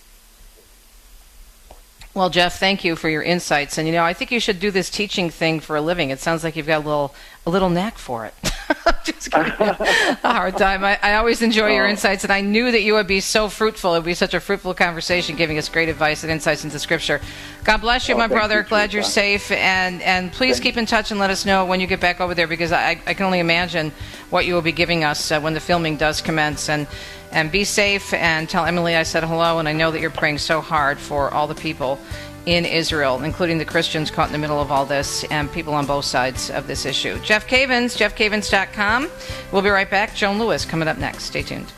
Well, 2.16 2.30
Jeff, 2.30 2.60
thank 2.60 2.86
you 2.86 2.96
for 2.96 3.10
your 3.10 3.22
insights. 3.22 3.78
And 3.78 3.86
you 3.86 3.94
know, 3.94 4.06
I 4.06 4.14
think 4.14 4.32
you 4.32 4.40
should 4.40 4.62
do 4.62 4.72
this 4.72 4.90
teaching 4.90 5.30
thing 5.30 5.60
for 5.60 5.76
a 5.76 5.82
living. 5.82 6.12
It 6.12 6.20
sounds 6.20 6.46
like 6.46 6.56
you've 6.56 6.66
got 6.66 6.78
a 6.78 6.88
little 6.88 7.14
a 7.46 7.50
little 7.50 7.70
knack 7.70 7.98
for 7.98 8.26
it. 8.26 8.34
Just 9.04 9.30
giving 9.32 9.52
you 9.60 9.68
a 9.68 10.18
hard 10.24 10.58
time. 10.58 10.86
I, 10.86 10.98
I 11.04 11.16
always 11.16 11.42
enjoy 11.42 11.74
your 11.74 11.86
oh. 11.86 11.90
insights, 11.90 12.24
and 12.24 12.32
I 12.32 12.40
knew 12.40 12.72
that 12.72 12.82
you 12.84 12.94
would 12.94 13.06
be 13.06 13.20
so 13.20 13.50
fruitful. 13.50 13.94
It 13.94 13.98
would 13.98 14.06
be 14.06 14.14
such 14.14 14.34
a 14.34 14.40
fruitful 14.40 14.74
conversation, 14.74 15.36
giving 15.36 15.58
us 15.58 15.68
great 15.68 15.90
advice 15.90 16.24
and 16.24 16.32
insights 16.32 16.64
into 16.64 16.80
Scripture. 16.80 17.20
God 17.66 17.82
bless 17.82 18.08
you, 18.08 18.16
oh, 18.16 18.18
my 18.18 18.28
brother. 18.28 18.62
You, 18.62 18.64
Glad 18.64 18.94
you're 18.94 19.04
safe, 19.04 19.52
and 19.52 20.02
and 20.02 20.32
please 20.32 20.62
keep 20.62 20.78
in 20.78 20.86
touch 20.86 21.12
and 21.12 21.20
let 21.20 21.30
us 21.30 21.46
know 21.46 21.66
when 21.66 21.82
you 21.82 21.86
get 21.86 22.00
back 22.00 22.22
over 22.22 22.34
there, 22.34 22.48
because 22.48 22.72
I, 22.72 22.92
I 23.06 23.14
can 23.14 23.26
only 23.26 23.40
imagine 23.40 23.92
what 24.30 24.46
you 24.46 24.54
will 24.54 24.62
be 24.62 24.72
giving 24.72 25.04
us 25.04 25.32
uh, 25.32 25.42
when 25.42 25.54
the 25.54 25.60
filming 25.60 25.98
does 25.98 26.22
commence. 26.22 26.70
And 26.70 26.88
and 27.36 27.52
be 27.52 27.66
safe 27.66 28.14
and 28.14 28.50
tell 28.50 28.66
Emily 28.66 28.96
I 28.96 29.04
said 29.04 29.24
hello. 29.24 29.60
And 29.60 29.68
I 29.68 29.74
know 29.74 29.92
that 29.92 30.00
you're 30.00 30.10
praying 30.10 30.40
so 30.40 30.62
hard 30.62 30.98
for 30.98 31.32
all 31.32 31.46
the 31.46 31.54
people 31.54 32.00
in 32.46 32.66
Israel, 32.66 33.22
including 33.24 33.58
the 33.58 33.66
Christians 33.66 34.10
caught 34.10 34.28
in 34.28 34.32
the 34.32 34.40
middle 34.40 34.62
of 34.62 34.72
all 34.72 34.86
this 34.86 35.24
and 35.26 35.52
people 35.52 35.74
on 35.74 35.86
both 35.86 36.06
sides 36.06 36.50
of 36.50 36.66
this 36.66 36.86
issue. 36.86 37.20
Jeff 37.20 37.48
Cavins, 37.48 37.98
jeffcavins.com. 37.98 39.10
We'll 39.52 39.62
be 39.62 39.70
right 39.70 39.90
back. 39.90 40.16
Joan 40.16 40.40
Lewis 40.40 40.64
coming 40.64 40.88
up 40.88 40.98
next. 40.98 41.26
Stay 41.26 41.42
tuned. 41.42 41.72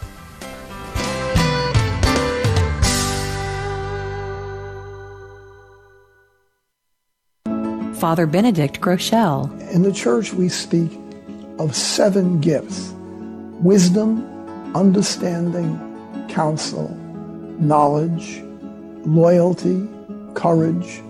Father 7.98 8.28
Benedict 8.28 8.80
Groeschel. 8.80 9.50
In 9.72 9.82
the 9.82 9.92
church, 9.92 10.32
we 10.32 10.50
speak 10.50 10.92
of 11.58 11.76
seven 11.76 12.40
gifts 12.40 12.94
wisdom, 13.60 14.37
understanding, 14.76 15.80
counsel, 16.30 16.90
knowledge, 17.60 18.42
loyalty, 19.06 19.88
courage, 20.34 21.02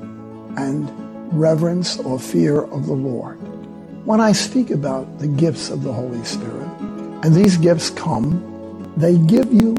and 0.58 0.90
reverence 1.34 2.00
or 2.00 2.20
fear 2.20 2.62
of 2.62 2.86
the 2.86 2.94
Lord. 2.94 3.36
When 4.06 4.22
I 4.22 4.32
speak 4.32 4.70
about 4.70 5.20
the 5.20 5.28
gifts 5.28 5.70
of 5.70 5.84
the 5.84 5.92
Holy 5.92 6.24
Spirit, 6.24 6.68
and 7.24 7.34
these 7.34 7.58
gifts 7.58 7.90
come, 7.90 8.94
they 8.96 9.18
give 9.18 9.52
you 9.52 9.76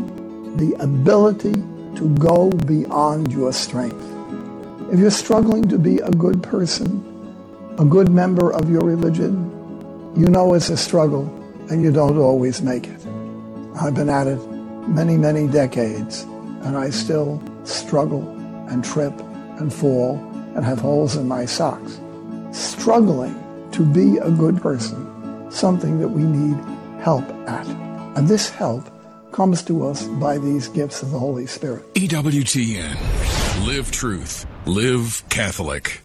the 0.56 0.74
ability 0.80 1.54
to 1.96 2.14
go 2.18 2.50
beyond 2.50 3.32
your 3.32 3.52
strength. 3.52 4.04
If 4.92 4.98
you're 4.98 5.10
struggling 5.10 5.68
to 5.68 5.78
be 5.78 5.98
a 5.98 6.10
good 6.10 6.42
person, 6.42 7.04
a 7.78 7.84
good 7.84 8.08
member 8.08 8.52
of 8.52 8.70
your 8.70 8.82
religion, 8.82 9.50
you 10.16 10.28
know 10.28 10.54
it's 10.54 10.70
a 10.70 10.76
struggle 10.76 11.24
and 11.70 11.82
you 11.82 11.92
don't 11.92 12.18
always 12.18 12.60
make 12.60 12.86
it. 12.86 12.97
I've 13.80 13.94
been 13.94 14.10
at 14.10 14.26
it 14.26 14.38
many, 14.88 15.16
many 15.16 15.46
decades, 15.46 16.22
and 16.62 16.76
I 16.76 16.90
still 16.90 17.40
struggle 17.62 18.28
and 18.68 18.84
trip 18.84 19.12
and 19.60 19.72
fall 19.72 20.16
and 20.56 20.64
have 20.64 20.80
holes 20.80 21.14
in 21.14 21.28
my 21.28 21.44
socks. 21.44 22.00
Struggling 22.50 23.36
to 23.72 23.84
be 23.84 24.16
a 24.18 24.30
good 24.32 24.60
person, 24.60 25.50
something 25.52 26.00
that 26.00 26.08
we 26.08 26.24
need 26.24 26.56
help 27.00 27.24
at. 27.48 27.66
And 28.16 28.26
this 28.26 28.50
help 28.50 28.84
comes 29.30 29.62
to 29.64 29.86
us 29.86 30.04
by 30.04 30.38
these 30.38 30.66
gifts 30.66 31.02
of 31.02 31.12
the 31.12 31.18
Holy 31.18 31.46
Spirit. 31.46 31.84
EWTN. 31.94 33.64
Live 33.64 33.92
truth. 33.92 34.44
Live 34.66 35.22
Catholic. 35.28 36.00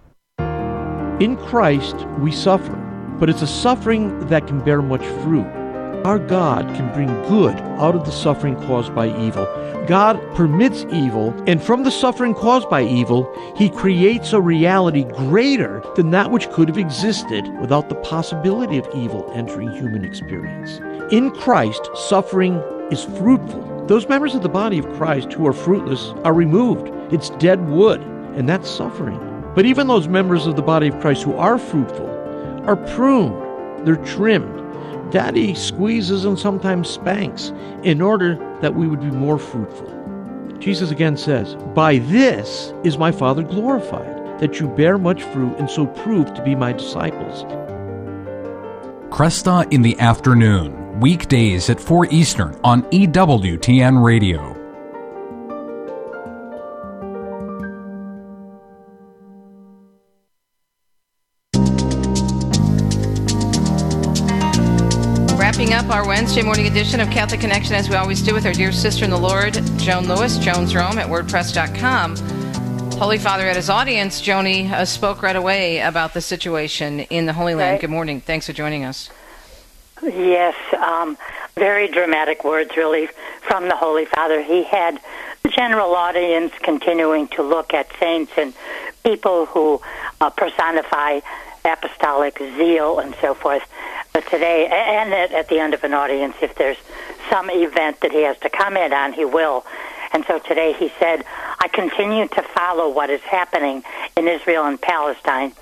In 1.20 1.38
Christ, 1.38 1.96
we 2.20 2.32
suffer, 2.32 2.76
but 3.20 3.30
it's 3.30 3.42
a 3.42 3.48
suffering 3.48 4.28
that 4.28 4.46
can 4.46 4.60
bear 4.64 4.84
much 4.84 5.06
fruit. 5.24 5.62
Our 6.06 6.20
God 6.20 6.68
can 6.76 6.91
bring 6.91 7.08
good 7.30 7.56
out 7.80 7.95
of 7.95 8.04
the 8.04 8.12
suffering 8.12 8.58
caused 8.68 8.93
by 8.93 9.08
evil. 9.26 9.45
God 9.88 10.20
permits 10.36 10.86
evil, 10.91 11.34
and 11.47 11.64
from 11.64 11.84
the 11.84 11.91
suffering 11.91 12.34
caused 12.34 12.70
by 12.70 12.84
evil, 12.84 13.34
He 13.56 13.70
creates 13.70 14.34
a 14.34 14.41
reality 14.41 15.06
greater 15.06 15.82
than 15.95 16.12
that 16.12 16.30
which 16.30 16.49
could 16.49 16.68
have 16.68 16.78
existed 16.78 17.47
without 17.62 17.88
the 17.88 17.95
possibility 17.95 18.78
of 18.78 18.89
evil 18.93 19.32
entering 19.34 19.72
human 19.72 20.04
experience. 20.04 20.82
In 21.14 21.32
Christ, 21.32 21.89
suffering 21.95 22.56
is 22.91 23.06
fruitful. 23.06 23.86
Those 23.88 24.10
members 24.10 24.36
of 24.36 24.41
the 24.41 24.49
body 24.49 24.80
of 24.80 24.93
Christ 24.97 25.32
who 25.32 25.47
are 25.47 25.54
fruitless 25.54 26.10
are 26.26 26.34
removed. 26.34 26.89
It's 27.14 27.30
dead 27.30 27.70
wood, 27.70 28.01
and 28.36 28.49
that's 28.49 28.70
suffering. 28.70 29.20
But 29.56 29.66
even 29.66 29.88
those 29.88 30.10
members 30.10 30.47
of 30.47 30.58
the 30.58 30.62
body 30.64 30.89
of 30.89 30.99
Christ 30.99 31.24
who 31.24 31.38
are 31.38 31.58
fruitful 31.58 32.10
are 32.68 32.76
pruned, 32.76 33.88
they're 33.88 34.04
trimmed 34.04 34.62
Daddy 35.14 35.53
squeezes 35.53 36.26
and 36.26 36.39
sometimes 36.39 36.89
spanks 36.89 37.53
in 37.84 38.01
order 38.01 38.34
that 38.61 38.74
we 38.74 38.88
would 38.88 38.99
be 38.99 39.11
more 39.11 39.38
fruitful. 39.38 39.88
Jesus 40.57 40.89
again 40.89 41.18
says, 41.18 41.53
By 41.76 41.99
this 41.99 42.74
is 42.84 42.97
my 42.97 43.11
Father 43.11 43.43
glorified, 43.43 44.39
that 44.39 44.59
you 44.59 44.68
bear 44.70 44.97
much 44.97 45.22
fruit 45.22 45.55
and 45.59 45.70
so 45.70 45.86
prove 45.86 46.34
to 46.34 46.43
be 46.43 46.55
my 46.55 46.74
disciples. 46.74 47.43
Kresta 49.14 49.72
in 49.72 49.84
the 49.84 49.99
afternoon, 49.99 50.99
weekdays 50.99 51.70
at 51.70 51.80
4 51.80 52.07
Eastern 52.07 52.59
on 52.64 52.82
EWTN 52.86 54.03
Radio. 54.03 54.62
Up 65.84 65.92
our 65.92 66.08
Wednesday 66.08 66.42
morning 66.42 66.68
edition 66.68 67.00
of 67.00 67.10
Catholic 67.10 67.42
Connection, 67.42 67.74
as 67.74 67.90
we 67.90 67.96
always 67.96 68.22
do 68.22 68.34
with 68.34 68.46
our 68.46 68.54
dear 68.54 68.72
sister 68.72 69.04
in 69.04 69.12
the 69.12 69.18
Lord, 69.18 69.54
Joan 69.78 70.08
Lewis, 70.08 70.38
Joan's 70.38 70.74
Rome 70.74 70.98
at 70.98 71.10
WordPress.com. 71.10 72.16
Holy 72.98 73.18
Father, 73.18 73.46
at 73.48 73.56
his 73.56 73.70
audience, 73.70 74.22
Joni 74.22 74.72
uh, 74.72 74.86
spoke 74.86 75.22
right 75.22 75.36
away 75.36 75.80
about 75.80 76.14
the 76.14 76.22
situation 76.22 77.02
in 77.02 77.26
the 77.26 77.34
Holy 77.34 77.56
Land. 77.56 77.74
Right. 77.74 77.82
Good 77.82 77.90
morning. 77.90 78.22
Thanks 78.22 78.46
for 78.46 78.54
joining 78.54 78.86
us. 78.86 79.10
Yes, 80.02 80.56
um, 80.78 81.18
very 81.56 81.90
dramatic 81.90 82.46
words, 82.46 82.78
really, 82.78 83.10
from 83.42 83.68
the 83.68 83.76
Holy 83.76 84.06
Father. 84.06 84.42
He 84.42 84.64
had 84.64 85.00
the 85.42 85.50
general 85.50 85.96
audience 85.96 86.54
continuing 86.62 87.28
to 87.30 87.44
look 87.44 87.74
at 87.74 87.90
saints 88.00 88.32
and 88.38 88.54
people 89.04 89.48
who 89.48 89.82
uh, 90.22 90.30
personify 90.30 91.20
apostolic 91.66 92.38
zeal 92.38 93.00
and 93.00 93.16
so 93.22 93.34
forth. 93.34 93.64
But 94.14 94.28
today, 94.28 94.68
and 94.68 95.14
at, 95.14 95.32
at 95.32 95.49
the 95.49 95.59
end 95.59 95.74
of 95.74 95.84
an 95.84 95.93
audience, 95.93 96.36
if 96.41 96.55
there's 96.55 96.78
some 97.30 97.49
event 97.49 97.99
that 98.01 98.11
he 98.11 98.22
has 98.22 98.38
to 98.39 98.49
comment 98.49 98.93
on, 98.93 99.14
he 99.14 99.26
will. 99.26 99.66
And 100.11 100.24
so 100.26 100.38
today 100.38 100.74
he 100.74 100.91
said, 100.99 101.26
I 101.59 101.68
continue 101.68 102.28
to 102.28 102.41
follow 102.43 102.89
what 102.89 103.09
is 103.09 103.22
happening 103.22 103.84
in 104.16 104.28
Israel 104.28 104.66
and 104.66 104.80
Palestine 104.80 105.53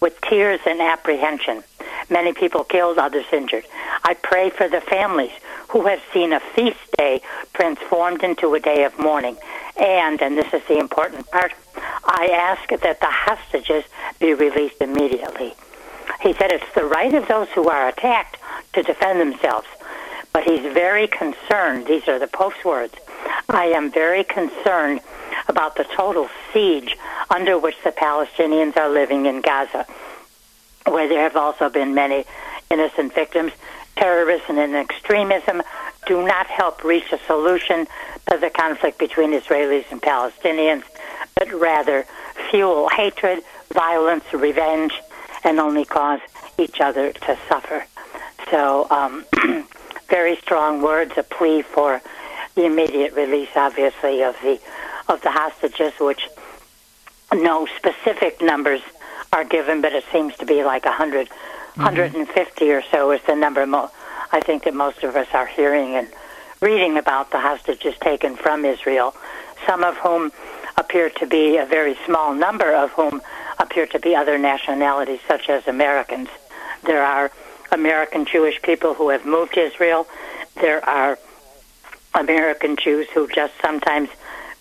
with 0.00 0.20
tears 0.22 0.60
and 0.66 0.80
apprehension. 0.80 1.62
Many 2.08 2.32
people 2.32 2.64
killed, 2.64 2.98
others 2.98 3.26
injured. 3.32 3.64
I 4.02 4.14
pray 4.14 4.50
for 4.50 4.68
the 4.68 4.80
families 4.80 5.30
who 5.68 5.86
have 5.86 6.00
seen 6.12 6.32
a 6.32 6.40
feast 6.40 6.80
day 6.98 7.22
transformed 7.54 8.24
into 8.24 8.52
a 8.54 8.60
day 8.60 8.82
of 8.82 8.98
mourning. 8.98 9.36
And, 9.76 10.20
and 10.20 10.36
this 10.36 10.52
is 10.52 10.62
the 10.66 10.78
important 10.78 11.30
part, 11.30 11.52
I 11.76 12.30
ask 12.32 12.68
that 12.70 13.00
the 13.00 13.06
hostages 13.06 13.84
be 14.18 14.34
released 14.34 14.80
immediately. 14.80 15.54
He 16.22 16.34
said 16.34 16.52
it's 16.52 16.74
the 16.74 16.84
right 16.84 17.14
of 17.14 17.28
those 17.28 17.48
who 17.50 17.68
are 17.68 17.88
attacked 17.88 18.36
to 18.74 18.82
defend 18.82 19.20
themselves. 19.20 19.66
But 20.32 20.44
he's 20.44 20.60
very 20.60 21.06
concerned, 21.06 21.86
these 21.86 22.06
are 22.08 22.18
the 22.18 22.28
Pope's 22.28 22.64
words, 22.64 22.94
I 23.48 23.66
am 23.66 23.90
very 23.90 24.22
concerned 24.22 25.00
about 25.48 25.76
the 25.76 25.84
total 25.84 26.28
siege 26.52 26.96
under 27.30 27.58
which 27.58 27.76
the 27.82 27.90
Palestinians 27.90 28.76
are 28.76 28.88
living 28.88 29.26
in 29.26 29.40
Gaza, 29.40 29.86
where 30.86 31.08
there 31.08 31.22
have 31.22 31.36
also 31.36 31.68
been 31.68 31.94
many 31.94 32.24
innocent 32.70 33.14
victims. 33.14 33.52
Terrorism 33.96 34.58
and 34.58 34.76
extremism 34.76 35.62
do 36.06 36.24
not 36.24 36.46
help 36.46 36.84
reach 36.84 37.12
a 37.12 37.18
solution 37.26 37.86
to 38.30 38.38
the 38.38 38.50
conflict 38.50 38.98
between 38.98 39.32
Israelis 39.32 39.84
and 39.90 40.00
Palestinians, 40.00 40.84
but 41.34 41.52
rather 41.52 42.06
fuel 42.50 42.88
hatred, 42.88 43.42
violence, 43.72 44.24
revenge, 44.32 44.92
and 45.44 45.58
only 45.58 45.84
cause 45.84 46.20
each 46.58 46.80
other 46.80 47.12
to 47.12 47.38
suffer. 47.48 47.84
So, 48.50 48.88
um, 48.90 49.24
very 50.08 50.36
strong 50.36 50.82
words, 50.82 51.12
a 51.16 51.22
plea 51.22 51.62
for 51.62 52.00
the 52.54 52.64
immediate 52.64 53.14
release, 53.14 53.50
obviously, 53.54 54.22
of 54.22 54.34
the 54.42 54.60
of 55.08 55.20
the 55.22 55.30
hostages, 55.30 55.92
which 55.98 56.28
no 57.32 57.66
specific 57.76 58.40
numbers 58.40 58.80
are 59.32 59.44
given, 59.44 59.80
but 59.80 59.92
it 59.92 60.04
seems 60.12 60.36
to 60.36 60.46
be 60.46 60.62
like 60.64 60.84
100, 60.84 61.28
mm-hmm. 61.28 61.82
150 61.82 62.70
or 62.70 62.82
so 62.90 63.10
is 63.12 63.20
the 63.26 63.34
number. 63.34 63.66
Mo- 63.66 63.90
I 64.32 64.40
think 64.40 64.64
that 64.64 64.74
most 64.74 65.02
of 65.02 65.16
us 65.16 65.26
are 65.32 65.46
hearing 65.46 65.96
and 65.96 66.08
reading 66.60 66.98
about 66.98 67.30
the 67.30 67.40
hostages 67.40 67.94
taken 68.00 68.36
from 68.36 68.64
Israel, 68.64 69.14
some 69.66 69.82
of 69.82 69.96
whom 69.96 70.32
appear 70.76 71.10
to 71.10 71.26
be 71.26 71.56
a 71.56 71.66
very 71.66 71.96
small 72.06 72.34
number 72.34 72.72
of 72.72 72.90
whom 72.92 73.20
appear 73.60 73.86
to 73.86 73.98
be 73.98 74.14
other 74.16 74.38
nationalities, 74.38 75.20
such 75.28 75.48
as 75.48 75.66
Americans. 75.68 76.28
There 76.84 77.02
are 77.02 77.30
American 77.70 78.24
Jewish 78.24 78.60
people 78.62 78.94
who 78.94 79.10
have 79.10 79.24
moved 79.24 79.54
to 79.54 79.60
Israel. 79.60 80.08
There 80.60 80.86
are 80.88 81.18
American 82.14 82.76
Jews 82.76 83.08
who 83.14 83.28
just 83.28 83.52
sometimes 83.62 84.08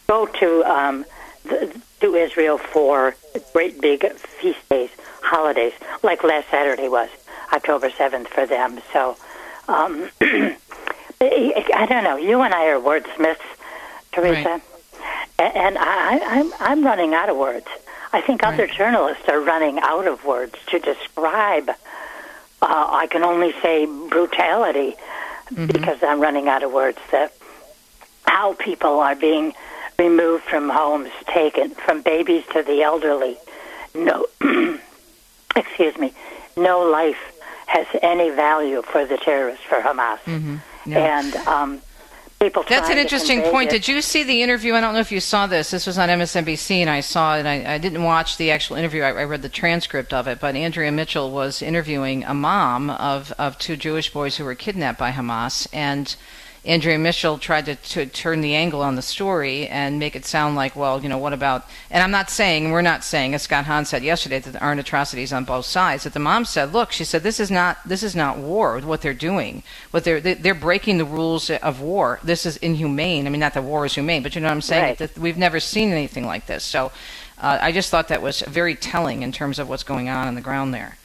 go 0.07 0.25
to 0.25 0.63
um, 0.65 1.05
the, 1.43 1.81
to 2.01 2.15
Israel 2.15 2.57
for 2.57 3.15
great 3.53 3.81
big 3.81 4.11
feast 4.13 4.67
days, 4.69 4.89
holidays, 5.21 5.73
like 6.03 6.23
last 6.23 6.49
Saturday 6.49 6.87
was 6.87 7.09
October 7.51 7.89
seventh 7.89 8.27
for 8.27 8.45
them. 8.45 8.79
So 8.93 9.17
um, 9.67 10.09
I 10.21 11.85
don't 11.89 12.03
know. 12.03 12.17
You 12.17 12.41
and 12.41 12.53
I 12.53 12.67
are 12.67 12.79
wordsmiths, 12.79 13.37
Teresa, 14.11 14.49
right. 14.49 14.61
and 15.39 15.77
I, 15.77 16.19
I'm 16.23 16.53
I'm 16.59 16.85
running 16.85 17.13
out 17.13 17.29
of 17.29 17.37
words. 17.37 17.67
I 18.12 18.22
think 18.22 18.41
right. 18.41 18.53
other 18.53 18.68
journalists 18.68 19.28
are 19.28 19.39
running 19.39 19.80
out 19.80 20.07
of 20.07 20.26
words 20.26 20.55
to 20.68 20.80
describe. 20.80 21.70
Uh, 21.70 21.76
I 22.62 23.07
can 23.07 23.24
only 23.24 23.53
say 23.62 23.86
brutality 23.86 24.95
mm-hmm. 25.51 25.68
because 25.68 26.01
I'm 26.03 26.20
running 26.20 26.47
out 26.47 26.64
of 26.64 26.72
words. 26.72 26.97
That 27.12 27.34
how 28.26 28.53
people 28.53 28.99
are 28.99 29.16
being 29.16 29.53
removed 29.97 30.43
from 30.45 30.70
homes, 30.70 31.12
taken 31.28 31.72
from 31.72 32.01
babies 32.01 32.43
to 32.53 32.64
the 32.64 32.82
elderly. 32.82 33.38
No, 33.93 34.26
excuse 35.55 35.97
me, 35.97 36.14
no 36.57 36.82
life 36.82 37.18
has 37.68 37.86
any 38.01 38.30
value 38.30 38.82
for 38.82 39.05
the 39.05 39.18
terrorists 39.18 39.64
for 39.66 39.80
Hamas. 39.82 40.20
Mm-hmm. 40.26 40.57
And 40.93 41.36
um, 41.47 41.82
people. 42.39 42.63
That's 42.67 42.89
an 42.89 42.97
interesting 42.97 43.41
point. 43.43 43.69
Did 43.69 43.87
you 43.87 44.01
see 44.01 44.23
the 44.23 44.41
interview? 44.41 44.73
I 44.73 44.81
don't 44.81 44.93
know 44.93 44.99
if 44.99 45.11
you 45.11 45.19
saw 45.19 45.45
this. 45.47 45.71
This 45.71 45.85
was 45.85 45.97
on 45.97 46.09
MSNBC, 46.09 46.77
and 46.77 46.89
I 46.89 47.01
saw 47.01 47.37
it. 47.37 47.45
I, 47.45 47.75
I 47.75 47.77
didn't 47.77 48.03
watch 48.03 48.37
the 48.37 48.51
actual 48.51 48.77
interview. 48.77 49.01
I, 49.03 49.09
I, 49.09 49.23
read 49.25 49.41
the 49.41 49.49
transcript 49.49 50.13
of 50.13 50.27
it. 50.27 50.39
But 50.39 50.55
Andrea 50.55 50.91
Mitchell 50.91 51.31
was 51.31 51.61
interviewing 51.61 52.23
a 52.23 52.33
mom 52.33 52.89
of 52.89 53.33
of 53.37 53.57
two 53.57 53.75
Jewish 53.75 54.11
boys 54.11 54.37
who 54.37 54.45
were 54.45 54.55
kidnapped 54.55 54.99
by 54.99 55.11
Hamas, 55.11 55.67
and 55.73 56.15
Andrea 56.66 56.99
Mitchell 56.99 57.38
tried 57.38 57.66
to, 57.66 57.76
to 57.76 58.05
turn 58.05 58.41
the 58.41 58.53
angle 58.53 58.82
on 58.82 58.95
the 58.95 59.01
story 59.01 59.68
and 59.68 59.97
make 59.97 60.16
it 60.16 60.26
sound 60.26 60.55
like, 60.55 60.76
well, 60.76 61.01
you 61.01 61.07
know, 61.07 61.18
what 61.18 61.32
about? 61.32 61.66
And 61.89 62.03
I'm 62.03 62.12
not 62.12 62.30
saying, 62.30 62.72
we're 62.72 62.82
not 62.82 63.03
saying, 63.03 63.34
as 63.34 63.43
Scott 63.43 63.66
Hahn 63.66 63.86
said 63.86 64.03
yesterday, 64.03 64.39
that 64.39 64.51
there 64.51 64.64
aren't 64.64 64.80
atrocities 64.80 65.32
on 65.32 65.45
both 65.45 65.66
sides. 65.66 66.03
That 66.03 66.14
the 66.14 66.20
mom 66.20 66.45
said, 66.45 66.74
look, 66.74 66.91
she 66.91 67.05
said, 67.05 67.24
this 67.24 67.39
is 67.39 67.49
not 67.49 67.78
this 67.86 68.03
is 68.03 68.16
not 68.16 68.38
war. 68.38 68.80
What 68.80 69.01
they're 69.01 69.14
doing, 69.14 69.64
what 69.91 70.03
they're 70.03 70.20
they're 70.20 70.53
breaking 70.53 70.97
the 70.97 71.05
rules 71.05 71.49
of 71.49 71.82
war. 71.82 72.20
This 72.24 72.45
is 72.45 72.57
inhumane. 72.57 73.26
I 73.26 73.30
mean, 73.30 73.39
not 73.39 73.53
that 73.53 73.64
war 73.64 73.86
is 73.86 73.93
humane, 73.93 74.24
but 74.24 74.36
you 74.36 74.41
know 74.41 74.47
what 74.47 74.53
I'm 74.53 74.62
saying. 74.62 74.84
Right. 74.84 74.97
That 74.97 75.18
we've 75.18 75.38
never 75.38 75.60
seen 75.60 75.91
anything 75.91 76.26
like 76.26 76.45
this. 76.45 76.64
So. 76.64 76.91
Uh, 77.41 77.57
I 77.62 77.72
just 77.72 77.89
thought 77.89 78.10
that 78.10 78.22
was 78.22 78.41
very 78.41 78.76
telling 78.76 79.22
in 79.22 79.32
terms 79.32 79.60
of 79.60 79.70
what's 79.70 79.84
going 79.84 80.10
on 80.10 80.28
on 80.28 80.36
the 80.36 80.41
ground 80.41 80.74
there. 80.74 80.97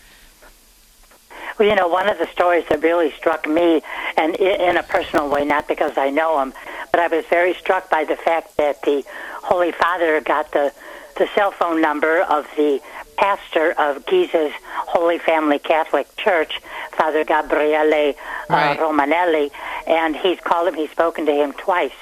Well, 1.58 1.68
you 1.68 1.74
know, 1.74 1.88
one 1.88 2.08
of 2.08 2.18
the 2.18 2.26
stories 2.28 2.64
that 2.68 2.82
really 2.82 3.12
struck 3.12 3.48
me, 3.48 3.82
and 4.16 4.34
in 4.36 4.76
a 4.76 4.82
personal 4.82 5.28
way, 5.28 5.44
not 5.44 5.68
because 5.68 5.96
I 5.96 6.10
know 6.10 6.40
him, 6.40 6.52
but 6.90 7.00
I 7.00 7.06
was 7.08 7.24
very 7.26 7.54
struck 7.54 7.90
by 7.90 8.04
the 8.04 8.16
fact 8.16 8.56
that 8.56 8.82
the 8.82 9.04
Holy 9.42 9.72
Father 9.72 10.20
got 10.20 10.52
the 10.52 10.72
the 11.16 11.28
cell 11.34 11.52
phone 11.52 11.80
number 11.80 12.22
of 12.22 12.44
the 12.56 12.80
pastor 13.16 13.72
of 13.78 14.04
Giza's 14.06 14.52
Holy 14.64 15.18
Family 15.18 15.60
Catholic 15.60 16.08
Church, 16.16 16.60
Father 16.90 17.24
Gabriele 17.24 18.10
uh, 18.10 18.52
right. 18.52 18.78
Romanelli, 18.78 19.50
and 19.86 20.16
he's 20.16 20.40
called 20.40 20.68
him. 20.68 20.74
He's 20.74 20.90
spoken 20.90 21.26
to 21.26 21.32
him 21.32 21.52
twice. 21.52 21.92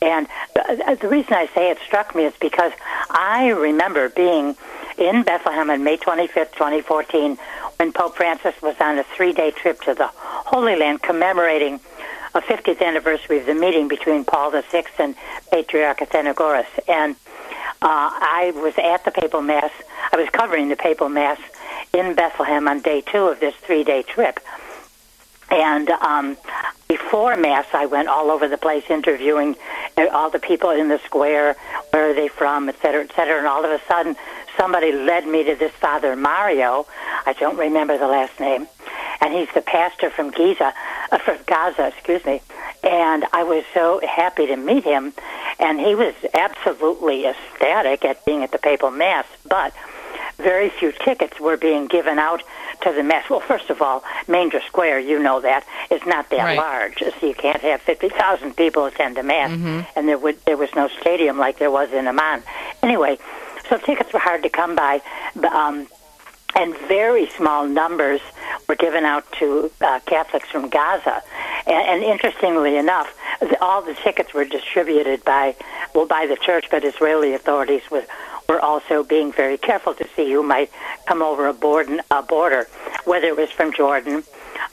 And 0.00 0.28
the 0.54 1.08
reason 1.08 1.32
I 1.34 1.48
say 1.54 1.70
it 1.70 1.78
struck 1.86 2.14
me 2.14 2.24
is 2.24 2.34
because 2.40 2.72
I 3.10 3.50
remember 3.50 4.08
being 4.08 4.56
in 4.98 5.22
Bethlehem 5.22 5.70
on 5.70 5.82
May 5.82 5.96
25th, 5.96 6.52
2014, 6.52 7.38
when 7.76 7.92
Pope 7.92 8.16
Francis 8.16 8.54
was 8.62 8.76
on 8.80 8.98
a 8.98 9.04
three 9.04 9.32
day 9.32 9.50
trip 9.50 9.80
to 9.82 9.94
the 9.94 10.08
Holy 10.12 10.76
Land 10.76 11.02
commemorating 11.02 11.80
a 12.34 12.40
50th 12.40 12.82
anniversary 12.82 13.38
of 13.38 13.46
the 13.46 13.54
meeting 13.54 13.88
between 13.88 14.24
Paul 14.24 14.50
VI 14.50 14.84
and 14.98 15.14
Patriarch 15.52 15.98
Athenagoras. 15.98 16.66
And 16.88 17.14
uh, 17.82 18.10
I 18.10 18.52
was 18.56 18.74
at 18.78 19.04
the 19.04 19.10
papal 19.10 19.40
mass. 19.40 19.70
I 20.12 20.16
was 20.16 20.28
covering 20.30 20.68
the 20.68 20.76
papal 20.76 21.08
mass 21.08 21.38
in 21.92 22.14
Bethlehem 22.14 22.66
on 22.66 22.80
day 22.80 23.00
two 23.02 23.26
of 23.26 23.40
this 23.40 23.54
three 23.56 23.84
day 23.84 24.02
trip. 24.02 24.40
And 25.50 25.90
um, 25.90 26.36
before 26.88 27.36
Mass, 27.36 27.66
I 27.72 27.86
went 27.86 28.08
all 28.08 28.30
over 28.30 28.48
the 28.48 28.58
place 28.58 28.84
interviewing 28.88 29.56
all 30.12 30.30
the 30.30 30.38
people 30.38 30.70
in 30.70 30.88
the 30.88 30.98
square, 31.00 31.54
where 31.90 32.10
are 32.10 32.14
they 32.14 32.28
from, 32.28 32.68
et 32.68 32.80
cetera, 32.80 33.04
et 33.04 33.12
cetera. 33.14 33.38
And 33.38 33.46
all 33.46 33.64
of 33.64 33.70
a 33.70 33.80
sudden, 33.86 34.16
somebody 34.56 34.92
led 34.92 35.26
me 35.26 35.44
to 35.44 35.54
this 35.54 35.72
Father 35.72 36.16
Mario. 36.16 36.86
I 37.26 37.32
don't 37.34 37.56
remember 37.56 37.98
the 37.98 38.06
last 38.06 38.38
name. 38.40 38.66
And 39.20 39.32
he's 39.32 39.48
the 39.54 39.62
pastor 39.62 40.10
from 40.10 40.30
Giza, 40.30 40.72
uh, 41.10 41.18
from 41.18 41.38
Gaza, 41.46 41.88
excuse 41.88 42.24
me. 42.24 42.42
And 42.82 43.24
I 43.32 43.44
was 43.44 43.64
so 43.72 44.00
happy 44.06 44.46
to 44.46 44.56
meet 44.56 44.84
him. 44.84 45.12
And 45.58 45.80
he 45.80 45.94
was 45.94 46.14
absolutely 46.34 47.26
ecstatic 47.26 48.04
at 48.04 48.24
being 48.24 48.42
at 48.42 48.50
the 48.50 48.58
papal 48.58 48.90
mass. 48.90 49.26
But 49.48 49.72
very 50.36 50.68
few 50.68 50.92
tickets 50.92 51.38
were 51.40 51.56
being 51.56 51.86
given 51.86 52.18
out 52.18 52.42
to 52.82 52.92
the 52.92 53.02
mass. 53.02 53.28
Well, 53.30 53.40
first 53.40 53.70
of 53.70 53.80
all, 53.80 54.04
Manger 54.28 54.60
Square, 54.66 55.00
you 55.00 55.18
know 55.18 55.40
that, 55.40 55.64
is 55.90 56.04
not 56.06 56.30
that 56.30 56.44
right. 56.44 56.56
large, 56.56 56.98
so 56.98 57.26
you 57.26 57.34
can't 57.34 57.60
have 57.60 57.80
50,000 57.82 58.56
people 58.56 58.84
attend 58.84 59.16
a 59.18 59.22
mass. 59.22 59.50
Mm-hmm. 59.50 59.80
And 59.96 60.08
there, 60.08 60.18
would, 60.18 60.44
there 60.44 60.56
was 60.56 60.74
no 60.74 60.88
stadium 61.00 61.38
like 61.38 61.58
there 61.58 61.70
was 61.70 61.92
in 61.92 62.06
Amman. 62.06 62.42
Anyway, 62.82 63.18
so 63.68 63.78
tickets 63.78 64.12
were 64.12 64.20
hard 64.20 64.42
to 64.42 64.48
come 64.48 64.74
by. 64.74 65.00
Um, 65.52 65.86
and 66.56 66.76
very 66.88 67.28
small 67.30 67.66
numbers 67.66 68.20
were 68.68 68.76
given 68.76 69.04
out 69.04 69.30
to 69.32 69.70
uh, 69.80 69.98
Catholics 70.06 70.48
from 70.48 70.68
Gaza. 70.68 71.22
And, 71.66 71.74
and 71.88 72.04
interestingly 72.04 72.76
enough, 72.76 73.12
the, 73.40 73.60
all 73.60 73.82
the 73.82 73.94
tickets 73.94 74.32
were 74.32 74.44
distributed 74.44 75.24
by, 75.24 75.56
well, 75.94 76.06
by 76.06 76.26
the 76.26 76.36
church, 76.36 76.66
but 76.70 76.84
Israeli 76.84 77.34
authorities 77.34 77.82
were, 77.90 78.04
were 78.48 78.60
also 78.60 79.02
being 79.02 79.32
very 79.32 79.58
careful 79.58 79.94
to 79.94 80.06
see 80.14 80.30
who 80.32 80.42
might 80.42 80.70
come 81.06 81.22
over 81.22 81.48
a, 81.48 81.52
board, 81.52 81.88
a 82.10 82.22
border, 82.22 82.68
whether 83.04 83.26
it 83.26 83.36
was 83.36 83.50
from 83.50 83.72
Jordan 83.72 84.22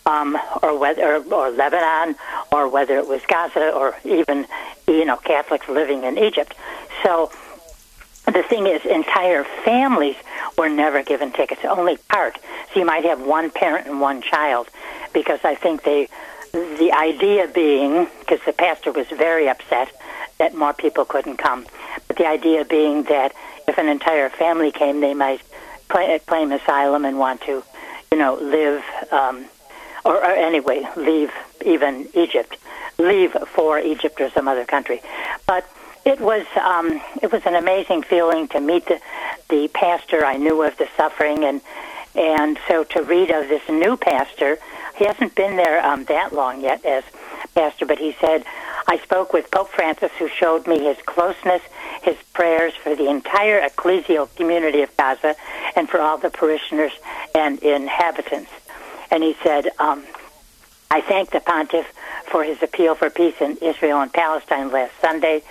um, 0.06 0.38
or 0.62 0.78
whether 0.78 1.16
or 1.16 1.50
Lebanon, 1.50 2.16
or 2.52 2.68
whether 2.68 2.98
it 2.98 3.08
was 3.08 3.22
Gaza, 3.28 3.72
or 3.72 3.96
even 4.04 4.48
you 4.88 5.06
know 5.06 5.18
Catholics 5.18 5.68
living 5.70 6.04
in 6.04 6.18
Egypt. 6.18 6.56
So 7.04 7.32
the 8.34 8.44
thing 8.44 8.68
is, 8.68 8.86
entire 8.86 9.44
families 9.44 10.16
were 10.58 10.70
never 10.70 11.04
given 11.04 11.32
tickets, 11.32 11.62
only 11.66 11.98
part. 12.10 12.38
So 12.74 12.80
you 12.80 12.86
might 12.86 13.06
have 13.06 13.22
one 13.22 13.52
parent 13.52 13.88
and 13.88 14.00
one 14.00 14.22
child, 14.22 14.70
because 15.14 15.40
I 15.44 15.56
think 15.56 15.84
they, 15.84 16.08
the 16.52 16.92
idea 16.94 17.48
being, 17.48 18.08
because 18.20 18.40
the 18.46 18.54
pastor 18.54 18.92
was 18.92 19.08
very 19.08 19.48
upset 19.50 19.90
that 20.38 20.56
more 20.56 20.74
people 20.74 21.06
couldn't 21.06 21.38
come, 21.38 21.66
but 22.08 22.18
the 22.18 22.28
idea 22.28 22.66
being 22.66 23.04
that 23.04 23.34
if 23.68 23.78
an 23.78 23.88
entire 23.88 24.30
family 24.30 24.72
came, 24.72 25.02
they 25.02 25.14
might 25.14 25.42
claim 25.88 26.52
asylum 26.52 27.06
and 27.06 27.20
want 27.20 27.42
to, 27.42 27.64
you 28.12 28.18
know, 28.18 28.36
live 28.36 28.84
um, 29.12 29.46
or, 30.04 30.16
or 30.16 30.32
anyway, 30.32 30.88
leave 30.96 31.32
even 31.66 32.08
Egypt, 32.14 32.58
leave 32.98 33.34
for 33.56 33.80
Egypt 33.80 34.20
or 34.20 34.30
some 34.32 34.48
other 34.48 34.66
country. 34.66 35.02
But 35.46 35.66
it 36.06 36.20
was 36.20 36.46
um, 36.56 37.02
it 37.22 37.32
was 37.32 37.46
an 37.46 37.56
amazing 37.56 38.04
feeling 38.04 38.48
to 38.50 38.60
meet 38.60 38.86
the 38.88 39.00
the 39.50 39.68
pastor 39.70 40.26
I 40.26 40.38
knew 40.38 40.62
of 40.64 40.78
the 40.78 40.88
suffering 40.98 41.44
and 41.44 41.62
and 42.16 42.60
so 42.68 42.84
to 42.84 43.04
read 43.04 43.32
of 43.32 43.48
this 43.48 43.62
new 43.70 43.96
pastor, 43.96 44.58
he 44.98 45.06
hasn't 45.06 45.34
been 45.36 45.56
there 45.56 45.86
um, 45.86 46.04
that 46.06 46.34
long 46.34 46.62
yet 46.62 46.84
as 46.86 47.04
pastor, 47.56 47.86
but 47.86 48.00
he 48.00 48.16
said 48.20 48.44
I 48.88 48.98
spoke 48.98 49.32
with 49.32 49.50
Pope 49.52 49.70
Francis, 49.70 50.12
who 50.20 50.28
showed 50.28 50.68
me 50.68 50.84
his 50.84 50.98
closeness, 51.06 51.62
his 52.02 52.18
prayers 52.34 52.74
for 52.74 52.96
the 52.96 53.10
entire 53.10 53.62
ecclesial 53.62 54.34
community 54.36 54.82
of 54.82 54.96
Gaza 54.98 55.36
and 55.76 55.90
for 55.90 56.02
all 56.02 56.18
the 56.18 56.30
parishioners 56.30 56.92
and 57.36 57.60
inhabitants. 57.60 58.52
And 59.10 59.24
he 59.24 59.36
said, 59.44 59.70
um, 59.80 60.04
I 60.90 61.02
thank 61.02 61.32
the 61.32 61.40
pontiff 61.40 61.86
for 62.26 62.44
his 62.44 62.62
appeal 62.62 62.96
for 62.96 63.10
peace 63.10 63.36
in 63.40 63.58
Israel 63.58 64.02
and 64.02 64.12
Palestine 64.12 64.72
last 64.72 64.94
Sunday. 65.00 65.44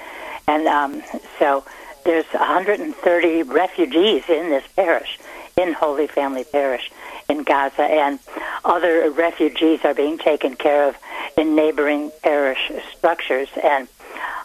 And 0.46 0.66
um, 0.66 1.02
so 1.38 1.64
there's 2.04 2.26
130 2.26 3.42
refugees 3.44 4.24
in 4.28 4.50
this 4.50 4.64
parish, 4.74 5.18
in 5.56 5.72
Holy 5.72 6.06
Family 6.06 6.44
Parish 6.44 6.90
in 7.28 7.44
Gaza, 7.44 7.82
and 7.82 8.18
other 8.64 9.10
refugees 9.10 9.80
are 9.84 9.94
being 9.94 10.18
taken 10.18 10.56
care 10.56 10.88
of 10.88 10.96
in 11.36 11.54
neighboring 11.54 12.10
parish 12.22 12.70
structures. 12.96 13.48
And 13.62 13.88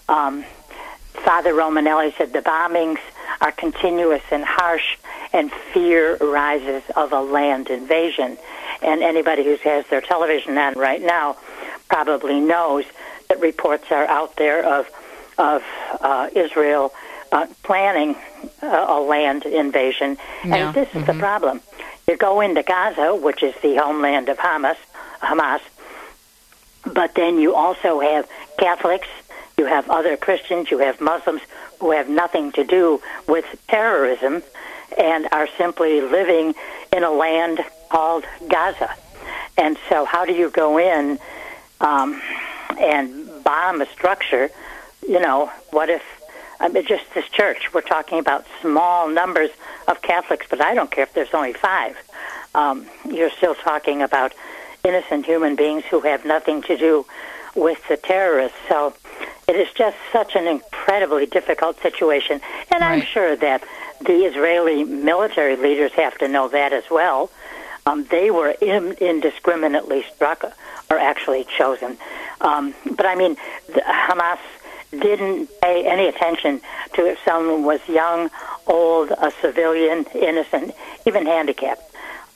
um, 0.08 0.46
Father 1.14 1.54
Romanelli 1.54 2.16
said 2.18 2.34
the 2.34 2.41
bombings 2.41 3.00
are 3.41 3.52
continuous 3.52 4.22
and 4.32 4.43
harsh, 4.46 4.98
and 5.34 5.52
fear 5.74 6.18
rises 6.18 6.84
of 6.96 7.12
a 7.12 7.22
land 7.22 7.70
invasion. 7.70 8.38
And 8.82 9.02
anybody 9.02 9.43
who 9.43 9.56
has 9.64 9.86
their 9.88 10.02
television 10.02 10.58
on 10.58 10.76
right 10.76 11.02
now 11.02 11.38
probably 11.89 12.39
knows 12.39 12.86
that 13.28 13.39
reports 13.39 13.86
are 13.91 14.06
out 14.06 14.36
there 14.38 14.64
of 14.64 14.88
of 15.38 15.64
uh, 16.02 16.30
Israel 16.34 16.94
uh, 17.32 17.48
planning 17.64 18.16
uh, 18.62 18.86
a 18.88 19.00
land 19.00 19.46
invasion. 19.46 20.18
Yeah. 20.44 20.56
And 20.56 20.76
this 20.76 20.94
is 20.96 21.06
the 21.06 21.14
problem. 21.14 21.62
You 22.08 22.18
go 22.18 22.42
into 22.42 22.64
Gaza, 22.64 23.16
which 23.16 23.42
is 23.44 23.56
the 23.62 23.76
homeland 23.76 24.30
of 24.30 24.38
Hamas, 24.38 24.78
Hamas, 25.22 25.62
but 26.86 27.16
then 27.16 27.40
you 27.40 27.56
also 27.56 28.00
have 28.00 28.30
Catholics, 28.60 29.08
you 29.58 29.66
have 29.66 29.90
other 29.90 30.16
Christians, 30.16 30.70
you 30.70 30.80
have 30.80 31.02
Muslims 31.02 31.42
who 31.80 31.92
have 31.92 32.10
nothing 32.10 32.52
to 32.54 32.64
do 32.64 33.02
with 33.28 33.46
terrorism 33.68 34.44
and 34.98 35.28
are 35.32 35.48
simply 35.58 36.02
living 36.02 36.54
in 36.94 37.04
a 37.04 37.12
land 37.12 37.60
called 37.90 38.24
Gaza. 38.48 38.94
And 39.58 39.78
so, 39.90 40.06
how 40.06 40.26
do 40.26 40.34
you 40.34 40.50
go 40.50 40.78
in 40.78 41.18
um, 41.82 42.22
and 42.80 43.44
bomb 43.44 43.82
a 43.82 43.86
structure? 43.88 44.50
You 45.08 45.20
know, 45.20 45.51
what 45.72 45.89
if 45.89 46.03
I 46.60 46.70
mean, 46.70 46.86
just 46.86 47.03
this 47.14 47.28
church? 47.30 47.74
We're 47.74 47.82
talking 47.82 48.20
about 48.20 48.45
small 48.62 49.10
numbers 49.10 49.51
of 49.88 50.01
Catholics, 50.01 50.47
but 50.49 50.62
I 50.62 50.74
don't 50.74 50.89
care 50.89 51.03
if 51.03 51.14
there's 51.14 51.34
only 51.34 51.53
five. 51.53 51.95
Um, 52.56 52.88
you're 53.10 53.30
still 53.30 53.56
talking 53.56 54.01
about 54.01 54.34
innocent 54.84 55.26
human 55.26 55.56
beings 55.56 55.84
who 55.86 56.01
have 56.01 56.26
nothing 56.26 56.62
to 56.64 56.78
do 56.78 57.06
with 57.56 57.86
the 57.88 57.97
terrorists. 57.97 58.58
So 58.70 58.95
it 59.47 59.56
is 59.56 59.68
just 59.74 59.97
such 60.12 60.36
an 60.36 60.47
incredibly 60.47 61.26
difficult 61.26 61.82
situation. 61.82 62.41
And 62.72 62.84
I'm 62.84 63.01
sure 63.01 63.36
that 63.36 63.64
the 64.01 64.26
Israeli 64.26 64.84
military 64.84 65.56
leaders 65.56 65.91
have 65.93 66.18
to 66.20 66.28
know 66.28 66.47
that 66.49 66.74
as 66.74 66.84
well. 66.89 67.30
Um, 67.86 68.06
they 68.06 68.32
were 68.32 68.49
in, 68.62 68.93
indiscriminately 68.93 70.03
struck 70.16 70.43
or 70.89 70.97
actually 70.97 71.45
chosen. 71.58 71.97
Um, 72.41 72.74
but 72.95 73.06
I 73.06 73.16
mean, 73.16 73.38
the, 73.68 73.82
Hamas 73.82 74.39
didn't 74.92 75.50
pay 75.62 75.86
any 75.86 76.08
attention 76.08 76.62
to 76.94 77.06
if 77.06 77.20
someone 77.26 77.64
was 77.64 77.80
young, 77.88 78.30
old, 78.68 79.12
a 79.12 79.32
civilian, 79.42 80.06
innocent, 80.14 80.74
even 81.06 81.26
handicapped. 81.26 81.84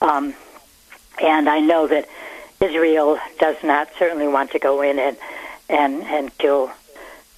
Um, 0.00 0.34
and 1.22 1.48
I 1.48 1.60
know 1.60 1.86
that 1.86 2.08
Israel 2.60 3.18
does 3.38 3.56
not 3.62 3.88
certainly 3.98 4.28
want 4.28 4.50
to 4.52 4.58
go 4.58 4.82
in 4.82 4.98
and 4.98 5.16
and 5.68 6.02
and 6.02 6.36
kill, 6.38 6.70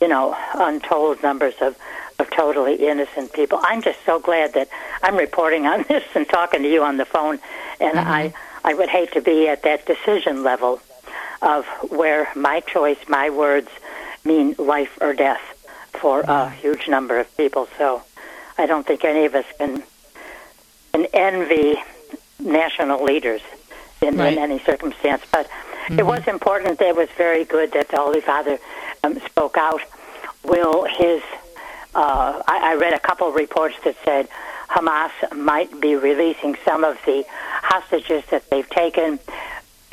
you 0.00 0.08
know, 0.08 0.36
untold 0.54 1.22
numbers 1.22 1.54
of 1.60 1.76
of 2.18 2.30
totally 2.30 2.74
innocent 2.74 3.32
people. 3.32 3.58
I'm 3.62 3.82
just 3.82 3.98
so 4.04 4.18
glad 4.18 4.54
that 4.54 4.68
I'm 5.02 5.16
reporting 5.16 5.66
on 5.66 5.82
this 5.88 6.04
and 6.14 6.28
talking 6.28 6.62
to 6.62 6.68
you 6.68 6.82
on 6.82 6.96
the 6.96 7.04
phone, 7.04 7.38
and 7.80 7.98
I 7.98 8.34
I 8.64 8.74
would 8.74 8.88
hate 8.88 9.12
to 9.12 9.20
be 9.20 9.48
at 9.48 9.62
that 9.62 9.86
decision 9.86 10.42
level 10.42 10.80
of 11.40 11.66
where 11.90 12.28
my 12.36 12.60
choice, 12.60 12.98
my 13.08 13.28
words, 13.30 13.68
mean 14.24 14.54
life 14.58 14.96
or 15.00 15.12
death 15.14 15.40
for 16.00 16.20
a 16.20 16.50
huge 16.50 16.88
number 16.88 17.18
of 17.18 17.34
people. 17.36 17.68
So 17.78 18.02
I 18.58 18.66
don't 18.66 18.86
think 18.86 19.04
any 19.04 19.24
of 19.26 19.34
us 19.34 19.44
can 19.58 19.82
can 20.92 21.06
envy 21.14 21.76
national 22.38 23.02
leaders 23.02 23.40
in, 24.02 24.16
Right. 24.18 24.32
in 24.34 24.38
any 24.38 24.58
circumstance. 24.58 25.22
But 25.32 25.48
it 25.90 26.04
was 26.04 26.26
important. 26.26 26.80
It 26.80 26.94
was 26.94 27.08
very 27.16 27.44
good 27.44 27.72
that 27.72 27.88
the 27.88 27.96
Holy 27.96 28.20
Father 28.20 28.58
um, 29.02 29.18
spoke 29.20 29.56
out. 29.56 29.80
Will 30.44 30.84
his? 30.84 31.22
Uh, 31.94 32.42
I, 32.46 32.72
I 32.72 32.74
read 32.76 32.94
a 32.94 32.98
couple 32.98 33.28
of 33.28 33.34
reports 33.34 33.76
that 33.84 33.96
said 34.04 34.28
Hamas 34.68 35.10
might 35.36 35.80
be 35.80 35.94
releasing 35.94 36.56
some 36.64 36.84
of 36.84 36.98
the 37.06 37.24
hostages 37.62 38.24
that 38.30 38.48
they've 38.50 38.68
taken 38.68 39.18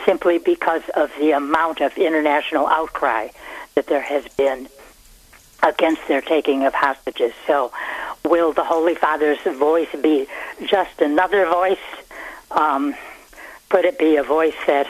simply 0.06 0.38
because 0.38 0.82
of 0.96 1.12
the 1.20 1.32
amount 1.32 1.82
of 1.82 1.98
international 1.98 2.68
outcry 2.68 3.28
that 3.76 3.88
there 3.88 4.02
has 4.02 4.28
been 4.30 4.68
against 5.64 6.08
their 6.08 6.22
taking 6.22 6.66
of 6.66 6.74
hostages. 6.74 7.34
So, 7.48 7.72
will 8.26 8.54
the 8.54 8.64
Holy 8.64 8.96
Father's 8.96 9.40
voice 9.40 9.90
be 10.02 10.28
just 10.66 11.02
another 11.02 11.46
voice? 11.46 11.78
Um, 12.52 12.96
could 13.70 13.86
it 13.86 14.00
be 14.00 14.16
a 14.18 14.24
voice 14.24 14.56
that, 14.68 14.88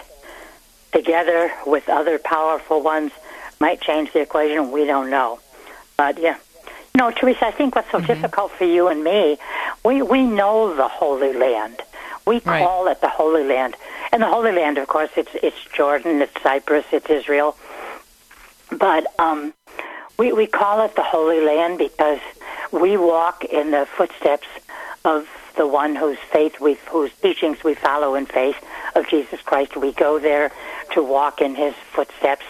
together 0.91 1.51
with 1.65 1.89
other 1.89 2.17
powerful 2.19 2.81
ones, 2.81 3.11
might 3.59 3.81
change 3.81 4.13
the 4.13 4.21
equation? 4.21 4.71
We 4.71 4.85
don't 4.85 5.09
know. 5.09 5.39
But 5.97 6.19
yeah. 6.19 6.37
You 6.95 6.99
know, 6.99 7.11
Teresa, 7.11 7.47
I 7.47 7.51
think 7.51 7.75
what's 7.75 7.91
so 7.91 7.99
difficult 8.01 8.51
for 8.51 8.65
you 8.65 8.87
and 8.87 9.03
me, 9.03 9.37
we, 9.85 10.01
we 10.01 10.23
know 10.25 10.75
the 10.75 10.87
Holy 10.87 11.33
Land. 11.33 11.81
We 12.25 12.39
call 12.39 12.87
it 12.87 13.01
the 13.01 13.09
Holy 13.09 13.43
Land. 13.43 13.75
And 14.11 14.21
the 14.21 14.27
Holy 14.27 14.51
Land, 14.51 14.77
of 14.77 14.87
course, 14.87 15.09
it's, 15.15 15.29
it's 15.35 15.57
Jordan, 15.73 16.21
it's 16.21 16.41
Cyprus, 16.41 16.85
it's 16.91 17.09
Israel. 17.09 17.55
But 18.71 19.07
um, 19.19 19.53
we, 20.17 20.31
we 20.33 20.47
call 20.47 20.81
it 20.85 20.95
the 20.95 21.03
Holy 21.03 21.41
Land 21.41 21.77
because 21.77 22.19
we 22.71 22.97
walk 22.97 23.43
in 23.45 23.71
the 23.71 23.85
footsteps 23.85 24.47
of 25.05 25.27
the 25.55 25.67
one 25.67 25.95
whose 25.95 26.17
faith 26.31 26.59
we, 26.59 26.75
whose 26.89 27.11
teachings 27.21 27.63
we 27.63 27.73
follow 27.73 28.15
in 28.15 28.25
faith 28.25 28.55
of 28.95 29.07
Jesus 29.07 29.41
Christ. 29.41 29.75
We 29.75 29.91
go 29.91 30.19
there 30.19 30.51
to 30.93 31.03
walk 31.03 31.41
in 31.41 31.55
his 31.55 31.73
footsteps. 31.93 32.45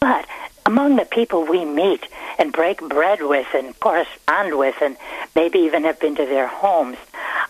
But 0.00 0.26
among 0.66 0.96
the 0.96 1.04
people 1.04 1.44
we 1.44 1.64
meet 1.64 2.06
and 2.38 2.52
break 2.52 2.80
bread 2.80 3.22
with 3.22 3.46
and 3.54 3.78
correspond 3.80 4.58
with 4.58 4.76
and 4.82 4.96
maybe 5.34 5.60
even 5.60 5.84
have 5.84 6.00
been 6.00 6.16
to 6.16 6.26
their 6.26 6.46
homes 6.46 6.96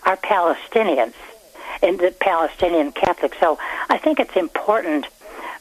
are 0.03 0.17
Palestinians 0.17 1.13
and 1.81 1.99
the 1.99 2.11
Palestinian 2.19 2.91
Catholics. 2.91 3.37
So 3.39 3.57
I 3.89 3.97
think 3.97 4.19
it's 4.19 4.35
important 4.35 5.07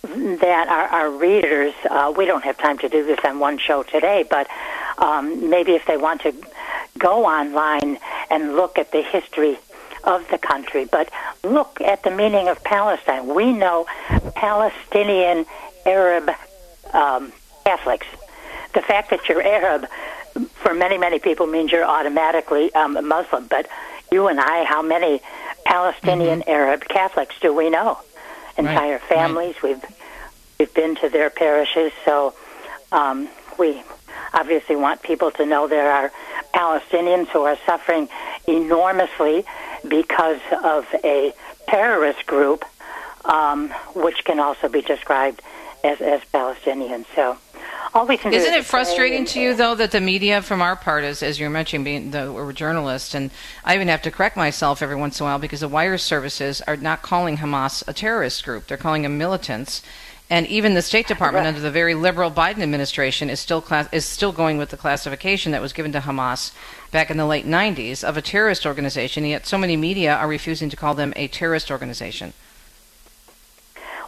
that 0.02 0.68
our, 0.68 1.02
our 1.02 1.10
readers, 1.10 1.74
uh, 1.90 2.12
we 2.16 2.24
don't 2.24 2.44
have 2.44 2.56
time 2.56 2.78
to 2.78 2.88
do 2.88 3.04
this 3.04 3.18
on 3.24 3.38
one 3.38 3.58
show 3.58 3.82
today, 3.82 4.24
but 4.28 4.48
um, 4.98 5.50
maybe 5.50 5.72
if 5.72 5.86
they 5.86 5.96
want 5.96 6.22
to 6.22 6.34
go 6.98 7.26
online 7.26 7.98
and 8.30 8.56
look 8.56 8.78
at 8.78 8.92
the 8.92 9.02
history 9.02 9.58
of 10.04 10.26
the 10.30 10.38
country, 10.38 10.86
but 10.86 11.10
look 11.44 11.80
at 11.80 12.02
the 12.02 12.10
meaning 12.10 12.48
of 12.48 12.62
Palestine. 12.64 13.34
We 13.34 13.52
know 13.52 13.86
Palestinian 14.34 15.44
Arab 15.84 16.30
um, 16.92 17.32
Catholics. 17.64 18.06
The 18.72 18.82
fact 18.82 19.10
that 19.10 19.28
you're 19.28 19.42
Arab 19.42 19.86
for 20.54 20.74
many, 20.74 20.96
many 20.96 21.18
people 21.18 21.46
means 21.46 21.72
you're 21.72 21.84
automatically 21.84 22.72
um, 22.74 22.96
a 22.96 23.02
Muslim, 23.02 23.46
but 23.48 23.68
you 24.10 24.28
and 24.28 24.40
I, 24.40 24.64
how 24.64 24.82
many 24.82 25.20
Palestinian 25.64 26.42
Arab 26.46 26.84
Catholics 26.88 27.34
do 27.40 27.54
we 27.54 27.68
know? 27.68 27.98
Entire 28.68 28.98
families. 28.98 29.56
We've 29.62 29.84
we've 30.58 30.74
been 30.74 30.96
to 30.96 31.08
their 31.08 31.30
parishes, 31.30 31.92
so 32.04 32.34
um, 32.92 33.28
we 33.58 33.82
obviously 34.32 34.76
want 34.76 35.02
people 35.02 35.30
to 35.32 35.46
know 35.46 35.66
there 35.66 35.90
are 35.90 36.12
Palestinians 36.54 37.28
who 37.28 37.42
are 37.42 37.56
suffering 37.66 38.08
enormously 38.46 39.44
because 39.88 40.40
of 40.62 40.86
a 41.04 41.32
terrorist 41.68 42.26
group, 42.26 42.64
um, 43.24 43.70
which 43.94 44.24
can 44.24 44.40
also 44.40 44.68
be 44.68 44.82
described 44.82 45.40
as 45.84 46.00
as 46.00 46.20
Palestinians. 46.32 47.06
So, 47.14 47.38
all 47.92 48.06
we 48.06 48.16
can 48.16 48.32
Isn't 48.32 48.52
is 48.54 48.64
it 48.64 48.64
frustrating 48.64 49.24
to 49.26 49.40
you 49.40 49.54
though 49.54 49.74
that 49.74 49.90
the 49.90 50.00
media, 50.00 50.42
from 50.42 50.62
our 50.62 50.76
part, 50.76 51.02
as 51.02 51.22
as 51.22 51.40
you're 51.40 51.50
mentioning, 51.50 51.84
being 51.84 52.10
the 52.12 52.32
we're 52.32 52.52
journalists, 52.52 53.14
and 53.14 53.30
I 53.64 53.74
even 53.74 53.88
have 53.88 54.02
to 54.02 54.10
correct 54.10 54.36
myself 54.36 54.80
every 54.80 54.96
once 54.96 55.18
in 55.18 55.24
a 55.24 55.28
while 55.28 55.38
because 55.38 55.60
the 55.60 55.68
wire 55.68 55.98
services 55.98 56.60
are 56.62 56.76
not 56.76 57.02
calling 57.02 57.38
Hamas 57.38 57.86
a 57.88 57.92
terrorist 57.92 58.44
group; 58.44 58.66
they're 58.68 58.76
calling 58.76 59.02
them 59.02 59.18
militants. 59.18 59.82
And 60.32 60.46
even 60.46 60.74
the 60.74 60.82
State 60.82 61.08
Department, 61.08 61.48
under 61.48 61.58
the 61.58 61.72
very 61.72 61.94
liberal 61.94 62.30
Biden 62.30 62.62
administration, 62.62 63.28
is 63.28 63.40
still 63.40 63.60
class- 63.60 63.88
is 63.90 64.06
still 64.06 64.30
going 64.30 64.58
with 64.58 64.70
the 64.70 64.76
classification 64.76 65.50
that 65.50 65.60
was 65.60 65.72
given 65.72 65.90
to 65.90 65.98
Hamas 65.98 66.52
back 66.92 67.10
in 67.10 67.16
the 67.16 67.26
late 67.26 67.46
90s 67.46 68.04
of 68.04 68.16
a 68.16 68.22
terrorist 68.22 68.64
organization. 68.64 69.24
Yet 69.24 69.48
so 69.48 69.58
many 69.58 69.76
media 69.76 70.14
are 70.14 70.28
refusing 70.28 70.70
to 70.70 70.76
call 70.76 70.94
them 70.94 71.12
a 71.16 71.26
terrorist 71.26 71.72
organization. 71.72 72.32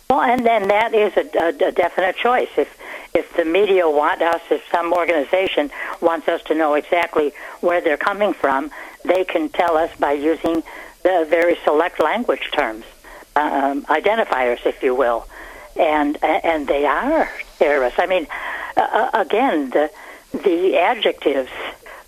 Well, 0.08 0.20
and 0.20 0.46
then 0.46 0.68
that 0.68 0.94
is 0.94 1.12
a, 1.16 1.26
a, 1.38 1.68
a 1.68 1.72
definite 1.72 2.16
choice. 2.16 2.50
If 2.56 2.78
if 3.14 3.34
the 3.36 3.44
media 3.44 3.88
want 3.88 4.22
us, 4.22 4.40
if 4.50 4.62
some 4.70 4.92
organization 4.92 5.70
wants 6.00 6.28
us 6.28 6.42
to 6.44 6.54
know 6.54 6.74
exactly 6.74 7.32
where 7.60 7.80
they're 7.80 7.96
coming 7.96 8.32
from, 8.32 8.70
they 9.04 9.24
can 9.24 9.48
tell 9.48 9.76
us 9.76 9.90
by 9.98 10.12
using 10.12 10.62
the 11.02 11.26
very 11.28 11.56
select 11.64 12.00
language 12.00 12.50
terms, 12.52 12.84
um, 13.36 13.84
identifiers, 13.86 14.64
if 14.64 14.82
you 14.82 14.94
will, 14.94 15.26
and 15.76 16.18
and 16.22 16.66
they 16.68 16.86
are 16.86 17.30
terrorists. 17.58 17.98
I 17.98 18.06
mean, 18.06 18.26
uh, 18.76 19.10
again, 19.14 19.70
the 19.70 19.90
the 20.32 20.78
adjectives, 20.78 21.50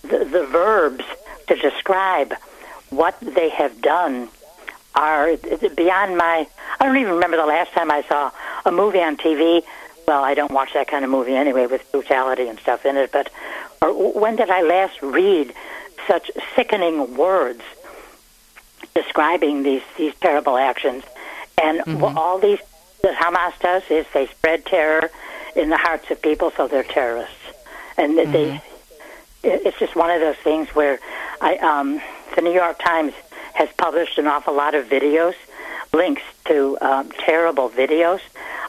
the, 0.03 0.25
the 0.25 0.47
verbs 0.47 1.05
to 1.49 1.57
describe 1.57 2.35
what 2.91 3.19
they 3.21 3.51
have 3.51 3.81
done 3.81 4.29
are 4.95 5.37
beyond 5.37 6.17
my. 6.17 6.47
I 6.81 6.87
don't 6.87 6.97
even 6.97 7.15
remember 7.15 7.37
the 7.37 7.47
last 7.47 7.73
time 7.73 7.91
I 7.91 8.03
saw 8.03 8.31
a 8.65 8.71
movie 8.71 9.01
on 9.01 9.17
TV. 9.17 9.63
Well, 10.07 10.23
I 10.23 10.35
don't 10.35 10.53
watch 10.53 10.71
that 10.75 10.89
kind 10.89 11.05
of 11.05 11.11
movie 11.11 11.35
anyway 11.35 11.67
with 11.67 11.91
brutality 11.93 12.47
and 12.49 12.59
stuff 12.61 12.85
in 12.85 12.97
it. 12.97 13.11
But 13.13 13.31
or 13.81 14.13
when 14.13 14.37
did 14.37 14.51
I 14.51 14.63
last 14.63 15.01
read 15.03 15.55
such 16.07 16.31
sickening 16.55 17.17
words 17.17 17.63
describing 18.95 19.63
these 19.63 19.83
these 19.97 20.15
terrible 20.21 20.57
actions? 20.57 21.05
And 21.63 21.83
Mm-hmm. 21.87 22.19
all 22.19 22.39
these 22.39 22.59
that 23.03 23.17
Hamas 23.19 23.59
does 23.61 23.83
is 23.91 24.07
they 24.13 24.27
spread 24.27 24.67
terror 24.67 25.11
in 25.57 25.71
the 25.71 25.77
hearts 25.77 26.11
of 26.11 26.21
people, 26.21 26.51
so 26.57 26.69
they're 26.69 26.83
terrorists. 26.83 27.37
And 27.97 28.19
Mm-hmm. 28.19 28.33
they, 28.33 28.61
it's 29.45 29.79
just 29.79 29.95
one 29.95 30.11
of 30.11 30.21
those 30.21 30.37
things 30.43 30.69
where 30.75 30.99
I, 31.41 31.57
um, 31.59 32.01
the 32.35 32.43
New 32.43 32.53
York 32.53 32.79
Times 32.79 33.13
has 33.53 33.69
published 33.79 34.19
an 34.19 34.27
awful 34.27 34.55
lot 34.55 34.75
of 34.75 34.87
videos, 34.87 35.35
links 35.95 36.23
to 36.47 36.77
um, 36.81 37.11
terrible 37.11 37.71
videos. 37.71 38.21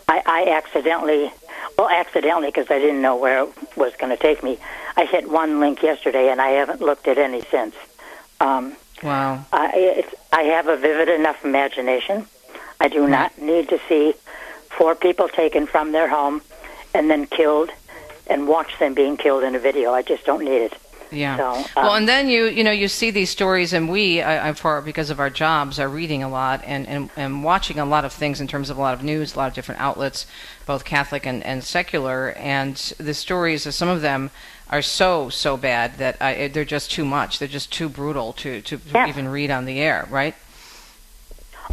I, 0.07 0.21
I 0.25 0.51
accidentally, 0.51 1.31
well, 1.77 1.89
accidentally 1.89 2.47
because 2.47 2.69
I 2.69 2.79
didn't 2.79 3.01
know 3.01 3.15
where 3.17 3.43
it 3.43 3.49
was 3.75 3.93
going 3.97 4.15
to 4.15 4.21
take 4.21 4.43
me. 4.43 4.57
I 4.95 5.05
hit 5.05 5.29
one 5.29 5.59
link 5.59 5.83
yesterday, 5.83 6.29
and 6.29 6.39
I 6.39 6.49
haven't 6.51 6.79
looked 6.79 7.07
at 7.07 7.17
any 7.17 7.41
since. 7.51 7.75
Um, 8.39 8.77
Wow. 9.03 9.45
I, 9.51 9.71
it's, 9.75 10.15
I 10.31 10.43
have 10.43 10.67
a 10.67 10.77
vivid 10.77 11.09
enough 11.09 11.43
imagination. 11.43 12.25
I 12.79 12.87
do 12.87 13.07
not 13.07 13.37
need 13.37 13.69
to 13.69 13.79
see 13.89 14.13
four 14.69 14.95
people 14.95 15.27
taken 15.27 15.67
from 15.67 15.91
their 15.91 16.07
home 16.07 16.41
and 16.93 17.09
then 17.09 17.25
killed 17.25 17.71
and 18.27 18.47
watch 18.47 18.79
them 18.79 18.93
being 18.93 19.17
killed 19.17 19.43
in 19.43 19.55
a 19.55 19.59
video. 19.59 19.93
I 19.93 20.01
just 20.01 20.25
don't 20.25 20.43
need 20.43 20.61
it. 20.61 20.77
Yeah. 21.15 21.37
So, 21.37 21.51
um, 21.53 21.65
well, 21.75 21.95
and 21.95 22.07
then 22.07 22.27
you 22.29 22.45
you 22.45 22.63
know 22.63 22.71
you 22.71 22.87
see 22.87 23.11
these 23.11 23.29
stories, 23.29 23.73
and 23.73 23.89
we, 23.89 24.21
I, 24.21 24.49
I, 24.49 24.53
for 24.53 24.81
because 24.81 25.09
of 25.09 25.19
our 25.19 25.29
jobs, 25.29 25.79
are 25.79 25.87
reading 25.89 26.23
a 26.23 26.29
lot 26.29 26.61
and, 26.65 26.87
and 26.87 27.09
and 27.15 27.43
watching 27.43 27.79
a 27.79 27.85
lot 27.85 28.05
of 28.05 28.13
things 28.13 28.41
in 28.41 28.47
terms 28.47 28.69
of 28.69 28.77
a 28.77 28.81
lot 28.81 28.93
of 28.93 29.03
news, 29.03 29.35
a 29.35 29.37
lot 29.37 29.47
of 29.47 29.53
different 29.53 29.81
outlets, 29.81 30.25
both 30.65 30.83
Catholic 30.85 31.25
and, 31.25 31.43
and 31.43 31.63
secular. 31.63 32.31
And 32.31 32.75
the 32.97 33.13
stories, 33.13 33.65
of 33.65 33.73
some 33.73 33.87
of 33.89 34.01
them 34.01 34.31
are 34.69 34.81
so 34.81 35.29
so 35.29 35.57
bad 35.57 35.97
that 35.97 36.21
I, 36.21 36.47
they're 36.49 36.65
just 36.65 36.91
too 36.91 37.05
much. 37.05 37.39
They're 37.39 37.47
just 37.47 37.71
too 37.71 37.89
brutal 37.89 38.33
to 38.33 38.61
to 38.61 38.79
Yeah. 38.93 39.07
even 39.07 39.27
read 39.27 39.51
on 39.51 39.65
the 39.65 39.79
air, 39.79 40.07
right? 40.09 40.35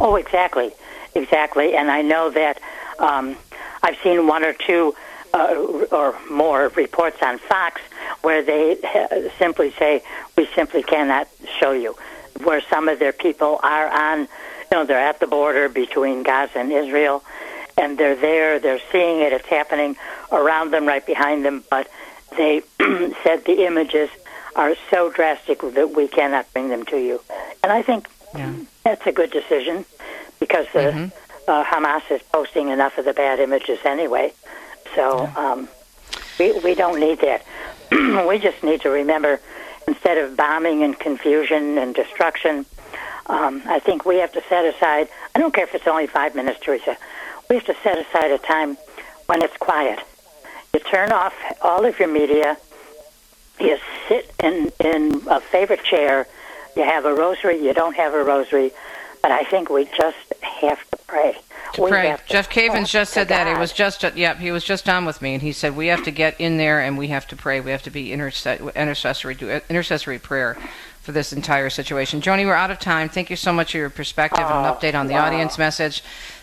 Oh, 0.01 0.17
exactly, 0.17 0.73
exactly. 1.15 1.75
And 1.75 1.91
I 1.91 2.03
know 2.03 2.31
that 2.31 2.61
um, 2.99 3.37
I've 3.83 3.97
seen 4.03 4.27
one 4.27 4.45
or 4.45 4.53
two 4.55 4.95
uh, 5.35 5.55
or 5.91 6.15
more 6.31 6.69
reports 6.77 7.19
on 7.23 7.39
Fox 7.39 7.81
where 8.23 8.43
they 8.43 8.77
simply 9.39 9.73
say, 9.79 10.03
"We 10.37 10.49
simply 10.55 10.83
cannot 10.83 11.29
show 11.61 11.73
you." 11.73 11.97
Where 12.43 12.61
some 12.63 12.89
of 12.89 12.99
their 12.99 13.13
people 13.13 13.61
are 13.63 13.89
on, 13.89 14.21
you 14.21 14.29
know, 14.73 14.85
they're 14.85 14.99
at 14.99 15.21
the 15.21 15.27
border 15.27 15.69
between 15.69 16.23
Gaza 16.23 16.59
and 16.59 16.73
Israel, 16.73 17.23
and 17.77 17.99
they're 17.99 18.17
there, 18.17 18.59
they're 18.59 18.81
seeing 18.91 19.21
it, 19.21 19.33
it's 19.33 19.47
happening 19.47 19.97
around 20.31 20.71
them, 20.73 20.87
right 20.87 21.05
behind 21.05 21.45
them, 21.45 21.63
but 21.71 21.89
they 22.37 22.63
said 23.23 23.45
the 23.45 23.65
images 23.67 24.11
are 24.57 24.75
so 24.91 25.11
drastic 25.11 25.61
that 25.61 25.95
we 25.95 26.09
cannot 26.09 26.51
bring 26.53 26.69
them 26.69 26.85
to 26.87 26.97
you. 26.99 27.21
And 27.63 27.73
I 27.73 27.83
think 27.83 28.09
that's 28.85 29.07
a 29.07 29.13
good 29.13 29.31
decision 29.31 29.85
because 30.41 30.67
the 30.73 30.91
uh, 31.49 31.65
Hamas 31.65 32.03
is 32.11 32.23
posting 32.33 32.69
enough 32.69 32.99
of 32.99 33.05
the 33.05 33.13
bad 33.13 33.41
images 33.41 33.79
anyway. 33.85 34.33
So 34.95 35.27
um, 35.37 35.69
we 36.39 36.59
we 36.61 36.75
don't 36.75 37.01
need 37.01 37.21
that. 37.21 37.45
we 38.29 38.39
just 38.39 38.63
need 38.63 38.81
to 38.81 38.91
remember 38.91 39.39
instead 39.87 40.17
of 40.17 40.37
bombing 40.37 40.83
and 40.83 40.99
confusion 40.99 41.77
and 41.77 41.95
destruction. 41.95 42.65
Um, 43.27 43.63
I 43.67 43.81
think 43.81 44.07
we 44.07 44.17
have 44.17 44.33
to 44.33 44.43
set 44.49 44.65
aside. 44.65 45.09
I 45.35 45.39
don't 45.39 45.53
care 45.53 45.65
if 45.65 45.75
it's 45.75 45.87
only 45.87 46.07
five 46.07 46.35
minutes, 46.35 46.61
Teresa. 46.61 46.97
We 47.51 47.57
have 47.57 47.67
to 47.67 47.77
set 47.83 47.99
aside 47.99 48.31
a 48.31 48.39
time 48.39 48.79
when 49.27 49.43
it's 49.43 49.57
quiet. 49.59 49.99
You 50.73 50.81
turn 50.81 51.13
off 51.13 51.35
all 51.61 51.85
of 51.85 51.99
your 51.99 52.09
media. 52.09 52.57
You 53.61 53.79
sit 54.09 54.33
in 54.43 54.73
in 54.81 55.23
a 55.29 55.41
favorite 55.41 55.85
chair. 55.85 56.27
You 56.75 56.85
have 56.85 57.05
a 57.05 57.15
rosary. 57.15 57.63
You 57.63 57.75
don't 57.75 57.95
have 57.97 58.15
a 58.15 58.25
rosary, 58.25 58.73
but 59.21 59.31
I 59.31 59.45
think 59.45 59.69
we 59.69 59.85
just 59.85 60.17
have 60.43 60.79
to 60.91 60.97
pray. 61.07 61.37
To 61.75 61.83
we 61.83 61.91
pray. 61.91 62.17
to 62.17 62.33
Jeff 62.33 62.51
Cavins 62.51 62.91
just 62.91 63.13
said 63.13 63.29
that. 63.29 63.47
It 63.47 63.59
was 63.59 63.73
just, 63.73 64.05
uh, 64.05 64.11
yeah, 64.15 64.35
he 64.35 64.51
was 64.51 64.65
just 64.65 64.89
on 64.89 65.05
with 65.05 65.23
me, 65.23 65.35
and 65.35 65.43
he 65.43 65.53
said 65.53 65.75
we 65.77 65.87
have 65.87 66.05
to 66.05 66.11
get 66.11 66.39
in 66.41 66.59
there 66.59 66.81
and 66.81 66.99
we 66.99 67.09
have 67.09 67.27
to 67.29 67.37
pray. 67.37 67.61
We 67.61 67.71
have 67.71 67.83
to 67.85 67.91
be 67.91 68.09
interse- 68.09 68.75
intercessory, 68.75 69.35
do 69.35 69.51
uh, 69.51 69.61
intercessory 69.71 70.19
prayer 70.19 70.57
for 71.01 71.13
this 71.13 71.33
entire 71.33 71.71
situation. 71.71 72.21
Joni, 72.21 72.45
we're 72.47 72.55
out 72.55 72.71
of 72.71 72.79
time. 72.79 73.09
Thank 73.09 73.31
you 73.31 73.37
so 73.37 73.53
much 73.53 73.73
for 73.73 73.79
your 73.79 73.91
perspective 73.91 74.45
and 74.45 74.51
an 74.51 74.65
Oh, 74.67 74.75
update 74.75 74.95
on 74.95 75.07
the 75.09 75.15
wow. 75.15 75.27
audience 75.27 75.59
message. 75.59 76.03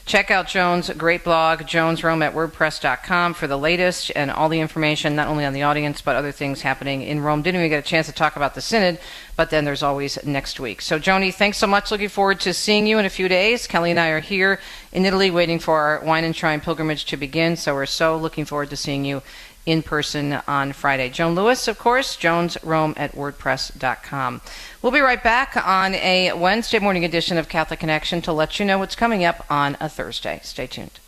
Check 0.10 0.32
out 0.32 0.48
Joan's 0.48 0.90
great 0.90 1.24
blog, 1.24 1.60
joansrome 1.60 2.26
at 2.26 2.34
wordpress.com, 2.34 3.36
for 3.36 3.46
the 3.46 3.60
latest 3.60 4.12
and 4.16 4.32
all 4.32 4.50
the 4.50 4.60
information, 4.60 5.16
not 5.16 5.28
only 5.28 5.46
on 5.46 5.54
the 5.54 5.62
audience, 5.62 6.02
but 6.02 6.16
other 6.16 6.32
things 6.32 6.64
happening 6.64 7.04
in 7.04 7.20
Rome. 7.20 7.44
Didn't 7.44 7.62
even 7.62 7.70
get 7.70 7.86
a 7.86 7.88
chance 7.88 8.08
to 8.08 8.12
talk 8.12 8.36
about 8.36 8.56
the 8.56 8.60
Synod, 8.62 8.98
but 9.36 9.52
then 9.52 9.66
there's 9.66 9.84
always 9.84 10.18
next 10.26 10.60
week. 10.60 10.82
So, 10.82 10.98
Joni, 10.98 11.32
thanks 11.32 11.60
so 11.60 11.68
much. 11.68 11.92
Looking 11.92 12.10
forward 12.10 12.40
to 12.40 12.56
seeing 12.56 12.88
you 12.88 12.98
in 12.98 13.06
a 13.06 13.10
few 13.10 13.28
days. 13.28 13.68
Kelly 13.68 13.92
and 13.92 14.00
I 14.00 14.08
are 14.08 14.20
here 14.20 14.60
in 14.92 15.06
Italy 15.06 15.30
waiting 15.30 15.60
for 15.60 15.80
our 15.80 16.04
wine 16.04 16.24
and 16.24 16.36
shrine 16.36 16.60
pilgrimage 16.60 17.06
to 17.06 17.16
begin, 17.16 17.56
so 17.56 17.76
we're 17.76 17.86
so 17.86 18.18
looking 18.18 18.46
forward 18.46 18.72
to 18.72 18.76
seeing 18.76 19.06
you 19.06 19.22
in 19.70 19.84
person 19.84 20.34
on 20.48 20.74
Friday. 20.74 21.10
Joan 21.10 21.36
Lewis, 21.36 21.68
of 21.68 21.78
course, 21.78 22.18
joansrome 22.18 22.94
at 22.98 23.14
wordpress.com. 23.14 24.42
We'll 24.82 24.92
be 24.92 25.00
right 25.00 25.24
back 25.24 25.56
on 25.56 25.96
a 25.96 26.34
Wednesday 26.34 26.80
morning 26.80 27.06
edition 27.06 27.38
of 27.38 27.50
Catholic 27.50 27.80
Connection 27.80 28.22
to 28.24 28.34
let 28.34 28.60
you 28.60 28.66
know 28.66 28.80
what's 28.80 28.96
coming 28.96 29.24
up 29.24 29.46
on 29.50 29.78
a 29.80 29.90
Thursday. 29.90 30.40
Stay 30.44 30.68
tuned. 30.68 31.00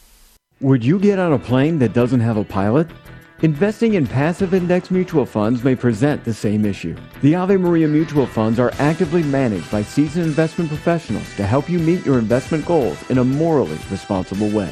Would 0.59 0.85
you 0.85 0.99
get 0.99 1.17
on 1.17 1.33
a 1.33 1.39
plane 1.39 1.79
that 1.79 1.93
doesn't 1.93 2.19
have 2.19 2.37
a 2.37 2.43
pilot? 2.43 2.87
Investing 3.41 3.95
in 3.95 4.05
passive 4.05 4.53
index 4.53 4.91
mutual 4.91 5.25
funds 5.25 5.63
may 5.63 5.75
present 5.75 6.23
the 6.23 6.33
same 6.33 6.63
issue. 6.63 6.95
The 7.23 7.33
Ave 7.33 7.57
Maria 7.57 7.87
mutual 7.87 8.27
funds 8.27 8.59
are 8.59 8.71
actively 8.77 9.23
managed 9.23 9.71
by 9.71 9.81
seasoned 9.81 10.27
investment 10.27 10.69
professionals 10.69 11.35
to 11.37 11.47
help 11.47 11.67
you 11.67 11.79
meet 11.79 12.05
your 12.05 12.19
investment 12.19 12.63
goals 12.67 12.99
in 13.09 13.17
a 13.17 13.23
morally 13.23 13.79
responsible 13.89 14.49
way. 14.49 14.71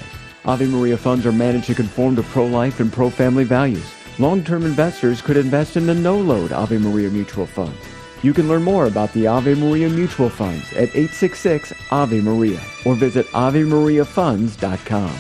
Ave 0.50 0.66
Maria 0.66 0.98
funds 0.98 1.28
are 1.28 1.32
managed 1.32 1.68
to 1.68 1.76
conform 1.76 2.16
to 2.16 2.24
pro-life 2.24 2.80
and 2.80 2.92
pro-family 2.92 3.44
values. 3.44 3.86
Long-term 4.18 4.66
investors 4.66 5.22
could 5.22 5.38
invest 5.38 5.78
in 5.78 5.86
the 5.86 5.94
no-load 5.94 6.52
Ave 6.52 6.80
Maria 6.80 7.12
mutual 7.12 7.46
funds. 7.46 7.78
You 8.24 8.34
can 8.34 8.48
learn 8.48 8.64
more 8.64 8.88
about 8.88 9.14
the 9.14 9.28
Ave 9.28 9.54
Maria 9.54 9.88
mutual 9.88 10.28
funds 10.28 10.74
at 10.74 10.90
866 10.96 11.72
Ave 11.92 12.22
Maria 12.22 12.60
or 12.84 12.96
visit 12.96 13.28
AveMariaFunds.com. 13.28 15.16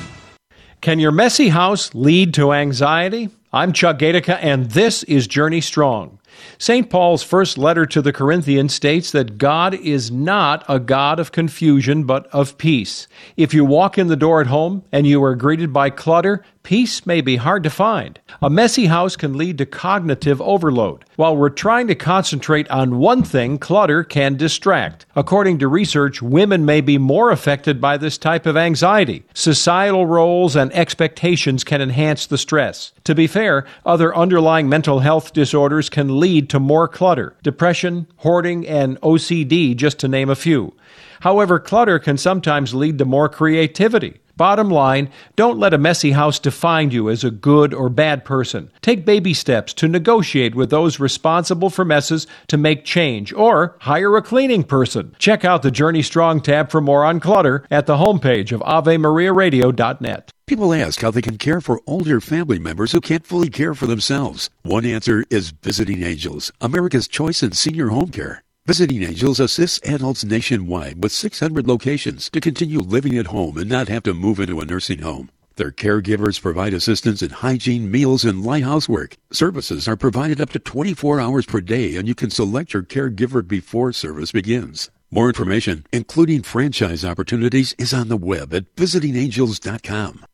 Can 0.81 0.97
your 0.97 1.11
messy 1.11 1.49
house 1.49 1.93
lead 1.93 2.33
to 2.33 2.51
anxiety? 2.51 3.29
I'm 3.53 3.71
Chuck 3.71 3.99
Gatica, 3.99 4.39
and 4.41 4.71
this 4.71 5.03
is 5.03 5.27
Journey 5.27 5.61
Strong. 5.61 6.18
St. 6.61 6.89
Paul's 6.89 7.23
first 7.23 7.57
letter 7.57 7.85
to 7.85 8.01
the 8.01 8.11
Corinthians 8.11 8.73
states 8.73 9.13
that 9.13 9.37
God 9.37 9.73
is 9.75 10.11
not 10.11 10.65
a 10.67 10.77
God 10.77 11.17
of 11.17 11.31
confusion, 11.31 12.03
but 12.03 12.27
of 12.33 12.57
peace. 12.57 13.07
If 13.37 13.53
you 13.53 13.63
walk 13.63 13.97
in 13.97 14.07
the 14.07 14.17
door 14.17 14.41
at 14.41 14.47
home 14.47 14.83
and 14.91 15.07
you 15.07 15.23
are 15.23 15.35
greeted 15.35 15.71
by 15.71 15.89
clutter, 15.89 16.43
peace 16.63 17.05
may 17.05 17.21
be 17.21 17.37
hard 17.37 17.63
to 17.63 17.69
find. 17.69 18.19
A 18.41 18.49
messy 18.49 18.85
house 18.85 19.15
can 19.15 19.37
lead 19.37 19.57
to 19.57 19.65
cognitive 19.65 20.41
overload. 20.41 21.05
While 21.15 21.35
we're 21.35 21.49
trying 21.49 21.87
to 21.87 21.95
concentrate 21.95 22.69
on 22.69 22.99
one 22.99 23.23
thing, 23.23 23.57
clutter 23.57 24.03
can 24.03 24.37
distract. 24.37 25.05
According 25.15 25.59
to 25.59 25.67
research, 25.67 26.21
women 26.21 26.65
may 26.65 26.81
be 26.81 26.97
more 26.97 27.31
affected 27.31 27.81
by 27.81 27.97
this 27.97 28.17
type 28.17 28.45
of 28.45 28.55
anxiety. 28.55 29.23
Societal 29.33 30.05
roles 30.05 30.55
and 30.55 30.73
expectations 30.73 31.63
can 31.63 31.81
enhance 31.81 32.25
the 32.25 32.37
stress. 32.37 32.91
To 33.03 33.15
be 33.15 33.27
fair, 33.27 33.65
other 33.85 34.15
underlying 34.15 34.69
mental 34.69 34.99
health 34.99 35.33
disorders 35.33 35.89
can 35.89 36.19
lead 36.19 36.49
to 36.49 36.59
more 36.59 36.87
clutter 36.87 37.35
depression, 37.43 38.07
hoarding, 38.17 38.67
and 38.67 38.99
OCD, 39.01 39.75
just 39.75 39.99
to 39.99 40.07
name 40.07 40.29
a 40.29 40.35
few. 40.35 40.73
However, 41.21 41.59
clutter 41.59 41.99
can 41.99 42.17
sometimes 42.17 42.73
lead 42.73 42.97
to 42.97 43.05
more 43.05 43.29
creativity. 43.29 44.19
Bottom 44.39 44.69
line, 44.69 45.09
don't 45.35 45.59
let 45.59 45.73
a 45.73 45.77
messy 45.77 46.11
house 46.11 46.39
define 46.39 46.91
you 46.91 47.09
as 47.09 47.25
a 47.25 47.29
good 47.29 47.73
or 47.73 47.89
bad 47.89 48.23
person. 48.23 48.71
Take 48.81 49.03
baby 49.03 49.33
steps 49.33 49.73
to 49.73 49.89
negotiate 49.89 50.55
with 50.55 50.69
those 50.69 50.97
responsible 50.97 51.69
for 51.69 51.83
messes 51.83 52.25
to 52.47 52.55
make 52.55 52.85
change, 52.85 53.33
or 53.33 53.75
hire 53.81 54.15
a 54.15 54.21
cleaning 54.21 54.63
person. 54.63 55.13
Check 55.19 55.43
out 55.43 55.61
the 55.61 55.71
Journey 55.71 56.01
Strong 56.01 56.39
tab 56.39 56.71
for 56.71 56.79
more 56.79 57.03
on 57.03 57.19
clutter 57.19 57.65
at 57.69 57.85
the 57.85 57.97
homepage 57.97 58.53
of 58.53 58.61
AveMariaRadio.net. 58.61 60.31
People 60.47 60.73
ask 60.73 61.01
how 61.01 61.11
they 61.11 61.21
can 61.21 61.37
care 61.37 61.59
for 61.59 61.81
older 61.85 62.21
family 62.21 62.59
members 62.59 62.93
who 62.93 63.01
can't 63.01 63.27
fully 63.27 63.49
care 63.49 63.73
for 63.73 63.87
themselves. 63.87 64.49
One 64.63 64.85
answer 64.85 65.25
is 65.29 65.51
Visiting 65.51 66.01
Angels, 66.01 66.49
America's 66.61 67.09
choice 67.09 67.43
in 67.43 67.51
senior 67.51 67.89
home 67.89 68.07
care. 68.07 68.43
Visiting 68.69 69.01
Angels 69.01 69.39
assists 69.39 69.79
adults 69.83 70.23
nationwide 70.23 71.01
with 71.01 71.11
600 71.11 71.65
locations 71.65 72.29
to 72.29 72.39
continue 72.39 72.77
living 72.77 73.17
at 73.17 73.25
home 73.25 73.57
and 73.57 73.67
not 73.67 73.87
have 73.87 74.03
to 74.03 74.13
move 74.13 74.39
into 74.39 74.59
a 74.59 74.63
nursing 74.63 74.99
home. 74.99 75.31
Their 75.55 75.71
caregivers 75.71 76.39
provide 76.39 76.75
assistance 76.75 77.23
in 77.23 77.31
hygiene, 77.31 77.89
meals, 77.89 78.23
and 78.23 78.43
light 78.43 78.63
housework. 78.63 79.17
Services 79.31 79.87
are 79.87 79.95
provided 79.95 80.39
up 80.39 80.51
to 80.51 80.59
24 80.59 81.19
hours 81.19 81.47
per 81.47 81.61
day, 81.61 81.95
and 81.95 82.07
you 82.07 82.13
can 82.13 82.29
select 82.29 82.75
your 82.75 82.83
caregiver 82.83 83.41
before 83.41 83.91
service 83.91 84.31
begins. 84.31 84.91
More 85.09 85.29
information, 85.29 85.87
including 85.91 86.43
franchise 86.43 87.03
opportunities, 87.03 87.73
is 87.79 87.91
on 87.91 88.07
the 88.07 88.17
web 88.17 88.53
at 88.53 88.75
visitingangels.com. 88.75 90.28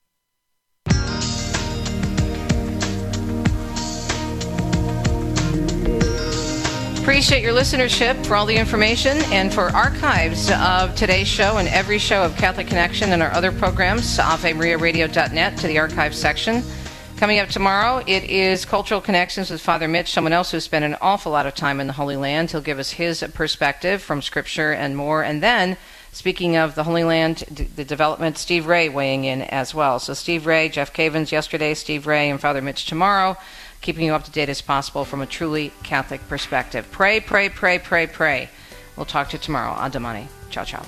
Appreciate 7.05 7.43
your 7.43 7.53
listenership 7.53 8.25
for 8.25 8.35
all 8.35 8.47
the 8.47 8.57
information 8.57 9.19
and 9.25 9.53
for 9.53 9.69
archives 9.69 10.49
of 10.49 10.95
today's 10.95 11.27
show 11.27 11.57
and 11.57 11.67
every 11.67 11.99
show 11.99 12.23
of 12.23 12.35
Catholic 12.35 12.65
Connection 12.65 13.13
and 13.13 13.21
our 13.21 13.29
other 13.29 13.51
programs, 13.51 14.17
AveMariaRadio.net 14.17 15.55
to 15.59 15.67
the 15.67 15.77
archive 15.77 16.15
section. 16.15 16.63
Coming 17.17 17.37
up 17.37 17.49
tomorrow, 17.49 18.03
it 18.07 18.23
is 18.23 18.65
Cultural 18.65 19.01
Connections 19.01 19.51
with 19.51 19.61
Father 19.61 19.87
Mitch, 19.87 20.11
someone 20.11 20.33
else 20.33 20.49
who's 20.49 20.63
spent 20.63 20.83
an 20.83 20.97
awful 20.99 21.31
lot 21.31 21.45
of 21.45 21.53
time 21.53 21.79
in 21.79 21.85
the 21.85 21.93
Holy 21.93 22.17
Land. 22.17 22.49
He'll 22.49 22.59
give 22.59 22.79
us 22.79 22.89
his 22.89 23.23
perspective 23.35 24.01
from 24.01 24.23
Scripture 24.23 24.73
and 24.73 24.97
more. 24.97 25.23
And 25.23 25.43
then, 25.43 25.77
speaking 26.11 26.57
of 26.57 26.73
the 26.73 26.85
Holy 26.85 27.03
Land, 27.03 27.43
the 27.75 27.85
development, 27.85 28.39
Steve 28.39 28.65
Ray 28.65 28.89
weighing 28.89 29.25
in 29.25 29.43
as 29.43 29.75
well. 29.75 29.99
So, 29.99 30.15
Steve 30.15 30.47
Ray, 30.47 30.69
Jeff 30.69 30.91
Cavins 30.91 31.31
yesterday, 31.31 31.75
Steve 31.75 32.07
Ray, 32.07 32.31
and 32.31 32.41
Father 32.41 32.63
Mitch 32.63 32.85
tomorrow 32.87 33.37
keeping 33.85 34.05
you 34.05 34.15
up 34.15 34.23
to 34.23 34.31
date 34.31 34.49
as 34.49 34.61
possible 34.61 35.05
from 35.05 35.21
a 35.21 35.27
truly 35.27 35.71
Catholic 35.83 36.27
perspective. 36.27 36.87
Pray, 36.91 37.19
pray, 37.19 37.49
pray, 37.49 37.77
pray, 37.77 38.07
pray. 38.07 38.49
We'll 38.97 39.05
talk 39.05 39.29
to 39.29 39.37
you 39.37 39.39
tomorrow 39.39 39.71
on 39.73 39.91
Damani. 39.91 40.27
Ciao, 40.49 40.63
ciao. 40.63 40.83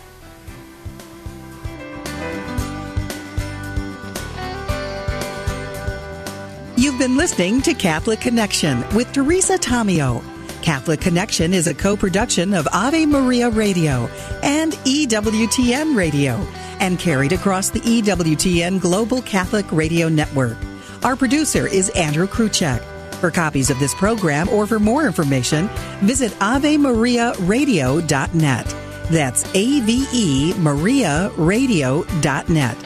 You've 6.75 6.97
been 6.97 7.17
listening 7.17 7.61
to 7.63 7.73
Catholic 7.75 8.19
Connection 8.19 8.83
with 8.95 9.11
Teresa 9.11 9.57
Tomeo. 9.57 10.23
Catholic 10.63 10.99
Connection 10.99 11.53
is 11.53 11.67
a 11.67 11.73
co 11.73 11.95
production 11.95 12.53
of 12.53 12.67
Ave 12.73 13.05
Maria 13.05 13.49
Radio 13.49 14.07
and 14.41 14.73
EWTN 14.73 15.95
Radio 15.95 16.35
and 16.79 16.97
carried 16.97 17.31
across 17.31 17.69
the 17.69 17.79
EWTN 17.81 18.81
Global 18.81 19.21
Catholic 19.21 19.71
Radio 19.71 20.09
Network. 20.09 20.57
Our 21.03 21.15
producer 21.15 21.67
is 21.67 21.89
Andrew 21.89 22.25
Kruchek. 22.27 22.81
For 23.15 23.29
copies 23.31 23.69
of 23.69 23.79
this 23.79 23.93
program 23.95 24.49
or 24.49 24.67
for 24.67 24.79
more 24.79 25.07
information, 25.07 25.69
visit 26.01 26.31
AveMariaRadio.net. 26.33 28.75
That's 29.09 29.45
A-V-E 29.55 30.53
Maria 30.57 31.31
Radio.net. 31.37 32.77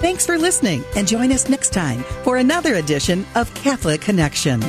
Thanks 0.00 0.26
for 0.26 0.38
listening 0.38 0.84
and 0.96 1.08
join 1.08 1.32
us 1.32 1.48
next 1.48 1.72
time 1.72 2.02
for 2.22 2.36
another 2.36 2.74
edition 2.74 3.26
of 3.34 3.52
Catholic 3.54 4.00
Connection. 4.00 4.62